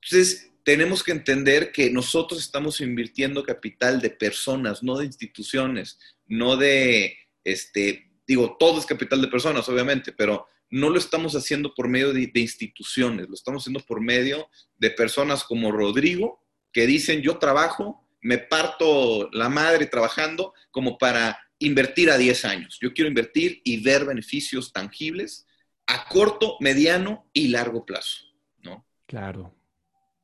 Entonces, 0.00 0.50
tenemos 0.64 1.02
que 1.02 1.12
entender 1.12 1.72
que 1.72 1.90
nosotros 1.90 2.40
estamos 2.40 2.80
invirtiendo 2.80 3.42
capital 3.42 4.00
de 4.00 4.10
personas, 4.10 4.82
no 4.82 4.98
de 4.98 5.06
instituciones, 5.06 5.98
no 6.26 6.56
de, 6.56 7.16
este, 7.44 8.12
digo, 8.26 8.56
todo 8.58 8.78
es 8.78 8.86
capital 8.86 9.20
de 9.22 9.28
personas, 9.28 9.68
obviamente, 9.68 10.12
pero 10.12 10.46
no 10.70 10.90
lo 10.90 10.98
estamos 10.98 11.34
haciendo 11.34 11.74
por 11.74 11.88
medio 11.88 12.12
de, 12.12 12.26
de 12.28 12.40
instituciones, 12.40 13.28
lo 13.28 13.34
estamos 13.34 13.62
haciendo 13.62 13.80
por 13.80 14.00
medio 14.00 14.48
de 14.76 14.90
personas 14.90 15.44
como 15.44 15.72
Rodrigo, 15.72 16.40
que 16.72 16.86
dicen, 16.86 17.22
yo 17.22 17.38
trabajo 17.38 18.02
me 18.22 18.38
parto 18.38 19.28
la 19.32 19.48
madre 19.48 19.86
trabajando 19.86 20.54
como 20.70 20.96
para 20.96 21.41
invertir 21.66 22.10
a 22.10 22.18
10 22.18 22.44
años. 22.44 22.78
Yo 22.80 22.92
quiero 22.92 23.08
invertir 23.08 23.60
y 23.64 23.80
ver 23.82 24.04
beneficios 24.04 24.72
tangibles 24.72 25.46
a 25.86 26.06
corto, 26.08 26.56
mediano 26.60 27.28
y 27.32 27.48
largo 27.48 27.84
plazo, 27.84 28.24
¿no? 28.62 28.86
Claro, 29.06 29.54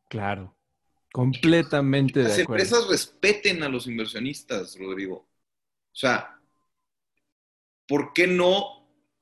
claro. 0.09 0.57
Completamente 1.12 2.20
de 2.20 2.26
acuerdo. 2.26 2.59
Las 2.59 2.70
empresas 2.70 2.89
respeten 2.89 3.62
a 3.62 3.68
los 3.68 3.86
inversionistas, 3.86 4.78
Rodrigo. 4.78 5.16
O 5.16 5.97
sea, 5.97 6.41
¿por 7.86 8.12
qué 8.12 8.26
no 8.26 8.78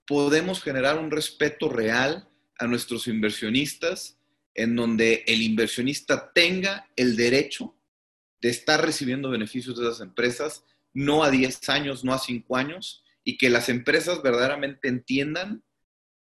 podemos 0.07 0.63
generar 0.63 0.99
un 0.99 1.11
respeto 1.11 1.69
real 1.69 2.29
a 2.59 2.67
nuestros 2.67 3.07
inversionistas 3.09 4.19
en 4.55 4.75
donde 4.75 5.25
el 5.27 5.43
inversionista 5.43 6.33
tenga 6.33 6.89
el 6.97 7.17
derecho 7.17 7.77
de 8.41 8.49
estar 8.49 8.85
recibiendo 8.85 9.31
beneficios 9.31 9.79
de 9.79 9.87
esas 9.87 10.01
empresas, 10.01 10.65
no 10.97 11.23
a 11.23 11.31
10 11.31 11.69
años, 11.69 12.05
no 12.05 12.15
a 12.15 12.19
5 12.19 12.57
años, 12.57 13.05
y 13.23 13.37
que 13.37 13.51
las 13.51 13.69
empresas 13.69 14.23
verdaderamente 14.23 14.89
entiendan 14.89 15.63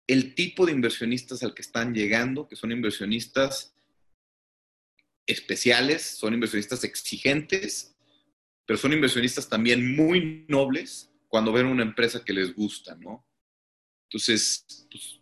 el 0.08 0.34
tipo 0.34 0.66
de 0.66 0.72
inversionistas 0.72 1.44
al 1.44 1.54
que 1.54 1.62
están 1.62 1.94
llegando, 1.94 2.48
que 2.48 2.56
son 2.56 2.72
inversionistas 2.72 3.72
especiales, 5.26 6.02
son 6.02 6.34
inversionistas 6.34 6.82
exigentes, 6.82 7.96
pero 8.66 8.78
son 8.78 8.92
inversionistas 8.92 9.48
también 9.48 9.94
muy 9.94 10.44
nobles 10.48 11.12
cuando 11.28 11.52
ven 11.52 11.66
una 11.66 11.84
empresa 11.84 12.24
que 12.24 12.32
les 12.32 12.52
gusta, 12.52 12.96
¿no? 12.96 13.24
Entonces, 14.08 14.88
pues, 14.90 15.20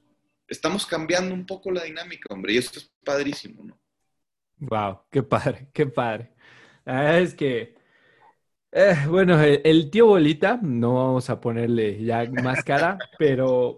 estamos 0.48 0.86
cambiando 0.86 1.34
un 1.34 1.44
poco 1.44 1.70
la 1.70 1.84
dinámica, 1.84 2.32
hombre, 2.32 2.54
y 2.54 2.58
eso 2.58 2.78
es 2.78 2.90
padrísimo, 3.04 3.64
¿no? 3.64 3.78
Wow, 4.58 5.02
qué 5.10 5.22
padre, 5.22 5.68
qué 5.74 5.86
padre. 5.86 6.32
es 6.86 7.34
que, 7.34 7.74
eh, 8.76 8.94
bueno, 9.08 9.40
el, 9.42 9.90
tío 9.90 10.06
Bolita, 10.06 10.60
no 10.62 10.94
vamos 10.94 11.30
a 11.30 11.40
ponerle 11.40 12.04
ya 12.04 12.30
más 12.30 12.62
cara, 12.62 12.98
pero, 13.18 13.74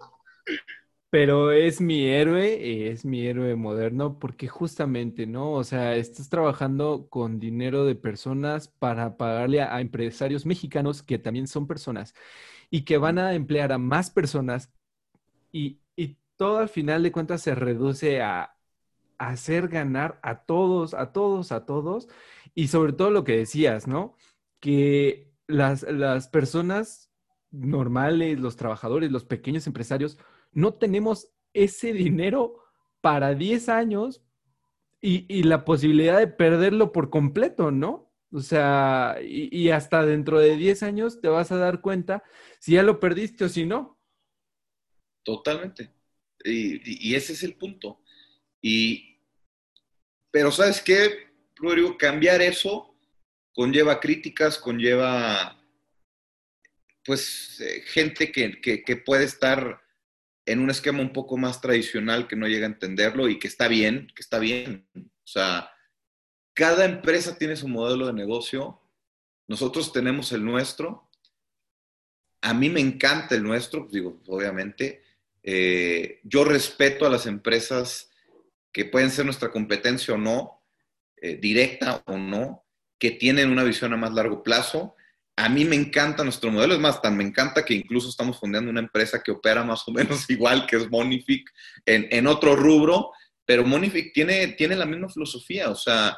pero 1.09 1.51
es 1.51 1.79
mi 1.79 2.05
héroe, 2.05 2.91
es 2.91 3.05
mi 3.05 3.25
héroe 3.25 3.55
moderno, 3.55 4.19
porque 4.19 4.49
justamente, 4.49 5.25
¿no? 5.25 5.53
O 5.53 5.63
sea, 5.63 5.95
estás 5.95 6.27
trabajando 6.29 7.07
con 7.09 7.39
dinero 7.39 7.85
de 7.85 7.95
personas 7.95 8.67
para 8.67 9.15
pagarle 9.15 9.61
a, 9.61 9.79
empresarios 9.79 10.45
mexicanos 10.45 11.01
que 11.01 11.17
también 11.17 11.47
son 11.47 11.65
personas 11.65 12.13
y 12.69 12.83
que 12.83 12.97
van 12.97 13.19
a 13.19 13.33
emplear 13.35 13.71
a 13.71 13.77
más 13.77 14.11
personas 14.11 14.69
y, 15.51 15.79
y 15.95 16.17
todo 16.35 16.57
al 16.59 16.69
final 16.69 17.03
de 17.03 17.11
cuentas 17.13 17.41
se 17.41 17.55
reduce 17.55 18.21
a 18.21 18.57
hacer 19.17 19.67
ganar 19.69 20.19
a 20.23 20.43
todos, 20.45 20.93
a 20.93 21.11
todos, 21.13 21.51
a 21.51 21.65
todos. 21.65 22.09
Y 22.55 22.69
sobre 22.69 22.93
todo 22.93 23.11
lo 23.11 23.23
que 23.23 23.37
decías, 23.37 23.87
¿no? 23.87 24.15
Que 24.59 25.33
las, 25.47 25.83
las 25.83 26.27
personas 26.27 27.09
normales, 27.51 28.39
los 28.39 28.55
trabajadores, 28.55 29.11
los 29.11 29.25
pequeños 29.25 29.67
empresarios, 29.67 30.17
no 30.51 30.73
tenemos 30.73 31.31
ese 31.53 31.93
dinero 31.93 32.63
para 33.01 33.33
10 33.33 33.69
años 33.69 34.23
y, 35.01 35.43
la 35.43 35.63
posibilidad 35.63 36.17
de 36.17 36.27
perderlo 36.27 36.91
por 36.91 37.09
completo, 37.09 37.71
¿no? 37.71 38.11
O 38.31 38.41
sea, 38.41 39.17
y, 39.21 39.69
hasta 39.69 40.05
dentro 40.05 40.39
de 40.39 40.57
10 40.57 40.83
años 40.83 41.21
te 41.21 41.29
vas 41.29 41.51
a 41.51 41.57
dar 41.57 41.81
cuenta 41.81 42.23
si 42.59 42.73
ya 42.73 42.83
lo 42.83 42.99
perdiste 42.99 43.45
o 43.45 43.49
si 43.49 43.65
no. 43.65 43.97
Totalmente. 45.23 45.93
Y, 46.43 47.09
y 47.09 47.15
ese 47.15 47.33
es 47.33 47.43
el 47.43 47.55
punto. 47.55 48.01
Y, 48.61 49.21
pero 50.31 50.51
¿sabes 50.51 50.81
qué, 50.81 51.29
Rodrigo? 51.55 51.97
Cambiar 51.97 52.41
eso 52.41 52.88
conlleva 53.53 53.99
críticas, 53.99 54.57
conlleva 54.57 55.59
pues 57.05 57.59
eh, 57.61 57.81
gente 57.85 58.31
que, 58.31 58.61
que, 58.61 58.95
puede 58.97 59.23
estar 59.23 59.81
en 60.45 60.59
un 60.59 60.69
esquema 60.69 61.01
un 61.01 61.13
poco 61.13 61.37
más 61.37 61.59
tradicional 61.59 62.27
que 62.27 62.35
no 62.35 62.47
llega 62.47 62.67
a 62.67 62.69
entenderlo 62.69 63.29
y 63.29 63.39
que 63.39 63.47
está 63.47 63.67
bien, 63.67 64.11
que 64.15 64.21
está 64.21 64.39
bien. 64.39 64.87
O 64.95 65.27
sea, 65.27 65.71
cada 66.53 66.85
empresa 66.85 67.37
tiene 67.37 67.55
su 67.55 67.67
modelo 67.67 68.07
de 68.07 68.13
negocio, 68.13 68.81
nosotros 69.47 69.91
tenemos 69.91 70.31
el 70.31 70.45
nuestro. 70.45 71.09
A 72.41 72.53
mí 72.53 72.69
me 72.69 72.79
encanta 72.79 73.33
el 73.33 73.43
nuestro, 73.43 73.81
pues, 73.81 73.93
digo, 73.93 74.21
obviamente. 74.27 75.03
Eh, 75.41 76.19
yo 76.23 76.43
respeto 76.43 77.05
a 77.05 77.09
las 77.09 77.25
empresas 77.25 78.11
que 78.71 78.85
pueden 78.85 79.09
ser 79.09 79.25
nuestra 79.25 79.51
competencia 79.51 80.13
o 80.13 80.17
no, 80.17 80.63
eh, 81.17 81.37
directa 81.37 82.03
o 82.05 82.17
no, 82.17 82.65
que 82.99 83.11
tienen 83.11 83.49
una 83.49 83.63
visión 83.63 83.93
a 83.93 83.97
más 83.97 84.13
largo 84.13 84.43
plazo. 84.43 84.95
A 85.37 85.47
mí 85.47 85.63
me 85.63 85.77
encanta 85.77 86.23
nuestro 86.23 86.51
modelo, 86.51 86.73
es 86.73 86.79
más, 86.79 87.01
tan 87.01 87.15
me 87.15 87.23
encanta 87.23 87.63
que 87.63 87.73
incluso 87.73 88.09
estamos 88.09 88.37
fundando 88.37 88.69
una 88.69 88.81
empresa 88.81 89.23
que 89.23 89.31
opera 89.31 89.63
más 89.63 89.87
o 89.87 89.91
menos 89.91 90.29
igual 90.29 90.67
que 90.67 90.75
es 90.75 90.91
Monific 90.91 91.49
en, 91.85 92.27
otro 92.27 92.57
rubro, 92.57 93.11
pero 93.45 93.65
Monific 93.65 94.13
tiene, 94.13 94.49
tiene 94.49 94.75
la 94.75 94.85
misma 94.85 95.07
filosofía, 95.07 95.69
o 95.69 95.75
sea, 95.75 96.17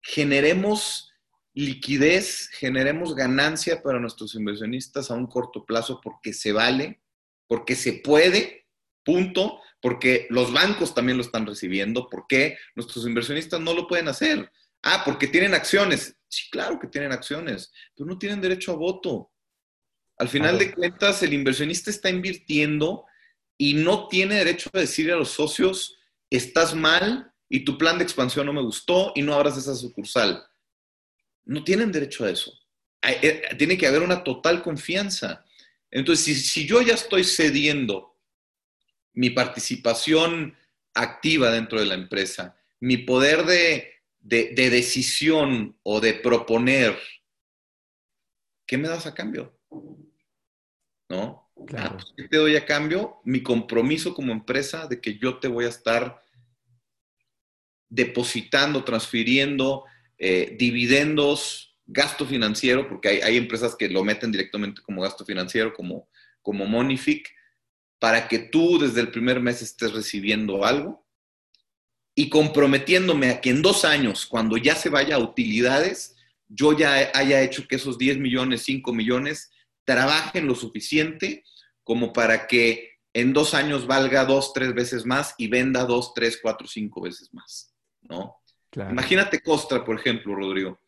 generemos 0.00 1.12
liquidez, 1.52 2.48
generemos 2.52 3.14
ganancia 3.14 3.82
para 3.82 4.00
nuestros 4.00 4.34
inversionistas 4.34 5.10
a 5.10 5.14
un 5.14 5.26
corto 5.26 5.66
plazo 5.66 6.00
porque 6.02 6.32
se 6.32 6.52
vale, 6.52 7.02
porque 7.46 7.74
se 7.74 7.92
puede, 7.92 8.66
punto, 9.04 9.60
porque 9.82 10.26
los 10.30 10.52
bancos 10.54 10.94
también 10.94 11.18
lo 11.18 11.22
están 11.22 11.46
recibiendo, 11.46 12.08
¿por 12.08 12.26
qué 12.26 12.56
nuestros 12.74 13.06
inversionistas 13.06 13.60
no 13.60 13.74
lo 13.74 13.86
pueden 13.86 14.08
hacer? 14.08 14.50
Ah, 14.82 15.02
porque 15.04 15.26
tienen 15.26 15.54
acciones. 15.54 16.16
Sí, 16.28 16.48
claro 16.50 16.78
que 16.78 16.86
tienen 16.86 17.12
acciones, 17.12 17.72
pero 17.94 18.08
no 18.08 18.18
tienen 18.18 18.40
derecho 18.40 18.72
a 18.72 18.76
voto. 18.76 19.32
Al 20.18 20.28
final 20.28 20.58
de 20.58 20.72
cuentas, 20.72 21.22
el 21.22 21.32
inversionista 21.32 21.90
está 21.90 22.10
invirtiendo 22.10 23.06
y 23.58 23.74
no 23.74 24.08
tiene 24.08 24.36
derecho 24.36 24.70
a 24.72 24.78
decirle 24.78 25.12
a 25.12 25.16
los 25.16 25.30
socios, 25.30 25.98
estás 26.30 26.74
mal 26.74 27.32
y 27.48 27.64
tu 27.64 27.76
plan 27.76 27.98
de 27.98 28.04
expansión 28.04 28.46
no 28.46 28.52
me 28.52 28.62
gustó 28.62 29.12
y 29.14 29.22
no 29.22 29.34
abras 29.34 29.56
esa 29.56 29.74
sucursal. 29.74 30.44
No 31.44 31.64
tienen 31.64 31.90
derecho 31.90 32.24
a 32.24 32.30
eso. 32.30 32.52
Eh, 33.02 33.42
tiene 33.58 33.76
que 33.76 33.86
haber 33.86 34.02
una 34.02 34.22
total 34.22 34.62
confianza. 34.62 35.44
Entonces, 35.90 36.24
si, 36.24 36.34
si 36.34 36.66
yo 36.66 36.80
ya 36.80 36.94
estoy 36.94 37.24
cediendo 37.24 38.18
mi 39.14 39.30
participación 39.30 40.56
activa 40.94 41.50
dentro 41.50 41.80
de 41.80 41.86
la 41.86 41.94
empresa, 41.94 42.56
mi 42.78 42.98
poder 42.98 43.44
de, 43.44 43.99
decisión 44.20 45.78
o 45.82 46.00
de 46.00 46.14
proponer, 46.14 46.98
¿qué 48.66 48.78
me 48.78 48.88
das 48.88 49.06
a 49.06 49.14
cambio? 49.14 49.58
¿No? 51.08 51.50
Ah, 51.76 51.92
pues, 51.92 52.12
¿Qué 52.16 52.28
te 52.28 52.36
doy 52.36 52.56
a 52.56 52.64
cambio? 52.64 53.20
Mi 53.24 53.42
compromiso 53.42 54.14
como 54.14 54.32
empresa 54.32 54.86
de 54.86 55.00
que 55.00 55.18
yo 55.18 55.38
te 55.38 55.48
voy 55.48 55.64
a 55.64 55.68
estar 55.68 56.22
depositando, 57.88 58.84
transfiriendo 58.84 59.84
eh, 60.16 60.56
dividendos, 60.58 61.76
gasto 61.86 62.24
financiero, 62.24 62.88
porque 62.88 63.08
hay, 63.08 63.20
hay, 63.20 63.36
empresas 63.36 63.74
que 63.74 63.88
lo 63.88 64.04
meten 64.04 64.30
directamente 64.30 64.80
como 64.82 65.02
gasto 65.02 65.24
financiero, 65.24 65.72
como, 65.72 66.08
como 66.40 66.66
Monific, 66.66 67.28
para 67.98 68.28
que 68.28 68.38
tú 68.38 68.78
desde 68.78 69.00
el 69.00 69.10
primer 69.10 69.40
mes 69.40 69.60
estés 69.60 69.92
recibiendo 69.92 70.64
algo 70.64 71.04
y 72.14 72.28
comprometiéndome 72.28 73.30
a 73.30 73.40
que 73.40 73.50
en 73.50 73.62
dos 73.62 73.84
años, 73.84 74.26
cuando 74.26 74.56
ya 74.56 74.74
se 74.74 74.88
vaya 74.88 75.16
a 75.16 75.20
utilidades, 75.20 76.16
yo 76.48 76.76
ya 76.76 77.10
haya 77.14 77.42
hecho 77.42 77.66
que 77.68 77.76
esos 77.76 77.98
10 77.98 78.18
millones, 78.18 78.62
5 78.62 78.92
millones 78.92 79.50
trabajen 79.84 80.46
lo 80.46 80.54
suficiente 80.54 81.44
como 81.84 82.12
para 82.12 82.46
que 82.46 82.90
en 83.12 83.32
dos 83.32 83.54
años 83.54 83.86
valga 83.86 84.24
dos, 84.24 84.52
tres 84.52 84.74
veces 84.74 85.04
más 85.04 85.34
y 85.38 85.48
venda 85.48 85.84
dos, 85.84 86.14
tres, 86.14 86.38
cuatro, 86.40 86.68
cinco 86.68 87.00
veces 87.02 87.32
más, 87.32 87.74
¿no? 88.02 88.36
Imagínate 88.72 89.40
Costra, 89.40 89.84
por 89.84 89.98
ejemplo, 89.98 90.34
Rodrigo. 90.34 90.80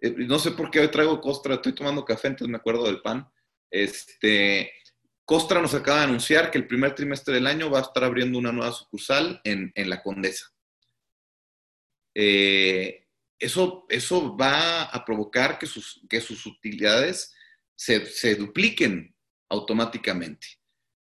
Eh, 0.00 0.14
no 0.18 0.38
sé 0.38 0.50
por 0.52 0.70
qué 0.70 0.80
hoy 0.80 0.88
traigo 0.88 1.20
Costra, 1.20 1.54
estoy 1.54 1.74
tomando 1.74 2.04
café, 2.04 2.28
entonces 2.28 2.50
me 2.50 2.56
acuerdo 2.56 2.84
del 2.84 3.00
pan. 3.00 3.28
Este, 3.70 4.72
Costra 5.24 5.60
nos 5.60 5.74
acaba 5.74 5.98
de 5.98 6.04
anunciar 6.04 6.50
que 6.50 6.58
el 6.58 6.66
primer 6.66 6.94
trimestre 6.94 7.34
del 7.34 7.46
año 7.46 7.70
va 7.70 7.78
a 7.78 7.82
estar 7.82 8.02
abriendo 8.02 8.36
una 8.36 8.50
nueva 8.50 8.72
sucursal 8.72 9.40
en, 9.44 9.72
la 9.76 10.02
Condesa. 10.02 10.46
Eh, 12.14 13.06
eso, 13.38 13.86
eso 13.88 14.36
va 14.36 14.82
a 14.82 15.04
provocar 15.04 15.58
que 15.58 15.66
sus, 15.66 16.02
que 16.08 16.20
sus 16.20 16.44
utilidades 16.46 17.34
se, 17.74 18.34
dupliquen 18.34 19.14
automáticamente. 19.48 20.46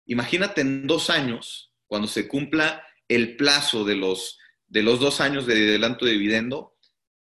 Imagínate 0.06 0.60
en 0.60 0.86
dos 0.86 1.10
años, 1.10 1.72
cuando 1.86 2.08
se 2.08 2.28
cumpla 2.28 2.82
el 3.08 3.36
plazo 3.36 3.84
de 3.84 3.96
los, 3.96 4.38
de 4.66 4.82
los 4.82 5.00
dos 5.00 5.20
años 5.20 5.46
de 5.46 5.54
adelanto 5.54 6.04
de 6.04 6.12
dividendo, 6.12 6.76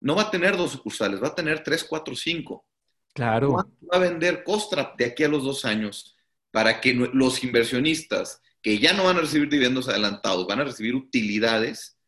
no 0.00 0.14
va 0.16 0.22
a 0.22 0.30
tener 0.30 0.56
dos 0.56 0.72
sucursales, 0.72 1.22
va 1.22 1.28
a 1.28 1.34
tener 1.34 1.62
tres, 1.62 1.84
cuatro, 1.84 2.14
cinco. 2.14 2.66
Claro. 3.12 3.54
Va 3.54 3.96
a 3.96 3.98
vender 3.98 4.42
Costra 4.44 4.94
de 4.96 5.04
aquí 5.04 5.24
a 5.24 5.28
los 5.28 5.44
dos 5.44 5.64
años? 5.64 6.16
para 6.52 6.80
que 6.80 6.94
los 6.94 7.42
inversionistas 7.42 8.40
que 8.60 8.78
ya 8.78 8.92
no 8.92 9.04
van 9.04 9.16
a 9.16 9.22
recibir 9.22 9.48
dividendos 9.48 9.88
adelantados, 9.88 10.46
van 10.46 10.60
a 10.60 10.64
recibir 10.64 10.94
utilidades, 10.94 11.98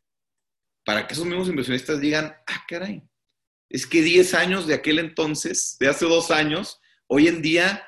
para 0.85 1.05
que 1.05 1.13
esos 1.13 1.25
mismos 1.25 1.49
inversionistas 1.49 1.99
digan, 1.99 2.33
ah, 2.47 2.63
caray, 2.67 3.03
es 3.69 3.85
que 3.85 4.01
10 4.01 4.33
años 4.35 4.67
de 4.67 4.75
aquel 4.75 4.99
entonces, 4.99 5.75
de 5.79 5.89
hace 5.89 6.05
dos 6.05 6.31
años, 6.31 6.79
hoy 7.07 7.27
en 7.27 7.41
día 7.41 7.83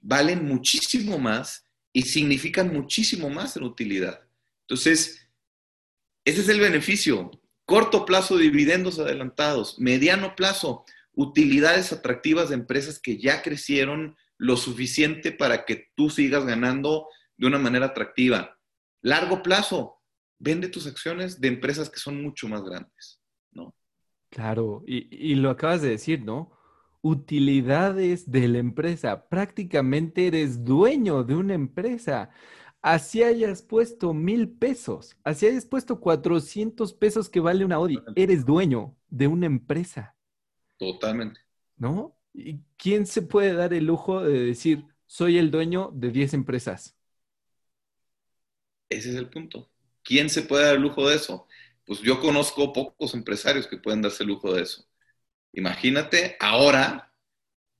valen 0.00 0.44
muchísimo 0.44 1.18
más 1.18 1.64
y 1.92 2.02
significan 2.02 2.72
muchísimo 2.72 3.28
más 3.28 3.56
en 3.56 3.64
utilidad. 3.64 4.26
Entonces, 4.62 5.28
ese 6.24 6.40
es 6.40 6.48
el 6.48 6.60
beneficio. 6.60 7.30
Corto 7.64 8.04
plazo, 8.06 8.38
dividendos 8.38 8.98
adelantados. 8.98 9.78
Mediano 9.78 10.34
plazo, 10.34 10.84
utilidades 11.12 11.92
atractivas 11.92 12.48
de 12.48 12.54
empresas 12.54 12.98
que 12.98 13.18
ya 13.18 13.42
crecieron, 13.42 14.16
lo 14.38 14.56
suficiente 14.56 15.32
para 15.32 15.64
que 15.64 15.90
tú 15.96 16.10
sigas 16.10 16.46
ganando 16.46 17.08
de 17.36 17.46
una 17.46 17.58
manera 17.58 17.86
atractiva. 17.86 18.58
Largo 19.02 19.42
plazo, 19.42 19.97
vende 20.38 20.68
tus 20.68 20.86
acciones 20.86 21.40
de 21.40 21.48
empresas 21.48 21.90
que 21.90 21.98
son 21.98 22.22
mucho 22.22 22.48
más 22.48 22.62
grandes, 22.62 23.20
¿no? 23.52 23.74
Claro, 24.30 24.82
y, 24.86 25.34
lo 25.36 25.50
acabas 25.50 25.82
de 25.82 25.90
decir, 25.90 26.22
¿no? 26.22 26.52
Utilidades 27.00 28.30
de 28.30 28.48
la 28.48 28.58
empresa. 28.58 29.28
Prácticamente 29.28 30.26
eres 30.26 30.64
dueño 30.64 31.24
de 31.24 31.34
una 31.34 31.54
empresa. 31.54 32.30
Así 32.82 33.22
hayas 33.22 33.62
puesto 33.62 34.14
mil 34.14 34.50
pesos, 34.50 35.16
así 35.24 35.46
hayas 35.46 35.66
puesto 35.66 35.98
400 35.98 36.92
pesos 36.92 37.28
que 37.28 37.40
vale 37.40 37.64
una 37.64 37.76
Audi, 37.76 37.98
eres 38.14 38.44
dueño 38.44 38.96
de 39.08 39.26
una 39.26 39.46
empresa. 39.46 40.14
Totalmente. 40.78 41.40
¿No? 41.76 42.16
¿Y 42.32 42.60
quién 42.76 43.06
se 43.06 43.22
puede 43.22 43.52
dar 43.54 43.74
el 43.74 43.86
lujo 43.86 44.22
de 44.22 44.44
decir, 44.44 44.84
soy 45.06 45.38
el 45.38 45.50
dueño 45.50 45.90
de 45.92 46.10
10 46.10 46.34
empresas? 46.34 46.96
Ese 48.88 49.10
es 49.10 49.16
el 49.16 49.28
punto. 49.28 49.70
¿Quién 50.08 50.30
se 50.30 50.40
puede 50.40 50.64
dar 50.64 50.76
el 50.76 50.82
lujo 50.82 51.06
de 51.06 51.16
eso? 51.16 51.46
pues 51.88 52.00
yo 52.00 52.20
conozco 52.20 52.70
pocos 52.74 53.14
empresarios 53.14 53.66
que 53.66 53.78
pueden 53.78 54.02
darse 54.02 54.22
el 54.22 54.28
lujo 54.28 54.52
de 54.52 54.62
eso. 54.62 54.86
Imagínate, 55.54 56.36
ahora 56.38 57.14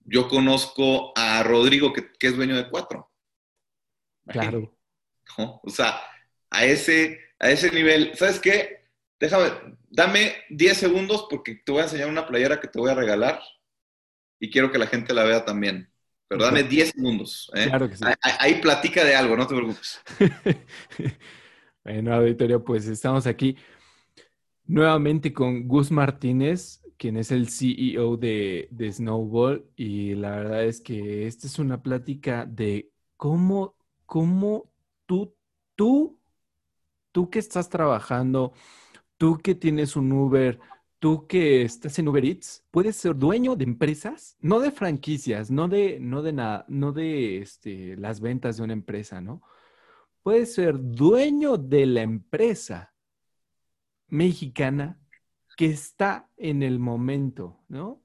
yo 0.00 0.28
conozco 0.28 1.12
a 1.14 1.42
Rodrigo, 1.42 1.92
que, 1.92 2.10
es 2.18 2.34
dueño 2.34 2.56
de 2.56 2.68
cuatro. 2.68 3.12
Claro. 4.26 4.74
O 5.36 5.68
sea, 5.68 6.00
a 6.50 6.64
ese, 6.64 7.20
a 7.38 7.50
ese 7.50 7.70
nivel, 7.70 8.16
¿sabes 8.16 8.40
qué? 8.40 8.88
Déjame, 9.20 9.76
dame 9.90 10.36
10 10.48 10.76
segundos 10.76 11.26
porque 11.28 11.56
te 11.56 11.70
voy 11.70 11.82
a 11.82 11.84
enseñar 11.84 12.08
una 12.08 12.26
playera 12.26 12.58
que 12.58 12.66
te 12.66 12.78
voy 12.78 12.90
a 12.90 12.94
regalar 12.94 13.40
y 14.40 14.50
quiero 14.50 14.72
que 14.72 14.78
la 14.78 14.86
gente 14.86 15.12
la 15.12 15.24
vea 15.24 15.44
también. 15.44 15.92
Pero 16.26 16.44
dame 16.44 16.62
10 16.62 16.90
segundos. 16.90 17.52
¿eh? 17.54 17.66
Claro 17.66 17.90
que 17.90 17.96
sí. 17.98 18.04
Ahí, 18.22 18.60
platica 18.60 19.04
de 19.04 19.14
algo, 19.14 19.36
no 19.36 19.46
te 19.46 19.54
preocupes. 19.54 20.00
bueno, 21.88 22.14
auditorio, 22.14 22.62
pues 22.62 22.86
estamos 22.86 23.26
aquí 23.26 23.56
nuevamente 24.66 25.32
con 25.32 25.66
Gus 25.66 25.90
Martínez, 25.90 26.82
quien 26.98 27.16
es 27.16 27.30
el 27.32 27.48
CEO 27.48 28.16
de, 28.18 28.68
de 28.70 28.92
Snowball. 28.92 29.66
Y 29.76 30.14
la 30.14 30.30
verdad 30.32 30.64
es 30.64 30.80
que 30.82 31.26
esta 31.26 31.46
es 31.46 31.58
una 31.58 31.82
plática 31.82 32.44
de 32.46 32.90
cómo, 33.16 33.74
cómo 34.06 34.70
tú, 35.06 35.34
tú, 35.76 36.20
tú 37.12 37.30
que 37.30 37.38
estás 37.38 37.70
trabajando, 37.70 38.52
tú 39.16 39.38
que 39.38 39.54
tienes 39.54 39.96
un 39.96 40.12
Uber, 40.12 40.60
tú 40.98 41.26
que 41.26 41.62
estás 41.62 41.98
en 41.98 42.08
Uber 42.08 42.24
Eats, 42.24 42.64
puedes 42.70 42.96
ser 42.96 43.16
dueño 43.16 43.56
de 43.56 43.64
empresas, 43.64 44.36
no 44.40 44.60
de 44.60 44.72
franquicias, 44.72 45.50
no 45.50 45.68
de, 45.68 45.98
no 46.00 46.22
de 46.22 46.32
nada, 46.34 46.66
no 46.68 46.92
de 46.92 47.38
este, 47.38 47.96
las 47.96 48.20
ventas 48.20 48.58
de 48.58 48.64
una 48.64 48.74
empresa, 48.74 49.20
¿no? 49.22 49.42
Puedes 50.22 50.54
ser 50.54 50.78
dueño 50.78 51.56
de 51.56 51.86
la 51.86 52.02
empresa 52.02 52.94
mexicana 54.08 55.00
que 55.56 55.66
está 55.66 56.30
en 56.36 56.62
el 56.62 56.78
momento, 56.78 57.60
¿no? 57.68 58.02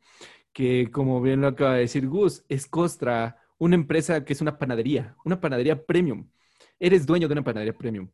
Que 0.54 0.90
como 0.92 1.22
bien 1.22 1.42
lo 1.42 1.48
acaba 1.48 1.76
de 1.76 1.82
decir 1.82 2.08
Gus, 2.08 2.44
es 2.50 2.68
Costra, 2.68 3.38
una 3.58 3.76
empresa 3.76 4.26
que 4.26 4.34
es 4.34 4.42
una 4.42 4.58
panadería, 4.58 5.16
una 5.24 5.40
panadería 5.40 5.86
premium. 5.86 6.30
Eres 6.80 7.06
dueño 7.06 7.28
de 7.28 7.34
una 7.34 7.44
panadería 7.44 7.78
premium. 7.78 8.10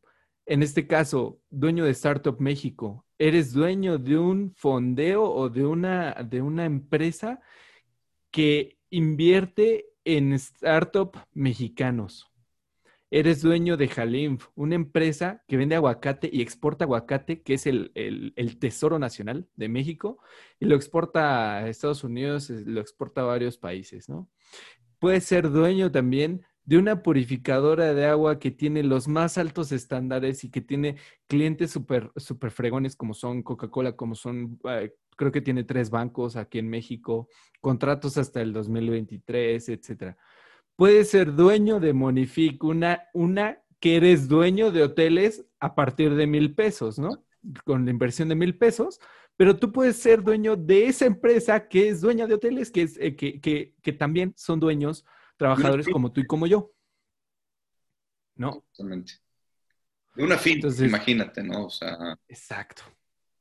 En 0.45 0.63
este 0.63 0.87
caso, 0.87 1.39
dueño 1.49 1.85
de 1.85 1.91
Startup 1.91 2.35
México, 2.39 3.05
eres 3.17 3.53
dueño 3.53 3.97
de 3.97 4.17
un 4.17 4.53
fondeo 4.55 5.23
o 5.23 5.49
de 5.49 5.65
una, 5.65 6.13
de 6.23 6.41
una 6.41 6.65
empresa 6.65 7.39
que 8.31 8.77
invierte 8.89 9.85
en 10.03 10.33
startup 10.33 11.17
mexicanos. 11.33 12.28
Eres 13.11 13.41
dueño 13.41 13.75
de 13.75 13.87
Jalimf, 13.87 14.49
una 14.53 14.75
empresa 14.75 15.43
que 15.47 15.57
vende 15.57 15.75
aguacate 15.75 16.29
y 16.31 16.41
exporta 16.41 16.85
aguacate, 16.85 17.41
que 17.41 17.55
es 17.55 17.65
el, 17.65 17.91
tesoro 18.59 18.99
nacional 18.99 19.47
de 19.55 19.67
México, 19.67 20.19
y 20.59 20.65
lo 20.65 20.75
exporta 20.75 21.57
a 21.57 21.69
Estados 21.69 22.03
Unidos, 22.03 22.51
lo 22.51 22.79
exporta 22.79 23.21
a 23.21 23.25
varios 23.25 23.57
países, 23.57 24.09
¿no? 24.09 24.29
Puedes 24.99 25.23
ser 25.23 25.49
dueño 25.49 25.91
también 25.91 26.45
de 26.65 26.77
una 26.77 27.01
purificadora 27.01 27.95
de 27.95 28.05
agua 28.05 28.37
que 28.37 28.51
tiene 28.51 28.83
los 28.83 29.07
más 29.07 29.39
altos 29.39 29.71
estándares 29.71 30.43
y 30.43 30.51
que 30.51 30.61
tiene 30.61 30.97
clientes 31.25 31.71
súper 31.71 32.11
super 32.15 32.51
fregones 32.51 32.95
como 32.95 33.15
son 33.15 33.41
Coca-Cola, 33.41 33.95
como 33.95 34.13
son, 34.13 34.59
eh, 34.65 34.93
creo 35.17 35.31
que 35.31 35.41
tiene 35.41 35.63
tres 35.63 35.89
bancos 35.89 36.35
aquí 36.35 36.59
en 36.59 36.69
México, 36.69 37.27
contratos 37.59 38.19
hasta 38.19 38.39
el 38.41 38.53
2023, 38.53 39.69
etcétera. 39.69 40.15
Puedes 40.79 41.09
ser 41.09 41.35
dueño 41.35 41.81
de 41.81 41.91
Monific, 41.91 42.63
una, 42.63 43.09
una 43.13 43.61
que 43.81 43.97
eres 43.97 44.29
dueño 44.29 44.71
de 44.71 44.83
hoteles 44.83 45.45
a 45.59 45.75
partir 45.75 46.15
de 46.15 46.25
mil 46.25 46.55
pesos, 46.55 46.97
¿no? 46.97 47.25
Con 47.65 47.83
la 47.83 47.91
inversión 47.91 48.29
de 48.29 48.35
mil 48.35 48.57
pesos, 48.57 49.01
pero 49.35 49.57
tú 49.57 49.73
puedes 49.73 49.97
ser 49.97 50.23
dueño 50.23 50.55
de 50.55 50.85
esa 50.85 51.05
empresa 51.05 51.67
que 51.67 51.89
es 51.89 51.99
dueña 51.99 52.27
de 52.27 52.35
hoteles, 52.35 52.71
que, 52.71 52.83
es, 52.83 52.97
eh, 52.97 53.17
que, 53.17 53.41
que, 53.41 53.75
que 53.81 53.91
también 53.91 54.33
son 54.37 54.61
dueños 54.61 55.03
trabajadores 55.35 55.85
como 55.89 56.13
tú 56.13 56.21
y 56.21 56.25
como 56.25 56.47
yo. 56.47 56.71
¿No? 58.35 58.63
Exactamente. 58.71 59.15
De 60.15 60.23
una 60.23 60.37
fintech, 60.37 60.79
imagínate, 60.79 61.43
¿no? 61.43 61.65
O 61.65 61.69
sea. 61.69 62.17
Exacto. 62.25 62.83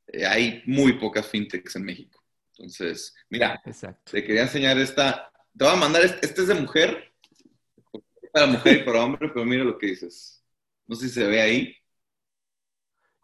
Eh, 0.09 0.26
hay 0.26 0.64
muy 0.66 0.95
pocas 0.95 1.24
fintechs 1.24 1.76
en 1.76 1.84
México. 1.84 2.20
Entonces, 2.57 3.14
mira, 3.30 3.62
exacto. 3.64 4.11
te 4.11 4.24
quería 4.24 4.43
enseñar 4.43 4.76
esta. 4.76 5.30
Te 5.57 5.64
voy 5.64 5.74
a 5.74 5.76
mandar, 5.76 6.03
este, 6.05 6.26
este 6.26 6.43
es 6.43 6.49
de 6.49 6.55
mujer, 6.55 7.08
para 8.39 8.53
mujer 8.53 8.76
y 8.78 8.84
para 8.84 9.05
hombre, 9.05 9.28
pero 9.28 9.45
mira 9.45 9.64
lo 9.64 9.78
que 9.78 9.89
dices. 9.89 10.45
No 10.86 10.95
sé 10.95 11.09
si 11.09 11.14
se 11.14 11.26
ve 11.26 11.41
ahí. 11.41 11.76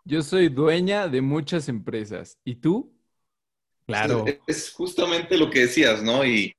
Yo 0.05 0.23
soy 0.23 0.49
dueña 0.49 1.09
de 1.09 1.21
muchas 1.21 1.69
empresas. 1.69 2.39
¿Y 2.45 2.57
tú? 2.57 2.95
Claro. 3.87 4.25
Es 4.47 4.73
justamente 4.73 5.37
lo 5.37 5.51
que 5.51 5.61
decías, 5.61 6.03
¿no? 6.03 6.25
Y, 6.25 6.55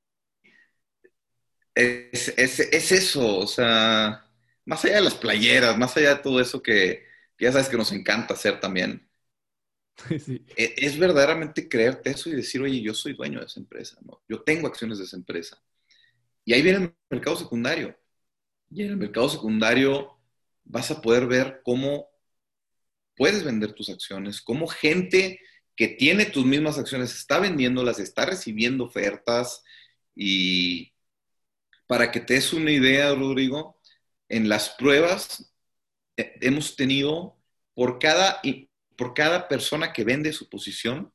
es, 1.76 2.30
eso, 2.92 3.38
o 3.38 3.48
sea, 3.48 4.26
más 4.64 4.86
allá 4.86 4.96
de 4.96 5.02
las 5.02 5.16
playeras, 5.16 5.78
más 5.78 5.96
allá 5.98 6.16
de 6.16 6.22
todo 6.22 6.40
eso 6.40 6.62
que, 6.62 7.06
ya 7.38 7.52
sabes 7.52 7.68
que 7.68 7.78
nos 7.78 7.92
encanta 7.92 8.34
hacer 8.34 8.60
también. 8.60 9.10
E, 10.58 10.76
es, 10.78 10.98
verdaderamente 11.00 11.70
creerte 11.70 12.10
eso 12.12 12.30
y 12.30 12.34
decir, 12.34 12.62
oye, 12.62 12.82
yo 12.82 12.94
soy 12.94 13.14
dueño 13.14 13.40
de 13.40 13.46
esa 13.46 13.60
empresa, 13.60 13.98
¿no? 14.04 14.22
Yo 14.28 14.42
tengo 14.42 14.68
acciones 14.68 14.98
de 14.98 15.06
esa 15.06 15.16
empresa. 15.16 15.62
Y 16.44 16.54
ahí 16.54 16.62
viene 16.62 16.86
el 16.86 16.96
mercado 17.10 17.38
secundario. 17.38 17.98
Y 18.70 18.84
en 18.84 18.90
el 18.90 18.98
mercado 18.98 19.30
secundario 19.30 20.18
vas 20.64 20.92
a 20.92 21.02
poder 21.02 21.28
ver 21.28 21.62
cómo 21.64 22.10
puedes 23.16 23.44
vender 23.44 23.74
tus 23.74 23.90
acciones, 23.90 24.42
cómo 24.42 24.68
gente 24.68 25.40
que 25.76 25.88
tiene 25.88 26.26
tus 26.26 26.46
mismas 26.46 26.78
acciones 26.78 27.14
está 27.14 27.40
vendiéndolas, 27.40 28.00
está 28.00 28.26
recibiendo 28.26 28.86
ofertas 28.86 29.64
y, 30.16 30.94
para 31.88 32.12
que 32.12 32.20
te 32.20 32.36
des 32.36 32.54
una 32.54 32.72
idea, 32.72 33.14
Rodrigo, 33.14 33.80
en 34.30 34.50
las 34.50 34.70
pruebas 34.70 35.54
eh, 36.18 36.34
hemos 36.42 36.76
tenido 36.76 37.38
por 37.74 38.00
cada, 38.00 38.42
por 38.98 39.14
cada 39.14 39.48
persona 39.48 39.94
que 39.94 40.04
vende 40.04 40.34
su 40.34 40.50
posición 40.50 41.14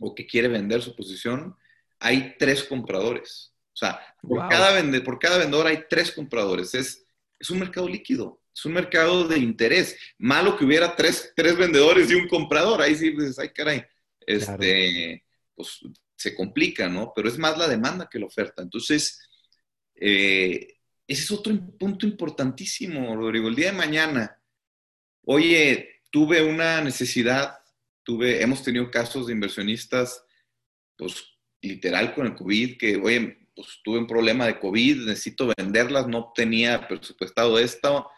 o 0.00 0.14
que 0.14 0.26
quiere 0.26 0.48
vender 0.48 0.82
su 0.82 0.96
posición, 0.96 1.56
hay 1.98 2.36
tres 2.38 2.64
compradores. 2.64 3.54
O 3.80 3.86
sea, 3.86 3.98
por, 4.20 4.46
cada, 4.48 5.02
por 5.02 5.18
cada 5.18 5.38
vendedor 5.38 5.66
hay 5.66 5.84
tres 5.88 6.12
compradores. 6.12 6.74
Es, 6.74 7.06
es 7.38 7.48
un 7.48 7.60
mercado 7.60 7.88
líquido, 7.88 8.42
es 8.54 8.64
un 8.66 8.74
mercado 8.74 9.26
de 9.26 9.38
interés. 9.38 9.96
Malo 10.18 10.58
que 10.58 10.66
hubiera 10.66 10.94
tres, 10.94 11.32
tres 11.34 11.56
vendedores 11.56 12.10
y 12.10 12.14
un 12.14 12.28
comprador. 12.28 12.82
Ahí 12.82 12.94
sí 12.94 13.10
dices, 13.10 13.38
ay, 13.38 13.48
caray, 13.50 13.82
este, 14.20 15.24
pues 15.54 15.80
se 16.14 16.34
complica, 16.34 16.90
¿no? 16.90 17.12
Pero 17.16 17.28
es 17.28 17.38
más 17.38 17.56
la 17.56 17.68
demanda 17.68 18.06
que 18.10 18.18
la 18.18 18.26
oferta. 18.26 18.60
Entonces, 18.60 19.18
eh, 19.94 20.76
ese 21.06 21.22
es 21.22 21.30
otro 21.30 21.54
punto 21.78 22.06
importantísimo, 22.06 23.16
Rodrigo. 23.16 23.48
El 23.48 23.56
día 23.56 23.72
de 23.72 23.78
mañana, 23.78 24.38
oye, 25.24 26.02
tuve 26.10 26.42
una 26.42 26.82
necesidad, 26.82 27.58
tuve, 28.02 28.42
hemos 28.42 28.62
tenido 28.62 28.90
casos 28.90 29.26
de 29.26 29.32
inversionistas, 29.32 30.22
pues 30.96 31.24
literal 31.62 32.14
con 32.14 32.26
el 32.26 32.34
COVID, 32.34 32.76
que, 32.76 32.96
oye, 32.96 33.39
pues 33.62 33.80
tuve 33.82 33.98
un 33.98 34.06
problema 34.06 34.46
de 34.46 34.58
COVID, 34.58 35.06
necesito 35.06 35.52
venderlas, 35.56 36.06
no 36.06 36.32
tenía 36.34 36.86
presupuestado 36.86 37.58
esto, 37.58 38.08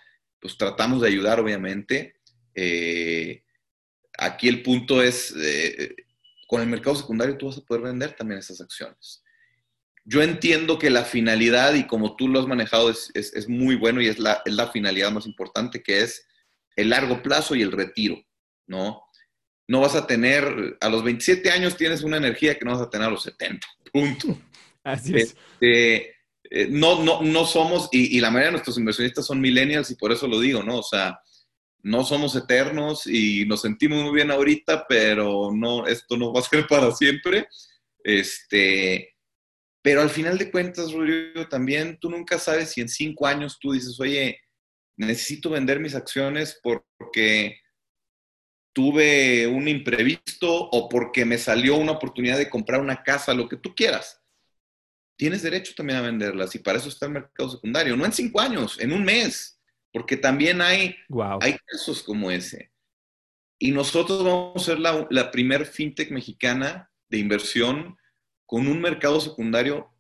pues 0.41 0.57
tratamos 0.57 1.03
de 1.03 1.09
ayudar, 1.09 1.41
obviamente. 1.41 2.17
Eh, 2.55 3.45
aquí 4.19 4.49
el 4.49 4.63
punto 4.63 5.03
es, 5.03 5.35
eh, 5.37 5.95
con 6.47 6.61
el 6.61 6.69
mercado 6.69 6.97
secundario 6.97 7.37
tú 7.37 7.47
vas 7.47 7.59
a 7.59 7.65
poder 7.65 7.83
vender 7.83 8.13
también 8.13 8.41
esas 8.41 8.61
acciones 8.61 9.23
yo 10.05 10.23
entiendo 10.23 10.79
que 10.79 10.91
la 10.91 11.05
finalidad, 11.05 11.75
y 11.75 11.87
como 11.87 12.17
tú 12.17 12.29
lo 12.29 12.41
has 12.41 12.47
manejado, 12.47 12.91
es, 12.91 13.49
muy 13.49 13.77
bueno 13.77 14.01
y 14.01 14.09
es 14.09 14.19
la, 14.19 14.43
es 14.45 14.53
la, 14.53 14.69
finalidad 14.69 15.13
más 15.13 15.27
importante, 15.27 15.83
que 15.83 16.03
es 16.03 16.27
el 16.75 16.91
largo 16.91 17.23
plazo 17.23 17.55
y 17.55 17.63
el 17.63 17.73
retiro, 17.73 18.21
¿no? 18.67 19.03
No 19.69 19.81
vas 19.81 19.95
a 19.95 20.07
tener, 20.07 20.77
a 20.81 20.89
los 20.89 21.05
27 21.05 21.51
años 21.51 21.77
tienes 21.77 22.03
una 22.03 22.17
energía 22.17 22.59
que 22.59 22.65
no 22.65 22.73
vas 22.73 22.81
a 22.81 22.91
tener 22.91 23.07
a 23.07 23.11
los 23.11 23.23
70, 23.23 23.67
punto. 23.93 24.39
Así 24.85 25.17
es. 25.17 25.37
Este, 25.61 26.15
eh, 26.51 26.67
no, 26.69 27.03
no, 27.03 27.23
no 27.23 27.47
somos, 27.47 27.89
y, 27.93 28.17
y, 28.17 28.21
la 28.21 28.31
mayoría 28.31 28.47
de 28.47 28.53
nuestros 28.53 28.79
inversionistas 28.79 29.27
son 29.27 29.41
millennials 29.41 29.91
y 29.91 29.95
por 29.95 30.13
eso 30.13 30.27
lo 30.27 30.41
digo, 30.41 30.63
¿no? 30.63 30.79
O 30.79 30.83
sea, 30.83 31.21
no 31.83 32.05
somos 32.05 32.37
eternos 32.37 33.07
y 33.07 33.45
nos 33.47 33.63
sentimos 33.63 34.03
muy 34.03 34.13
bien 34.13 34.31
ahorita, 34.31 34.87
pero 34.89 35.51
no, 35.53 35.87
esto 35.87 36.17
no 36.17 36.33
va 36.33 36.41
a 36.41 36.45
ser 36.45 36.67
para 36.67 36.93
siempre. 36.93 37.49
Este, 38.05 39.17
pero 39.83 40.01
al 40.01 40.11
final 40.11 40.39
de 40.39 40.51
cuentas, 40.51 40.93
Rodrigo, 40.93 41.49
también 41.49 41.99
tú 42.01 42.09
nunca 42.09 42.39
sabes 42.39 42.71
si 42.71 42.81
en 42.81 42.89
cinco 42.89 43.27
años 43.27 43.59
tú 43.61 43.73
dices, 43.73 43.99
oye, 43.99 44.39
necesito 44.97 45.51
vender 45.51 45.81
mis 45.81 45.97
acciones 45.97 46.61
porque 46.63 47.59
tuve 48.73 49.47
un 49.49 49.67
imprevisto 49.69 50.51
o 50.51 50.89
porque 50.89 51.25
me 51.25 51.37
salió 51.37 51.77
una 51.77 51.93
oportunidad 51.93 52.39
de 52.39 52.49
comprar 52.49 52.81
una 52.81 53.03
casa, 53.03 53.35
lo 53.35 53.49
que 53.49 53.57
tú 53.57 53.75
quieras. 53.75 54.22
Tienes 55.23 55.43
derecho 55.43 55.73
también 55.77 56.01
a 56.01 56.03
venderlas 56.03 56.53
y 56.57 56.59
para 56.59 56.79
eso 56.79 56.89
está 56.89 57.07
el 57.07 57.13
mercado 57.13 57.49
secundario. 57.49 57.97
No 57.97 58.05
en 58.05 58.13
cinco 58.13 58.41
años, 58.41 58.81
en 58.81 58.93
un 58.93 59.05
mes, 59.05 59.57
porque 59.93 60.17
también 60.17 60.61
hay, 60.61 60.97
hay 61.41 61.57
casos 61.65 62.03
como 62.03 62.29
ese. 62.29 62.73
Y 63.57 63.71
nosotros 63.71 64.25
vamos 64.25 64.61
a 64.61 64.65
ser 64.65 64.81
la, 64.81 65.07
la 65.11 65.31
primer 65.31 65.65
fintech 65.65 66.11
mexicana 66.11 66.91
de 67.09 67.19
inversión 67.19 67.97
con 68.47 68.67
un 68.67 68.81
mercado 68.81 69.21
secundario 69.21 69.95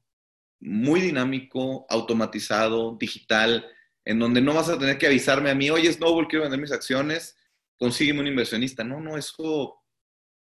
muy 0.59 1.01
dinámico, 1.01 1.87
automatizado, 1.89 2.97
digital, 2.99 3.65
en 4.05 4.19
donde 4.19 4.41
no 4.41 4.55
vas 4.55 4.71
a 4.71 4.79
tener 4.81 4.99
que 4.99 5.07
avisarme 5.07 5.51
a 5.51 5.55
mí, 5.55 5.71
oye, 5.71 5.93
Snowball, 5.93 6.27
quiero 6.27 6.43
vender 6.43 6.61
mis 6.61 6.73
acciones, 6.73 7.37
consígueme 7.77 8.23
un 8.23 8.27
inversionista. 8.27 8.83
No, 8.83 8.99
no, 8.99 9.17
eso, 9.17 9.85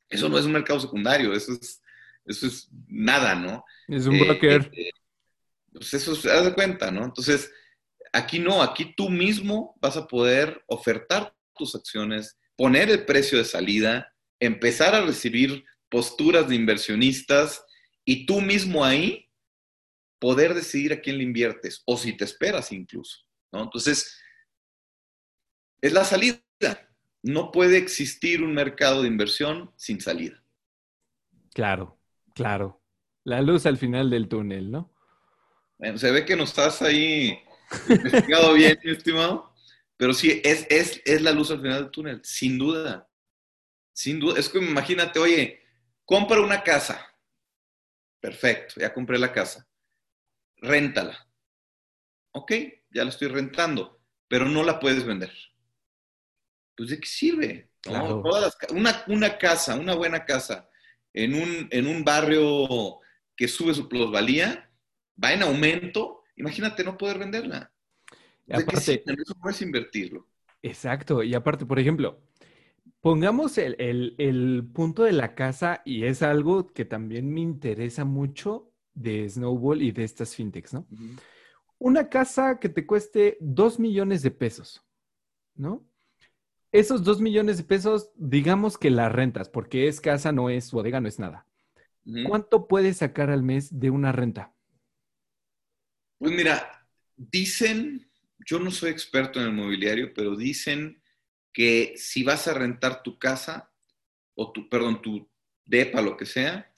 eso 0.09 0.29
no 0.29 0.37
es 0.37 0.45
un 0.47 0.53
mercado 0.53 0.81
secundario, 0.81 1.33
eso 1.33 1.53
es, 1.53 1.81
eso 2.25 2.47
es 2.47 2.69
nada, 2.89 3.35
¿no? 3.35 3.65
Es 3.89 4.07
un 4.07 4.19
broker. 4.19 4.71
Eh, 4.73 4.89
eh, 4.89 4.91
pues 5.73 5.93
eso 5.95 6.15
se 6.15 6.29
da 6.29 6.55
cuenta, 6.55 6.91
¿no? 6.91 7.05
Entonces, 7.05 7.51
aquí 8.13 8.39
no, 8.39 8.63
aquí 8.63 8.95
tú 8.97 9.11
mismo 9.11 9.77
vas 9.81 9.97
a 9.97 10.07
poder 10.07 10.63
ofertar 10.67 11.35
tus 11.55 11.75
acciones, 11.75 12.39
poner 12.57 12.91
el 12.91 13.05
precio 13.05 13.39
de 13.39 13.45
salida, 13.45 14.13
empezar 14.41 14.95
a 14.95 15.05
recibir 15.05 15.65
posturas 15.89 16.49
de 16.49 16.55
inversionistas 16.55 17.65
y 18.05 18.27
tú 18.27 18.41
mismo 18.41 18.85
ahí 18.85 19.31
poder 20.19 20.55
decidir 20.55 20.93
a 20.93 21.01
quién 21.01 21.19
le 21.19 21.25
inviertes 21.25 21.83
o 21.87 21.97
si 21.97 22.17
te 22.17 22.25
esperas 22.25 22.73
incluso. 22.73 23.19
¿no? 23.53 23.63
Entonces, 23.65 24.21
es 25.81 25.93
la 25.93 26.05
salida. 26.05 26.41
No 27.23 27.51
puede 27.51 27.79
existir 27.79 28.43
un 28.43 28.55
mercado 28.55 29.03
de 29.03 29.09
inversión 29.09 29.73
sin 29.77 30.01
salida. 30.01 30.43
Claro, 31.53 31.99
claro. 32.35 32.83
La 33.25 33.41
luz 33.41 33.65
al 33.67 33.79
final 33.79 34.11
del 34.11 34.29
túnel, 34.29 34.71
¿no? 34.71 34.93
se 35.97 36.11
ve 36.11 36.25
que 36.25 36.37
no 36.37 36.45
estás 36.45 36.81
ahí 36.83 37.39
investigado 37.89 38.55
bien, 38.55 38.79
estimado. 38.85 39.55
Pero 39.97 40.13
sí, 40.13 40.41
es, 40.45 40.67
es, 40.71 41.01
es 41.05 41.23
la 41.23 41.33
luz 41.33 41.51
al 41.51 41.61
final 41.61 41.83
del 41.83 41.91
túnel, 41.91 42.21
sin 42.25 42.59
duda. 42.59 43.09
Sin 43.93 44.19
duda. 44.19 44.39
Es 44.39 44.49
como 44.49 44.67
imagínate, 44.67 45.19
oye, 45.19 45.63
compra 46.05 46.41
una 46.41 46.63
casa. 46.63 47.07
Perfecto, 48.21 48.75
ya 48.81 48.93
compré 48.93 49.19
la 49.19 49.33
casa. 49.33 49.69
Réntala. 50.57 51.29
Ok, 52.33 52.53
ya 52.91 53.05
la 53.05 53.11
estoy 53.11 53.29
rentando, 53.29 54.01
pero 54.29 54.47
no 54.47 54.65
la 54.65 54.81
puedes 54.81 55.05
vender. 55.05 55.33
Pues 56.77 56.91
¿de 56.91 57.01
qué 57.01 57.07
sirve? 57.07 57.71
una, 58.71 59.05
una, 59.09 59.39
casa, 59.39 59.77
una 59.77 59.95
buena 59.95 60.25
casa, 60.25 60.69
en 61.15 61.35
un, 61.35 61.69
en 61.71 61.87
un 61.87 62.05
barrio 62.05 62.99
que 63.37 63.49
sube 63.49 63.73
su 63.73 63.89
plusvalía, 63.89 64.71
va 65.23 65.33
en 65.33 65.43
aumento, 65.43 66.23
imagínate 66.37 66.85
no 66.85 66.99
poder 66.99 67.19
venderla. 67.19 67.73
aparte, 68.51 69.03
eso 69.07 69.35
no 69.43 69.51
es 69.51 69.63
invertirlo. 69.63 70.29
Exacto, 70.61 71.23
y 71.23 71.35
aparte, 71.35 71.67
por 71.67 71.79
ejemplo, 71.79 72.21
pongamos 73.01 73.59
el, 73.59 74.71
punto 74.73 75.05
de 75.05 75.13
la 75.13 75.35
casa 75.35 75.83
y 75.85 76.05
es 76.05 76.23
algo 76.23 76.73
que 76.73 76.85
también 76.85 77.33
me 77.33 77.41
interesa 77.41 78.05
mucho 78.05 78.73
de 78.95 79.29
Snowball 79.29 79.83
y 79.83 79.93
de 79.93 80.05
estas 80.05 80.35
fintechs, 80.35 80.75
¿no? 80.75 80.87
Una 81.79 82.09
casa 82.09 82.59
que 82.59 82.69
te 82.69 82.87
cueste 82.87 83.37
dos 83.41 83.79
millones 83.79 84.23
de 84.23 84.31
pesos, 84.31 84.83
¿no? 85.55 85.87
Esos 86.75 87.05
dos 87.05 87.21
millones 87.21 87.57
de 87.57 87.63
pesos, 87.63 88.11
digamos 88.17 88.79
que 88.79 88.91
las 88.91 89.13
rentas, 89.13 89.49
porque 89.49 89.87
es 89.87 90.01
casa, 90.01 90.33
no 90.33 90.51
es 90.51 90.73
bodega, 90.73 91.01
no 91.01 91.07
es 91.07 91.21
nada. 91.21 91.47
¿Cuánto 92.27 92.67
puedes 92.67 92.97
sacar 92.97 93.31
al 93.31 93.45
mes 93.45 93.79
de 93.79 93.91
una 93.91 94.11
renta? 94.11 94.53
Pues 96.19 96.33
mira, 96.33 96.85
dicen, 97.17 98.11
yo 98.45 98.59
no 98.59 98.73
soy 98.73 98.91
experto 98.91 99.41
en 99.41 99.47
el 99.47 99.53
mobiliario, 99.53 100.13
pero 100.13 100.35
dicen 100.35 101.01
que 101.53 101.95
si 101.97 102.25
vas 102.25 102.49
a 102.49 102.55
rentar 102.55 103.05
tu 103.05 103.21
casa, 103.21 103.71
o 104.35 104.51
tu, 104.51 104.69
perdón, 104.69 105.01
tu 105.01 105.31
depa, 105.65 106.03
lo 106.03 106.17
que 106.17 106.27
sea, 106.27 106.75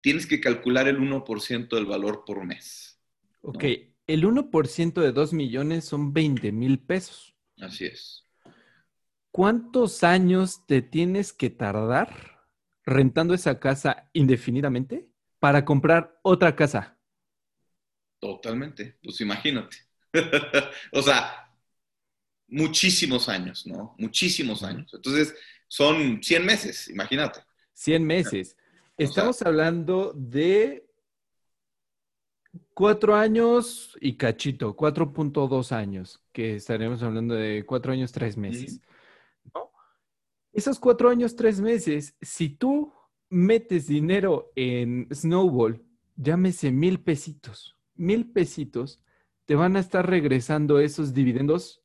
tienes 0.00 0.26
que 0.26 0.40
calcular 0.40 0.88
el 0.88 0.98
1% 1.00 1.76
del 1.76 1.84
valor 1.84 2.24
por 2.24 2.46
mes. 2.46 2.98
Ok, 3.42 3.62
el 4.06 4.24
1% 4.24 5.02
de 5.02 5.12
2 5.12 5.34
millones 5.34 5.84
son 5.84 6.14
20 6.14 6.50
mil 6.50 6.78
pesos. 6.78 7.36
Así 7.58 7.84
es. 7.84 8.27
¿Cuántos 9.38 10.02
años 10.02 10.66
te 10.66 10.82
tienes 10.82 11.32
que 11.32 11.48
tardar 11.48 12.42
rentando 12.84 13.34
esa 13.34 13.60
casa 13.60 14.10
indefinidamente 14.12 15.06
para 15.38 15.64
comprar 15.64 16.18
otra 16.22 16.56
casa? 16.56 16.98
Totalmente, 18.18 18.98
pues 19.00 19.20
imagínate. 19.20 19.76
o 20.92 21.00
sea, 21.00 21.54
muchísimos 22.48 23.28
años, 23.28 23.64
¿no? 23.64 23.94
Muchísimos 23.96 24.64
años. 24.64 24.92
Entonces, 24.92 25.32
son 25.68 26.20
100 26.20 26.44
meses, 26.44 26.88
imagínate. 26.88 27.38
100 27.74 28.04
meses. 28.04 28.56
Estamos 28.96 29.40
hablando 29.42 30.12
de 30.16 30.84
cuatro 32.74 33.14
años 33.14 33.96
y 34.00 34.16
cachito, 34.16 34.74
4.2 34.74 35.70
años, 35.70 36.20
que 36.32 36.56
estaremos 36.56 37.04
hablando 37.04 37.36
de 37.36 37.64
cuatro 37.64 37.92
años, 37.92 38.10
tres 38.10 38.36
meses. 38.36 38.80
Esos 40.58 40.80
cuatro 40.80 41.08
años, 41.08 41.36
tres 41.36 41.60
meses, 41.60 42.16
si 42.20 42.48
tú 42.48 42.92
metes 43.30 43.86
dinero 43.86 44.50
en 44.56 45.06
Snowball, 45.14 45.84
llámese 46.16 46.72
mil 46.72 46.98
pesitos, 46.98 47.76
mil 47.94 48.32
pesitos, 48.32 49.00
te 49.44 49.54
van 49.54 49.76
a 49.76 49.78
estar 49.78 50.10
regresando 50.10 50.80
esos 50.80 51.14
dividendos 51.14 51.84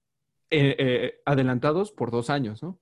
eh, 0.50 0.76
eh, 0.80 1.22
adelantados 1.24 1.92
por 1.92 2.10
dos 2.10 2.32
años, 2.32 2.64
¿no? 2.64 2.80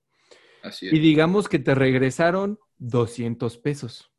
Así 0.62 0.86
es. 0.86 0.94
Y 0.94 0.98
digamos 0.98 1.46
que 1.46 1.58
te 1.58 1.74
regresaron 1.74 2.58
200 2.78 3.58
pesos. 3.58 4.10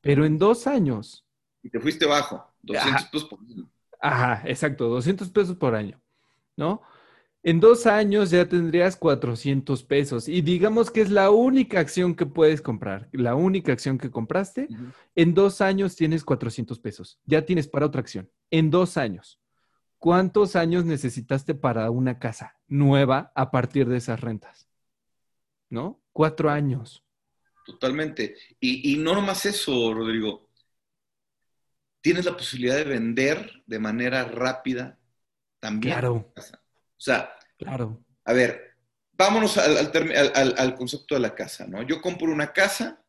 Pero 0.00 0.24
en 0.24 0.36
dos 0.36 0.66
años. 0.66 1.24
Y 1.62 1.70
te 1.70 1.78
fuiste 1.78 2.06
bajo, 2.06 2.44
200 2.62 3.04
pesos 3.04 3.28
por 3.28 3.38
año. 3.38 3.70
Ajá, 4.00 4.42
exacto, 4.48 4.88
200 4.88 5.30
pesos 5.30 5.54
por 5.54 5.76
año, 5.76 6.02
¿no? 6.56 6.82
En 7.48 7.60
dos 7.60 7.86
años 7.86 8.28
ya 8.28 8.46
tendrías 8.46 8.94
400 8.96 9.82
pesos 9.84 10.28
y 10.28 10.42
digamos 10.42 10.90
que 10.90 11.00
es 11.00 11.08
la 11.08 11.30
única 11.30 11.80
acción 11.80 12.14
que 12.14 12.26
puedes 12.26 12.60
comprar, 12.60 13.08
la 13.10 13.36
única 13.36 13.72
acción 13.72 13.96
que 13.96 14.10
compraste, 14.10 14.68
en 15.14 15.32
dos 15.32 15.62
años 15.62 15.96
tienes 15.96 16.24
400 16.24 16.78
pesos, 16.78 17.18
ya 17.24 17.46
tienes 17.46 17.66
para 17.66 17.86
otra 17.86 18.02
acción, 18.02 18.30
en 18.50 18.68
dos 18.68 18.98
años. 18.98 19.40
¿Cuántos 19.96 20.56
años 20.56 20.84
necesitaste 20.84 21.54
para 21.54 21.90
una 21.90 22.18
casa 22.18 22.58
nueva 22.66 23.32
a 23.34 23.50
partir 23.50 23.88
de 23.88 23.96
esas 23.96 24.20
rentas? 24.20 24.68
¿No? 25.70 26.02
Cuatro 26.12 26.50
años. 26.50 27.02
Totalmente. 27.64 28.36
Y, 28.60 28.98
no 28.98 29.14
nomás 29.14 29.46
eso, 29.46 29.94
Rodrigo. 29.94 30.50
Tienes 32.02 32.26
la 32.26 32.36
posibilidad 32.36 32.76
de 32.76 32.84
vender 32.84 33.62
de 33.64 33.78
manera 33.78 34.24
rápida 34.24 34.98
también. 35.60 35.94
Claro. 35.94 36.30
O 36.36 37.00
sea, 37.00 37.37
claro. 37.58 38.02
A 38.24 38.32
ver, 38.32 38.76
vámonos 39.12 39.58
al, 39.58 40.74
concepto 40.74 41.14
de 41.14 41.20
la 41.20 41.34
casa, 41.34 41.66
¿no? 41.66 41.82
Yo 41.82 42.00
compro 42.00 42.32
una 42.32 42.52
casa, 42.52 43.04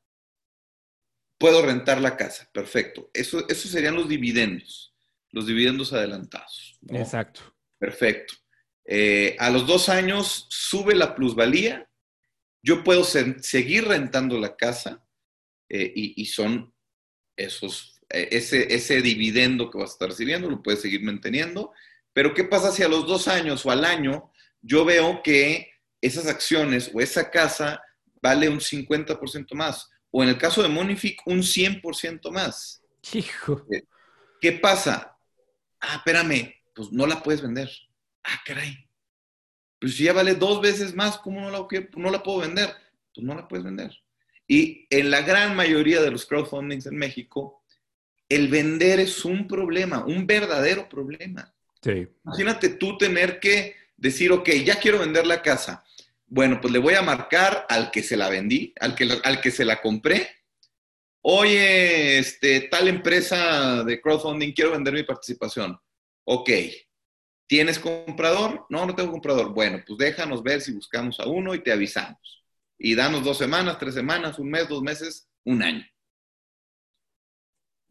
puedo 1.38 1.62
rentar 1.66 2.02
la 2.02 2.18
casa, 2.18 2.50
perfecto. 2.52 3.10
Eso, 3.14 3.48
eso 3.48 3.70
serían 3.70 3.96
los 3.96 4.10
dividendos, 4.10 4.94
los 5.32 5.48
dividendos 5.48 5.94
adelantados. 5.94 6.78
Exacto. 6.90 7.42
Perfecto. 7.78 8.34
Eh, 8.86 9.38
a 9.40 9.50
los 9.50 9.68
dos 9.68 9.88
años 9.88 10.48
sube 10.50 10.96
la 10.96 11.16
plusvalía 11.16 11.90
yo 12.62 12.84
puedo 12.84 13.04
seguir 13.04 13.88
rentando 13.88 14.38
la 14.38 14.56
casa 14.56 15.04
eh, 15.70 15.92
y, 15.96 16.26
son 16.26 16.74
esos, 17.38 18.02
eh, 18.10 18.30
ese, 18.32 18.74
ese 18.74 19.02
dividendo 19.02 19.70
que 19.70 19.78
vas 19.78 19.92
a 19.92 19.94
estar 19.94 20.10
recibiendo, 20.10 20.50
lo 20.50 20.62
puedes 20.62 20.82
seguir 20.82 21.04
manteniendo. 21.04 21.72
Pero 22.12 22.34
¿qué 22.34 22.44
pasa 22.44 22.72
si 22.72 22.84
a 22.84 22.90
los 22.90 23.08
dos 23.08 23.28
años 23.28 23.66
o 23.66 23.72
al 23.72 23.86
año 23.86 24.32
yo 24.62 24.86
veo 24.86 25.22
que 25.24 25.72
esas 26.02 26.28
acciones 26.28 26.92
o 26.94 27.02
esa 27.02 27.30
casa 27.30 27.82
vale 28.22 28.50
un 28.50 28.60
50% 28.60 29.54
más? 29.54 29.90
O 30.12 30.24
en 30.24 30.30
el 30.30 30.38
caso 30.38 30.64
de 30.64 30.70
Monific, 30.70 31.22
un 31.26 31.40
100% 31.40 32.32
más. 32.32 32.82
Hijo. 33.14 33.66
Eh, 33.72 33.84
¿Qué 34.42 34.54
pasa? 34.54 35.18
Ah, 35.80 35.98
espérame, 35.98 36.54
pues 36.74 36.92
no 36.92 37.06
la 37.06 37.22
puedes 37.22 37.42
vender. 37.42 37.70
Ah, 38.24 38.42
caray. 38.46 38.88
Pues 39.80 39.96
si 39.96 40.04
ya 40.04 40.14
vale 40.14 40.36
dos 40.36 40.62
veces 40.62 40.96
más, 40.96 41.18
¿cómo 41.18 41.42
no 41.42 41.50
la, 41.50 41.68
no 41.96 42.12
la 42.12 42.24
puedo 42.24 42.40
vender? 42.40 42.70
Pues 43.14 43.26
no 43.26 43.36
la 43.36 43.48
puedes 43.48 43.64
vender. 43.64 43.92
Y 44.48 44.88
en 44.90 45.12
la 45.12 45.22
gran 45.22 45.56
mayoría 45.56 46.02
de 46.02 46.12
los 46.12 46.26
crowdfundings 46.26 46.88
en 46.88 46.98
México, 46.98 47.64
el 48.28 48.48
vender 48.48 49.00
es 49.00 49.24
un 49.24 49.48
problema, 49.48 50.04
un 50.06 50.28
verdadero 50.28 50.90
problema. 50.90 51.54
Sí. 51.82 52.08
Imagínate 52.26 52.70
tú 52.70 52.98
tener 52.98 53.40
que 53.40 53.76
decir, 54.00 54.32
ok, 54.32 54.50
ya 54.64 54.80
quiero 54.80 55.00
vender 55.00 55.26
la 55.28 55.42
casa. 55.42 55.84
Bueno, 56.28 56.60
pues 56.62 56.72
le 56.72 56.80
voy 56.80 56.94
a 56.94 57.02
marcar 57.02 57.66
al 57.70 57.92
que 57.92 58.04
se 58.04 58.18
la 58.18 58.30
vendí, 58.30 58.74
al 58.80 58.96
que, 58.96 59.10
al 59.24 59.42
que 59.42 59.52
se 59.52 59.66
la 59.66 59.82
compré. 59.82 60.30
Oye, 61.22 62.20
este, 62.20 62.62
tal 62.62 62.88
empresa 62.88 63.84
de 63.84 64.00
crowdfunding, 64.00 64.54
quiero 64.54 64.72
vender 64.72 64.94
mi 64.94 65.04
participación. 65.04 65.78
Ok, 66.24 66.50
¿Tienes 67.50 67.80
comprador? 67.80 68.68
No, 68.70 68.86
no 68.86 68.94
tengo 68.94 69.12
comprador. 69.12 69.52
Bueno, 69.56 69.82
pues 69.86 69.98
déjanos 69.98 70.44
ver 70.44 70.62
si 70.62 70.72
buscamos 70.72 71.20
a 71.20 71.26
uno 71.26 71.56
y 71.56 71.64
te 71.64 71.72
avisamos. 71.72 72.46
y 72.78 72.94
danos 72.94 73.24
dos 73.24 73.40
semanas, 73.40 73.80
tres 73.80 73.96
semanas, 73.96 74.38
un 74.38 74.52
mes, 74.52 74.70
dos 74.70 74.84
meses, 74.84 75.28
un 75.44 75.64
año. 75.64 75.84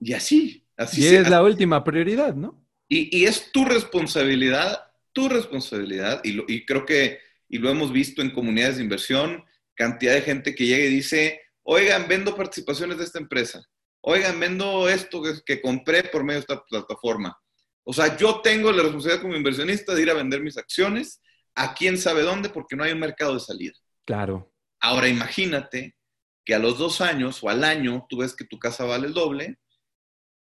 Y 0.00 0.12
así, 0.12 0.64
así. 0.76 1.02
Y 1.02 1.06
es 1.08 1.28
la 1.28 1.42
última 1.42 1.82
prioridad, 1.82 2.34
¿no? 2.34 2.64
Y, 2.88 3.24
es 3.24 3.50
tu 3.50 3.64
responsabilidad, 3.64 4.87
tu 5.12 5.28
responsabilidad, 5.28 6.20
y, 6.24 6.40
y 6.52 6.64
creo 6.64 6.84
que, 6.84 7.20
y 7.48 7.58
lo 7.58 7.70
hemos 7.70 7.92
visto 7.92 8.22
en 8.22 8.30
comunidades 8.30 8.76
de 8.76 8.82
inversión, 8.82 9.44
cantidad 9.74 10.14
de 10.14 10.22
gente 10.22 10.54
que 10.54 10.66
llega 10.66 10.84
y 10.84 10.90
dice, 10.90 11.40
oigan, 11.62 12.08
vendo 12.08 12.34
participaciones 12.34 12.98
de 12.98 13.04
esta 13.04 13.18
empresa, 13.18 13.62
oigan, 14.00 14.40
vendo 14.40 14.88
esto 14.88 15.22
que, 15.44 15.60
compré 15.60 16.04
por 16.04 16.24
medio 16.24 16.40
de 16.40 16.46
esta 16.46 16.64
plataforma. 16.64 17.38
O 17.84 17.92
sea, 17.92 18.16
yo 18.16 18.40
tengo 18.40 18.72
la 18.72 18.82
responsabilidad 18.82 19.22
como 19.22 19.36
inversionista 19.36 19.94
de 19.94 20.02
ir 20.02 20.10
a 20.10 20.14
vender 20.14 20.40
mis 20.40 20.58
acciones 20.58 21.20
a 21.54 21.74
quién 21.74 21.98
sabe 21.98 22.22
dónde 22.22 22.48
porque 22.48 22.76
no 22.76 22.84
hay 22.84 22.92
un 22.92 23.00
mercado 23.00 23.34
de 23.34 23.40
salida. 23.40 23.74
Claro. 24.04 24.52
Ahora 24.80 25.08
imagínate 25.08 25.96
que 26.44 26.54
a 26.54 26.58
los 26.58 26.78
dos 26.78 27.00
años 27.00 27.42
o 27.42 27.48
al 27.48 27.64
año 27.64 28.06
tú 28.08 28.18
ves 28.18 28.34
que 28.34 28.44
tu 28.44 28.58
casa 28.58 28.84
vale 28.84 29.06
el 29.06 29.14
doble 29.14 29.58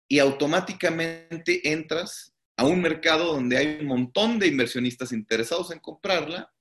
y 0.09 0.19
automáticamente 0.19 1.73
entras 1.73 2.36
a 2.57 2.65
un 2.65 2.81
mercado 2.81 3.33
donde 3.33 3.57
hay 3.57 3.79
un 3.81 3.87
montón 3.87 4.39
de 4.39 4.47
inversionistas 4.47 5.13
interesados 5.13 5.71
en 5.71 5.79
comprarla, 5.79 6.53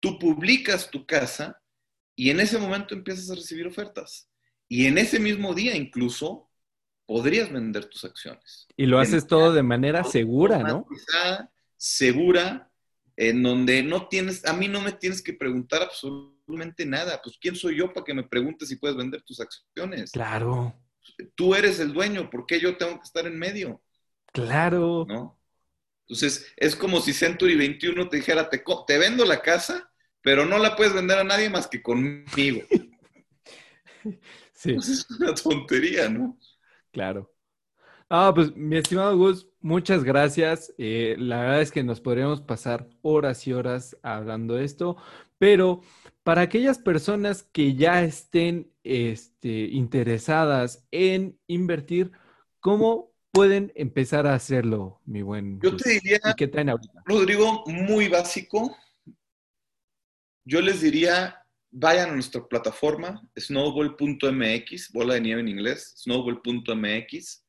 tú 0.00 0.18
publicas 0.18 0.90
tu 0.90 1.04
casa 1.04 1.60
y 2.14 2.30
en 2.30 2.40
ese 2.40 2.58
momento 2.58 2.94
empiezas 2.94 3.30
a 3.30 3.34
recibir 3.34 3.66
ofertas. 3.66 4.28
Y 4.68 4.86
en 4.86 4.98
ese 4.98 5.18
mismo 5.18 5.54
día 5.54 5.76
incluso 5.76 6.48
podrías 7.06 7.52
vender 7.52 7.86
tus 7.86 8.04
acciones. 8.04 8.66
Y 8.76 8.86
lo 8.86 8.98
haces 8.98 9.26
todo 9.26 9.52
de 9.52 9.62
manera 9.62 10.04
segura, 10.04 10.58
¿no? 10.58 10.86
Segura, 11.76 12.70
en 13.16 13.42
donde 13.42 13.82
no 13.82 14.08
tienes, 14.08 14.44
a 14.46 14.52
mí 14.52 14.68
no 14.68 14.80
me 14.80 14.92
tienes 14.92 15.20
que 15.20 15.32
preguntar 15.32 15.82
absolutamente 15.82 16.86
nada. 16.86 17.20
Pues, 17.22 17.36
¿quién 17.38 17.56
soy 17.56 17.76
yo 17.76 17.92
para 17.92 18.04
que 18.04 18.14
me 18.14 18.22
preguntes 18.22 18.68
si 18.68 18.76
puedes 18.76 18.96
vender 18.96 19.22
tus 19.22 19.40
acciones? 19.40 20.12
Claro. 20.12 20.74
Tú 21.34 21.54
eres 21.54 21.80
el 21.80 21.92
dueño, 21.92 22.30
¿por 22.30 22.46
qué 22.46 22.60
yo 22.60 22.76
tengo 22.76 22.96
que 22.96 23.04
estar 23.04 23.26
en 23.26 23.38
medio? 23.38 23.82
Claro. 24.32 25.06
¿No? 25.08 25.38
Entonces, 26.02 26.52
es 26.56 26.76
como 26.76 27.00
si 27.00 27.12
Century 27.12 27.56
21 27.56 28.08
te 28.08 28.18
dijera, 28.18 28.50
te, 28.50 28.62
te 28.86 28.98
vendo 28.98 29.24
la 29.24 29.40
casa, 29.40 29.90
pero 30.20 30.44
no 30.44 30.58
la 30.58 30.76
puedes 30.76 30.92
vender 30.92 31.18
a 31.18 31.24
nadie 31.24 31.48
más 31.48 31.66
que 31.66 31.82
conmigo. 31.82 32.62
Sí. 34.52 34.74
Pues 34.74 34.88
es 34.90 35.10
una 35.10 35.34
tontería, 35.34 36.08
¿no? 36.08 36.38
Claro. 36.92 37.32
Ah, 38.08 38.30
pues 38.34 38.54
mi 38.54 38.76
estimado 38.76 39.16
Gus, 39.16 39.48
muchas 39.60 40.04
gracias. 40.04 40.74
Eh, 40.76 41.16
la 41.18 41.40
verdad 41.40 41.62
es 41.62 41.72
que 41.72 41.82
nos 41.82 42.00
podríamos 42.00 42.42
pasar 42.42 42.88
horas 43.00 43.46
y 43.46 43.52
horas 43.54 43.96
hablando 44.02 44.54
de 44.54 44.64
esto, 44.64 44.96
pero 45.38 45.80
para 46.22 46.42
aquellas 46.42 46.78
personas 46.78 47.42
que 47.42 47.74
ya 47.74 48.02
estén 48.02 48.70
este, 48.84 49.64
interesadas 49.68 50.86
en 50.90 51.38
invertir, 51.46 52.12
¿cómo 52.60 53.11
pueden 53.32 53.72
empezar 53.74 54.26
a 54.26 54.34
hacerlo, 54.34 55.00
mi 55.04 55.22
buen? 55.22 55.60
Yo 55.60 55.76
te 55.76 55.90
diría, 55.90 56.20
¿Qué 56.36 56.46
traen 56.46 56.68
ahorita? 56.68 57.02
Rodrigo, 57.06 57.64
muy 57.66 58.08
básico 58.08 58.76
yo 60.44 60.60
les 60.60 60.80
diría, 60.80 61.44
vayan 61.70 62.10
a 62.10 62.14
nuestra 62.14 62.46
plataforma, 62.46 63.22
snowball.mx, 63.38 64.92
bola 64.92 65.14
de 65.14 65.20
nieve 65.20 65.40
en 65.40 65.48
inglés, 65.48 65.94
snowball.mx. 65.98 67.44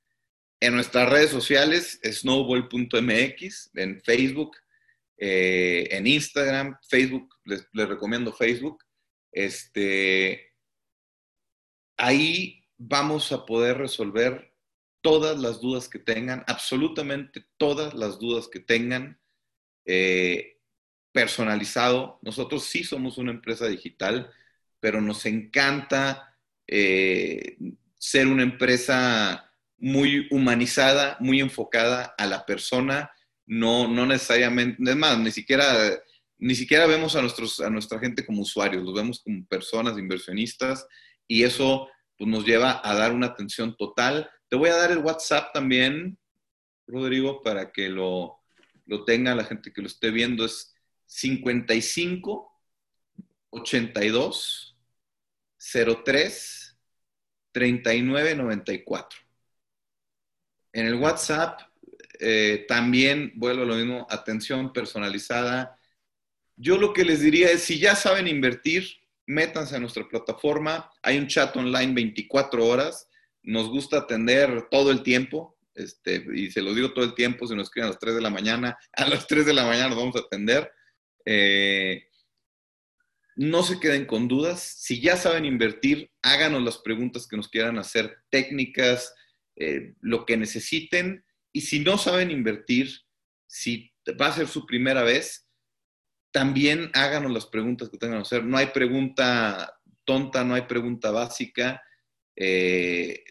En 0.59 0.73
nuestras 0.75 1.09
redes 1.09 1.31
sociales, 1.31 1.99
snowball.mx, 2.03 3.71
en 3.73 4.01
Facebook, 4.01 4.55
eh, 5.17 5.87
en 5.91 6.07
Instagram, 6.07 6.77
Facebook, 6.87 7.35
les, 7.45 7.67
recomiendo 7.73 8.31
Facebook. 8.31 8.83
Este, 9.31 10.53
ahí 11.97 12.63
vamos 12.77 13.31
a 13.31 13.45
poder 13.45 13.77
resolver 13.79 14.52
todas 15.03 15.37
las 15.39 15.61
dudas 15.61 15.87
que 15.87 15.99
tengan, 15.99 16.43
absolutamente 16.47 17.45
todas 17.57 17.93
las 17.93 18.17
dudas 18.17 18.47
que 18.47 18.59
tengan. 18.59 19.19
Eh, 19.85 20.53
personalizado. 21.13 22.19
Nosotros 22.21 22.65
sí 22.65 22.83
somos 22.83 23.17
una 23.17 23.31
empresa 23.31 23.67
digital, 23.67 24.29
pero 24.81 24.99
nos 24.99 25.25
encanta 25.25 26.35
eh, 26.67 27.57
ser 27.97 28.27
una 28.27 28.43
empresa 28.43 29.49
muy 29.77 30.27
humanizada, 30.31 31.15
muy 31.21 31.39
enfocada 31.39 32.15
a 32.17 32.25
la 32.25 32.45
persona, 32.45 33.11
no, 33.45 33.87
no 33.87 34.05
necesariamente, 34.05 34.81
es 34.89 34.95
más, 34.95 35.19
ni 35.19 35.31
siquiera, 35.31 35.73
ni 36.37 36.55
siquiera 36.55 36.87
vemos 36.87 37.15
a, 37.15 37.21
nuestros, 37.21 37.59
a 37.59 37.69
nuestra 37.69 37.99
gente 37.99 38.25
como 38.25 38.41
usuarios, 38.41 38.83
los 38.83 38.93
vemos 38.93 39.21
como 39.21 39.45
personas, 39.45 39.97
inversionistas, 39.97 40.87
y 41.27 41.43
eso 41.43 41.89
pues, 42.17 42.29
nos 42.29 42.45
lleva 42.45 42.81
a 42.83 42.95
dar 42.95 43.13
una 43.13 43.27
atención 43.27 43.75
total. 43.77 44.29
Te 44.53 44.57
voy 44.57 44.69
a 44.69 44.75
dar 44.75 44.91
el 44.91 44.99
WhatsApp 44.99 45.51
también, 45.51 46.15
Rodrigo, 46.85 47.41
para 47.41 47.71
que 47.71 47.89
lo, 47.89 48.39
lo 48.85 49.03
tenga 49.03 49.33
la 49.33 49.45
gente 49.45 49.73
que 49.73 49.81
lo 49.81 49.87
esté 49.87 50.11
viendo. 50.11 50.45
Es 50.45 50.75
55 51.07 52.61
82 53.49 54.77
03 56.05 56.77
39 57.51 58.35
94. 58.35 59.19
En 60.71 60.85
el 60.85 60.95
WhatsApp 61.01 61.59
eh, 62.19 62.65
también 62.67 63.31
vuelvo 63.33 63.63
a 63.63 63.65
lo 63.65 63.75
mismo, 63.75 64.05
atención 64.07 64.71
personalizada. 64.71 65.79
Yo 66.57 66.77
lo 66.77 66.93
que 66.93 67.05
les 67.05 67.21
diría 67.21 67.49
es, 67.49 67.63
si 67.63 67.79
ya 67.79 67.95
saben 67.95 68.27
invertir, 68.27 69.01
métanse 69.25 69.75
a 69.75 69.79
nuestra 69.79 70.07
plataforma. 70.07 70.91
Hay 71.01 71.17
un 71.17 71.25
chat 71.25 71.57
online 71.57 71.95
24 71.95 72.63
horas. 72.63 73.09
Nos 73.43 73.69
gusta 73.69 73.99
atender 73.99 74.67
todo 74.71 74.91
el 74.91 75.03
tiempo. 75.03 75.57
Este, 75.75 76.25
y 76.33 76.51
se 76.51 76.61
lo 76.61 76.73
digo 76.73 76.93
todo 76.93 77.03
el 77.05 77.15
tiempo, 77.15 77.47
si 77.47 77.55
nos 77.55 77.67
escriben 77.67 77.87
a 77.87 77.91
las 77.91 77.99
3 77.99 78.15
de 78.15 78.21
la 78.21 78.29
mañana, 78.29 78.77
a 78.93 79.07
las 79.07 79.27
3 79.27 79.45
de 79.45 79.53
la 79.53 79.65
mañana 79.65 79.89
nos 79.89 79.97
vamos 79.97 80.15
a 80.15 80.19
atender. 80.19 80.71
Eh, 81.25 82.07
no 83.35 83.63
se 83.63 83.79
queden 83.79 84.05
con 84.05 84.27
dudas. 84.27 84.61
Si 84.61 85.01
ya 85.01 85.17
saben 85.17 85.45
invertir, 85.45 86.11
háganos 86.21 86.63
las 86.63 86.77
preguntas 86.77 87.27
que 87.27 87.37
nos 87.37 87.49
quieran 87.49 87.79
hacer, 87.79 88.17
técnicas, 88.29 89.13
eh, 89.55 89.93
lo 90.01 90.25
que 90.25 90.37
necesiten. 90.37 91.25
Y 91.51 91.61
si 91.61 91.79
no 91.79 91.97
saben 91.97 92.31
invertir, 92.31 92.89
si 93.47 93.91
va 94.19 94.27
a 94.27 94.33
ser 94.33 94.47
su 94.47 94.65
primera 94.65 95.03
vez, 95.03 95.47
también 96.31 96.89
háganos 96.93 97.31
las 97.31 97.45
preguntas 97.45 97.89
que 97.89 97.97
tengan 97.97 98.19
que 98.19 98.23
hacer. 98.23 98.43
No 98.43 98.57
hay 98.57 98.67
pregunta 98.67 99.79
tonta, 100.03 100.43
no 100.43 100.55
hay 100.55 100.63
pregunta 100.63 101.11
básica. 101.11 101.81
Eh, 102.35 103.23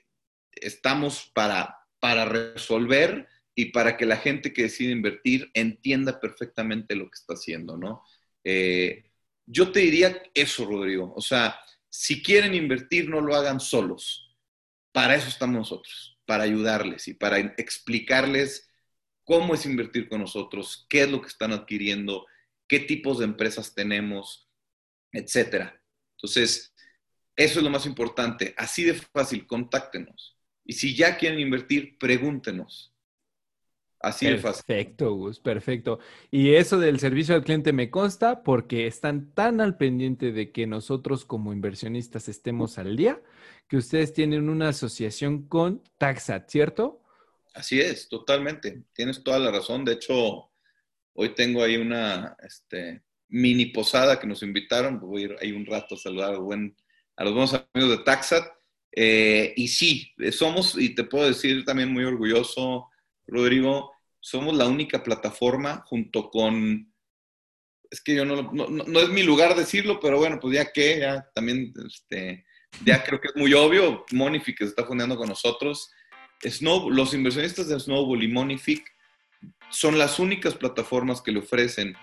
estamos 0.53 1.31
para, 1.35 1.79
para 2.01 2.25
resolver 2.25 3.29
y 3.55 3.67
para 3.67 3.97
que 3.97 4.07
la 4.07 4.17
gente 4.17 4.53
que 4.53 4.63
decide 4.63 4.93
invertir 4.93 5.51
entienda 5.55 6.21
perfectamente 6.21 6.97
lo 6.97 7.05
que 7.05 7.15
está 7.15 7.35
haciendo, 7.35 7.77
¿no? 7.77 8.03
Eh, 8.45 9.05
yo 9.47 9.73
te 9.73 9.81
diría 9.81 10.23
eso, 10.35 10.65
Rodrigo. 10.65 11.13
O 11.15 11.21
sea, 11.21 11.59
si 11.91 12.23
quieren 12.23 12.55
invertir, 12.55 13.09
no 13.09 13.21
lo 13.21 13.35
hagan 13.35 13.61
solos. 13.61 14.35
Para 14.93 15.15
eso 15.15 15.29
estamos 15.29 15.57
nosotros, 15.57 16.19
para 16.25 16.45
ayudarles 16.45 17.09
y 17.09 17.15
para 17.15 17.39
explicarles 17.39 18.71
cómo 19.25 19.55
es 19.55 19.67
invertir 19.67 20.09
con 20.09 20.21
nosotros, 20.21 20.87
qué 20.89 21.03
es 21.03 21.11
lo 21.11 21.21
que 21.21 21.29
están 21.29 21.53
adquiriendo, 21.53 22.27
qué 22.67 22.81
tipos 22.81 23.19
de 23.19 23.25
empresas 23.27 23.75
tenemos, 23.75 24.49
etcétera. 25.13 25.83
Entonces, 26.17 26.75
eso 27.37 27.59
es 27.59 27.65
lo 27.65 27.71
más 27.71 27.87
importante. 27.87 28.55
Así 28.57 28.85
de 28.85 28.95
fácil, 28.95 29.47
contáctenos. 29.47 30.37
Y 30.65 30.75
si 30.75 30.95
ya 30.95 31.17
quieren 31.17 31.41
invertir, 31.41 31.99
pregúntenos. 31.99 32.93
Así 33.99 34.27
de 34.27 34.39
fácil. 34.39 34.65
Perfecto, 34.67 35.15
Gus, 35.15 35.39
perfecto. 35.39 36.01
Y 36.31 36.55
eso 36.55 36.79
del 36.79 36.99
servicio 36.99 37.37
al 37.37 37.45
cliente 37.45 37.73
me 37.73 37.89
consta 37.89 38.43
porque 38.43 38.89
están 38.89 39.33
tan 39.33 39.61
al 39.61 39.77
pendiente 39.77 40.33
de 40.33 40.51
que 40.51 40.67
nosotros 40.67 41.25
como 41.25 41.53
inversionistas 41.53 42.29
estemos 42.29 42.79
al 42.79 42.97
día 42.97 43.21
que 43.69 43.79
ustedes 43.79 44.13
tienen 44.13 44.51
una 44.51 44.69
asociación 44.69 45.49
con 45.49 45.83
Taxat, 45.97 46.51
¿cierto? 46.51 47.01
Así 47.55 47.81
es, 47.81 48.09
totalmente. 48.09 48.83
Tienes 48.93 49.23
toda 49.23 49.39
la 49.39 49.51
razón. 49.51 49.85
De 49.85 49.95
hecho, 49.95 50.51
hoy 51.15 51.35
tengo 51.35 51.63
ahí 51.63 51.77
una 51.77 52.37
este, 52.43 53.03
mini 53.29 53.67
posada 53.67 54.19
que 54.21 54.27
nos 54.27 54.43
invitaron. 54.43 55.01
Voy 55.01 55.23
a 55.23 55.25
ir 55.25 55.37
ahí 55.41 55.53
un 55.53 55.65
rato 55.65 55.95
a 55.95 55.99
saludar 55.99 56.35
a, 56.35 56.39
buen, 56.39 56.77
a 57.17 57.25
los 57.25 57.33
buenos 57.33 57.55
amigos 57.73 57.99
de 57.99 58.05
Taxat. 58.05 58.45
Eh, 58.95 59.55
y 59.57 59.69
sí, 59.69 60.13
somos, 60.31 60.77
y 60.79 60.95
te 60.95 61.05
puedo 61.05 61.27
decir 61.27 61.65
también 61.65 61.93
muy 61.93 62.05
orgulloso, 62.05 62.89
Rodrigo, 63.27 63.93
somos 64.21 64.55
la 64.55 64.67
única 64.67 65.03
plataforma 65.03 65.83
junto 65.87 66.31
con, 66.31 66.93
es 67.91 68.01
que 68.01 68.15
yo 68.15 68.25
no, 68.25 68.51
no, 68.53 69.01
es 69.01 69.09
mi 69.09 69.23
lugar 69.23 69.55
decirlo, 69.57 69.99
pero 70.01 70.19
bueno, 70.19 70.39
pues 70.41 70.55
ya 70.55 70.71
que, 70.71 71.01
ya 71.01 71.27
también, 71.35 71.73
este, 71.87 72.45
ya 72.85 73.03
creo 73.03 73.21
que 73.21 73.29
es 73.29 73.37
muy 73.37 73.53
obvio, 73.55 74.05
Monific 74.13 74.59
que 74.59 74.65
se 74.65 74.71
está 74.71 74.85
fundeando 74.85 75.17
con 75.17 75.29
nosotros, 75.29 75.91
Snow, 76.45 76.91
los 76.91 77.15
inversionistas 77.15 77.69
de 77.69 77.79
Snowball 77.79 78.23
y 78.23 78.29
Monific 78.29 78.85
son 79.71 79.99
las 79.99 80.19
únicas 80.19 80.55
plataformas 80.55 81.23
que 81.23 81.33
le 81.33 81.39
ofrecen 81.39 81.97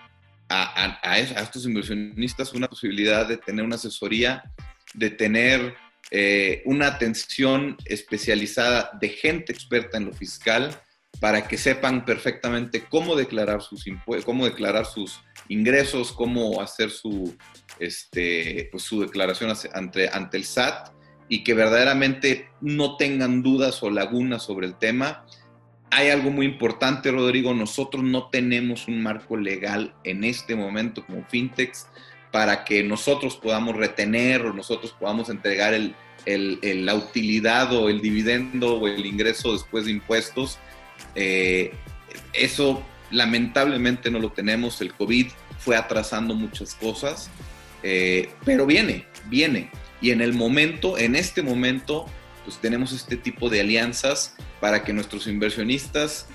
a, 0.48 1.18
estos 1.18 1.64
inversionistas 1.64 2.52
una 2.54 2.66
posibilidad 2.66 3.28
de 3.28 3.36
tener 3.36 3.64
una 3.64 3.76
asesoría, 3.76 4.42
de 4.94 5.10
tener 5.10 5.76
eh, 6.10 6.62
una 6.64 6.86
atención 6.86 7.76
especializada 7.84 8.90
de 9.00 9.10
gente 9.10 9.52
experta 9.52 9.96
en 9.98 10.06
lo 10.06 10.12
fiscal 10.12 10.74
para 11.20 11.46
que 11.46 11.58
sepan 11.58 12.04
perfectamente 12.04 12.84
cómo 12.88 13.16
declarar 13.16 13.62
sus 13.62 13.84
cómo 14.24 14.44
declarar 14.44 14.86
sus 14.86 15.20
ingresos, 15.48 16.12
cómo 16.12 16.60
hacer 16.60 16.90
su, 16.90 17.36
este, 17.78 18.68
pues, 18.70 18.84
su 18.84 19.00
declaración 19.00 19.52
ante, 19.74 20.08
ante 20.08 20.36
el 20.36 20.44
SAT 20.44 20.92
y 21.28 21.44
que 21.44 21.54
verdaderamente 21.54 22.48
no 22.60 22.96
tengan 22.96 23.42
dudas 23.42 23.82
o 23.82 23.90
lagunas 23.90 24.42
sobre 24.42 24.66
el 24.66 24.78
tema 24.78 25.24
hay 25.90 26.10
algo 26.10 26.30
muy 26.30 26.46
importante, 26.46 27.10
Rodrigo. 27.10 27.52
Nosotros 27.52 28.04
no 28.04 28.28
tenemos 28.28 28.86
un 28.86 29.02
marco 29.02 29.36
legal 29.36 29.94
en 30.04 30.24
este 30.24 30.54
momento 30.54 31.04
como 31.04 31.24
fintechs 31.24 31.86
para 32.30 32.64
que 32.64 32.82
nosotros 32.82 33.36
podamos 33.36 33.76
retener 33.76 34.42
o 34.42 34.52
nosotros 34.52 34.94
podamos 34.98 35.28
entregar 35.28 35.74
el, 35.74 35.94
la 36.26 36.94
utilidad 36.94 37.72
o 37.72 37.88
el 37.88 38.00
dividendo 38.00 38.76
o 38.78 38.88
el 38.88 39.04
ingreso 39.04 39.52
después 39.52 39.86
de 39.86 39.92
impuestos. 39.92 40.58
Eh, 41.14 41.72
eso 42.32 42.82
lamentablemente 43.10 44.10
no 44.10 44.18
lo 44.18 44.30
tenemos. 44.30 44.80
El 44.80 44.94
COVID 44.94 45.28
fue 45.58 45.76
atrasando 45.76 46.34
muchas 46.34 46.74
cosas, 46.74 47.30
eh, 47.82 48.30
pero 48.44 48.66
viene, 48.66 49.06
viene. 49.26 49.70
Y 50.00 50.10
en 50.10 50.20
el 50.20 50.32
momento, 50.32 50.98
en 50.98 51.16
este 51.16 51.42
momento, 51.42 52.06
pues 52.44 52.58
tenemos 52.58 52.92
este 52.92 53.16
tipo 53.16 53.50
de 53.50 53.60
alianzas 53.60 54.34
para 54.60 54.82
que 54.84 54.92
nuestros 54.92 55.26
inversionistas 55.26 56.26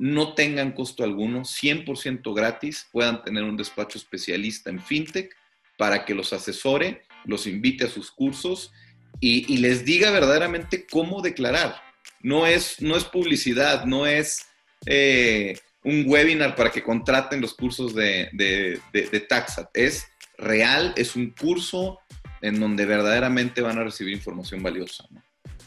no 0.00 0.32
tengan 0.32 0.72
costo 0.72 1.04
alguno, 1.04 1.40
100% 1.40 2.34
gratis, 2.34 2.88
puedan 2.90 3.22
tener 3.22 3.44
un 3.44 3.58
despacho 3.58 3.98
especialista 3.98 4.70
en 4.70 4.80
fintech 4.80 5.36
para 5.76 6.06
que 6.06 6.14
los 6.14 6.32
asesore, 6.32 7.02
los 7.26 7.46
invite 7.46 7.84
a 7.84 7.88
sus 7.88 8.10
cursos 8.10 8.72
y, 9.20 9.58
les 9.58 9.84
diga 9.84 10.10
verdaderamente 10.10 10.86
cómo 10.90 11.20
declarar. 11.20 11.76
No 12.22 12.46
es, 12.46 12.80
no 12.80 12.96
es 12.96 13.04
publicidad, 13.04 13.84
no 13.84 14.06
es 14.06 14.46
eh, 14.86 15.58
un 15.84 16.04
webinar 16.06 16.56
para 16.56 16.70
que 16.70 16.82
contraten 16.82 17.42
los 17.42 17.52
cursos 17.52 17.94
de, 17.94 18.30
de, 18.32 18.80
de 18.92 19.20
Taxat. 19.20 19.68
Es 19.74 20.06
real, 20.38 20.94
es 20.96 21.14
un 21.14 21.30
curso 21.30 21.98
en 22.40 22.58
donde 22.58 22.86
verdaderamente 22.86 23.60
van 23.60 23.76
a 23.76 23.84
recibir 23.84 24.14
información 24.14 24.62
valiosa. 24.62 25.04
¿no? 25.10 25.22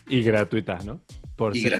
Y 0.08 0.24
gratuita, 0.24 0.80
¿no? 0.84 1.02
Por 1.36 1.56
ser, 1.56 1.80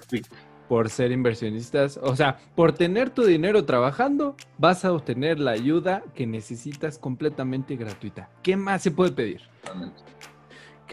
Por 0.68 0.90
ser 0.90 1.12
inversionistas. 1.12 2.00
O 2.02 2.16
sea, 2.16 2.40
por 2.56 2.74
tener 2.74 3.10
tu 3.10 3.24
dinero 3.24 3.66
trabajando, 3.66 4.36
vas 4.58 4.86
a 4.86 4.94
obtener 4.94 5.40
la 5.40 5.52
ayuda 5.52 6.04
que 6.16 6.26
necesitas 6.26 6.98
completamente 6.98 7.76
gratuita. 7.76 8.30
¿Qué 8.42 8.56
más 8.56 8.82
se 8.82 8.92
puede 8.92 9.12
pedir? 9.12 9.42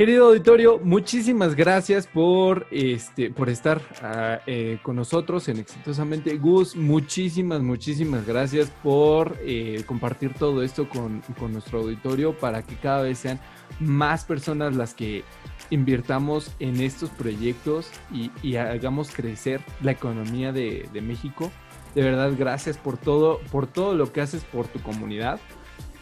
Querido 0.00 0.28
auditorio, 0.28 0.78
muchísimas 0.78 1.54
gracias 1.54 2.06
por, 2.06 2.66
este, 2.70 3.30
por 3.30 3.50
estar 3.50 3.82
ah, 4.02 4.40
eh, 4.46 4.78
con 4.82 4.96
nosotros 4.96 5.46
en 5.48 5.58
Exitosamente. 5.58 6.38
Gus, 6.38 6.74
muchísimas, 6.74 7.60
muchísimas 7.60 8.24
gracias 8.24 8.70
por 8.82 9.36
eh, 9.42 9.82
compartir 9.84 10.32
todo 10.32 10.62
esto 10.62 10.88
con, 10.88 11.20
con 11.38 11.52
nuestro 11.52 11.80
auditorio 11.80 12.34
para 12.38 12.62
que 12.62 12.76
cada 12.76 13.02
vez 13.02 13.18
sean 13.18 13.40
más 13.78 14.24
personas 14.24 14.74
las 14.74 14.94
que 14.94 15.22
invirtamos 15.70 16.50
en 16.58 16.80
estos 16.80 17.10
proyectos 17.10 17.88
y, 18.12 18.56
hagamos 18.56 19.10
crecer 19.10 19.60
la 19.80 19.92
economía 19.92 20.52
de, 20.52 20.88
México. 21.02 21.50
De 21.94 22.02
verdad, 22.02 22.32
gracias 22.38 22.76
por 22.76 22.98
todo, 22.98 23.40
por 23.50 23.66
todo 23.66 23.94
lo 23.94 24.12
que 24.12 24.20
haces 24.20 24.44
por 24.44 24.68
tu 24.68 24.80
comunidad. 24.80 25.40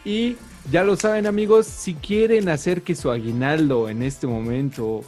Y 0.03 0.37
ya 0.71 0.83
lo 0.83 0.95
saben 0.95 1.25
amigos, 1.25 1.67
si 1.67 1.93
quieren 1.93 2.49
hacer 2.49 2.81
que 2.81 2.95
su 2.95 3.11
aguinaldo 3.11 3.89
en 3.89 4.01
este 4.01 4.27
momento 4.27 5.01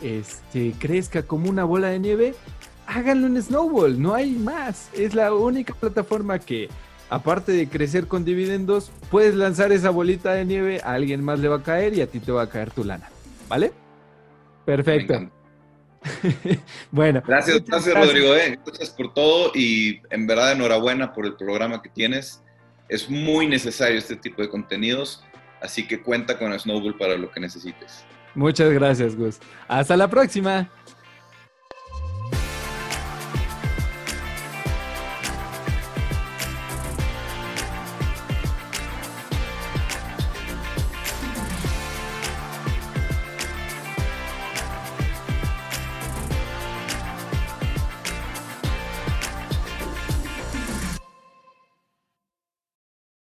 este, 0.00 0.74
crezca 0.78 1.22
como 1.22 1.50
una 1.50 1.64
bola 1.64 1.88
de 1.88 1.98
nieve, 1.98 2.34
háganlo 2.86 3.26
en 3.26 3.42
Snowball, 3.42 4.00
no 4.00 4.14
hay 4.14 4.32
más. 4.32 4.88
Es 4.92 5.14
la 5.14 5.34
única 5.34 5.74
plataforma 5.74 6.38
que, 6.38 6.68
aparte 7.10 7.52
de 7.52 7.68
crecer 7.68 8.06
con 8.06 8.24
dividendos, 8.24 8.90
puedes 9.10 9.34
lanzar 9.34 9.72
esa 9.72 9.90
bolita 9.90 10.32
de 10.32 10.44
nieve, 10.44 10.80
a 10.84 10.92
alguien 10.92 11.22
más 11.22 11.40
le 11.40 11.48
va 11.48 11.56
a 11.56 11.62
caer 11.62 11.94
y 11.94 12.00
a 12.00 12.06
ti 12.06 12.20
te 12.20 12.32
va 12.32 12.42
a 12.42 12.48
caer 12.48 12.70
tu 12.70 12.84
lana. 12.84 13.08
¿Vale? 13.48 13.72
Perfecto. 14.68 15.30
bueno. 16.90 17.22
Gracias, 17.26 17.64
gracias, 17.64 17.94
Rodrigo. 17.94 18.34
Eh. 18.34 18.58
Gracias 18.66 18.90
por 18.90 19.14
todo 19.14 19.50
y 19.54 20.02
en 20.10 20.26
verdad 20.26 20.52
enhorabuena 20.52 21.14
por 21.14 21.24
el 21.24 21.36
programa 21.36 21.80
que 21.80 21.88
tienes. 21.88 22.42
Es 22.86 23.08
muy 23.08 23.46
necesario 23.46 23.96
este 23.96 24.14
tipo 24.14 24.42
de 24.42 24.50
contenidos, 24.50 25.24
así 25.62 25.88
que 25.88 26.02
cuenta 26.02 26.38
con 26.38 26.58
Snowball 26.58 26.98
para 26.98 27.16
lo 27.16 27.30
que 27.30 27.40
necesites. 27.40 28.04
Muchas 28.34 28.70
gracias, 28.70 29.16
Gus. 29.16 29.38
Hasta 29.68 29.96
la 29.96 30.06
próxima. 30.06 30.70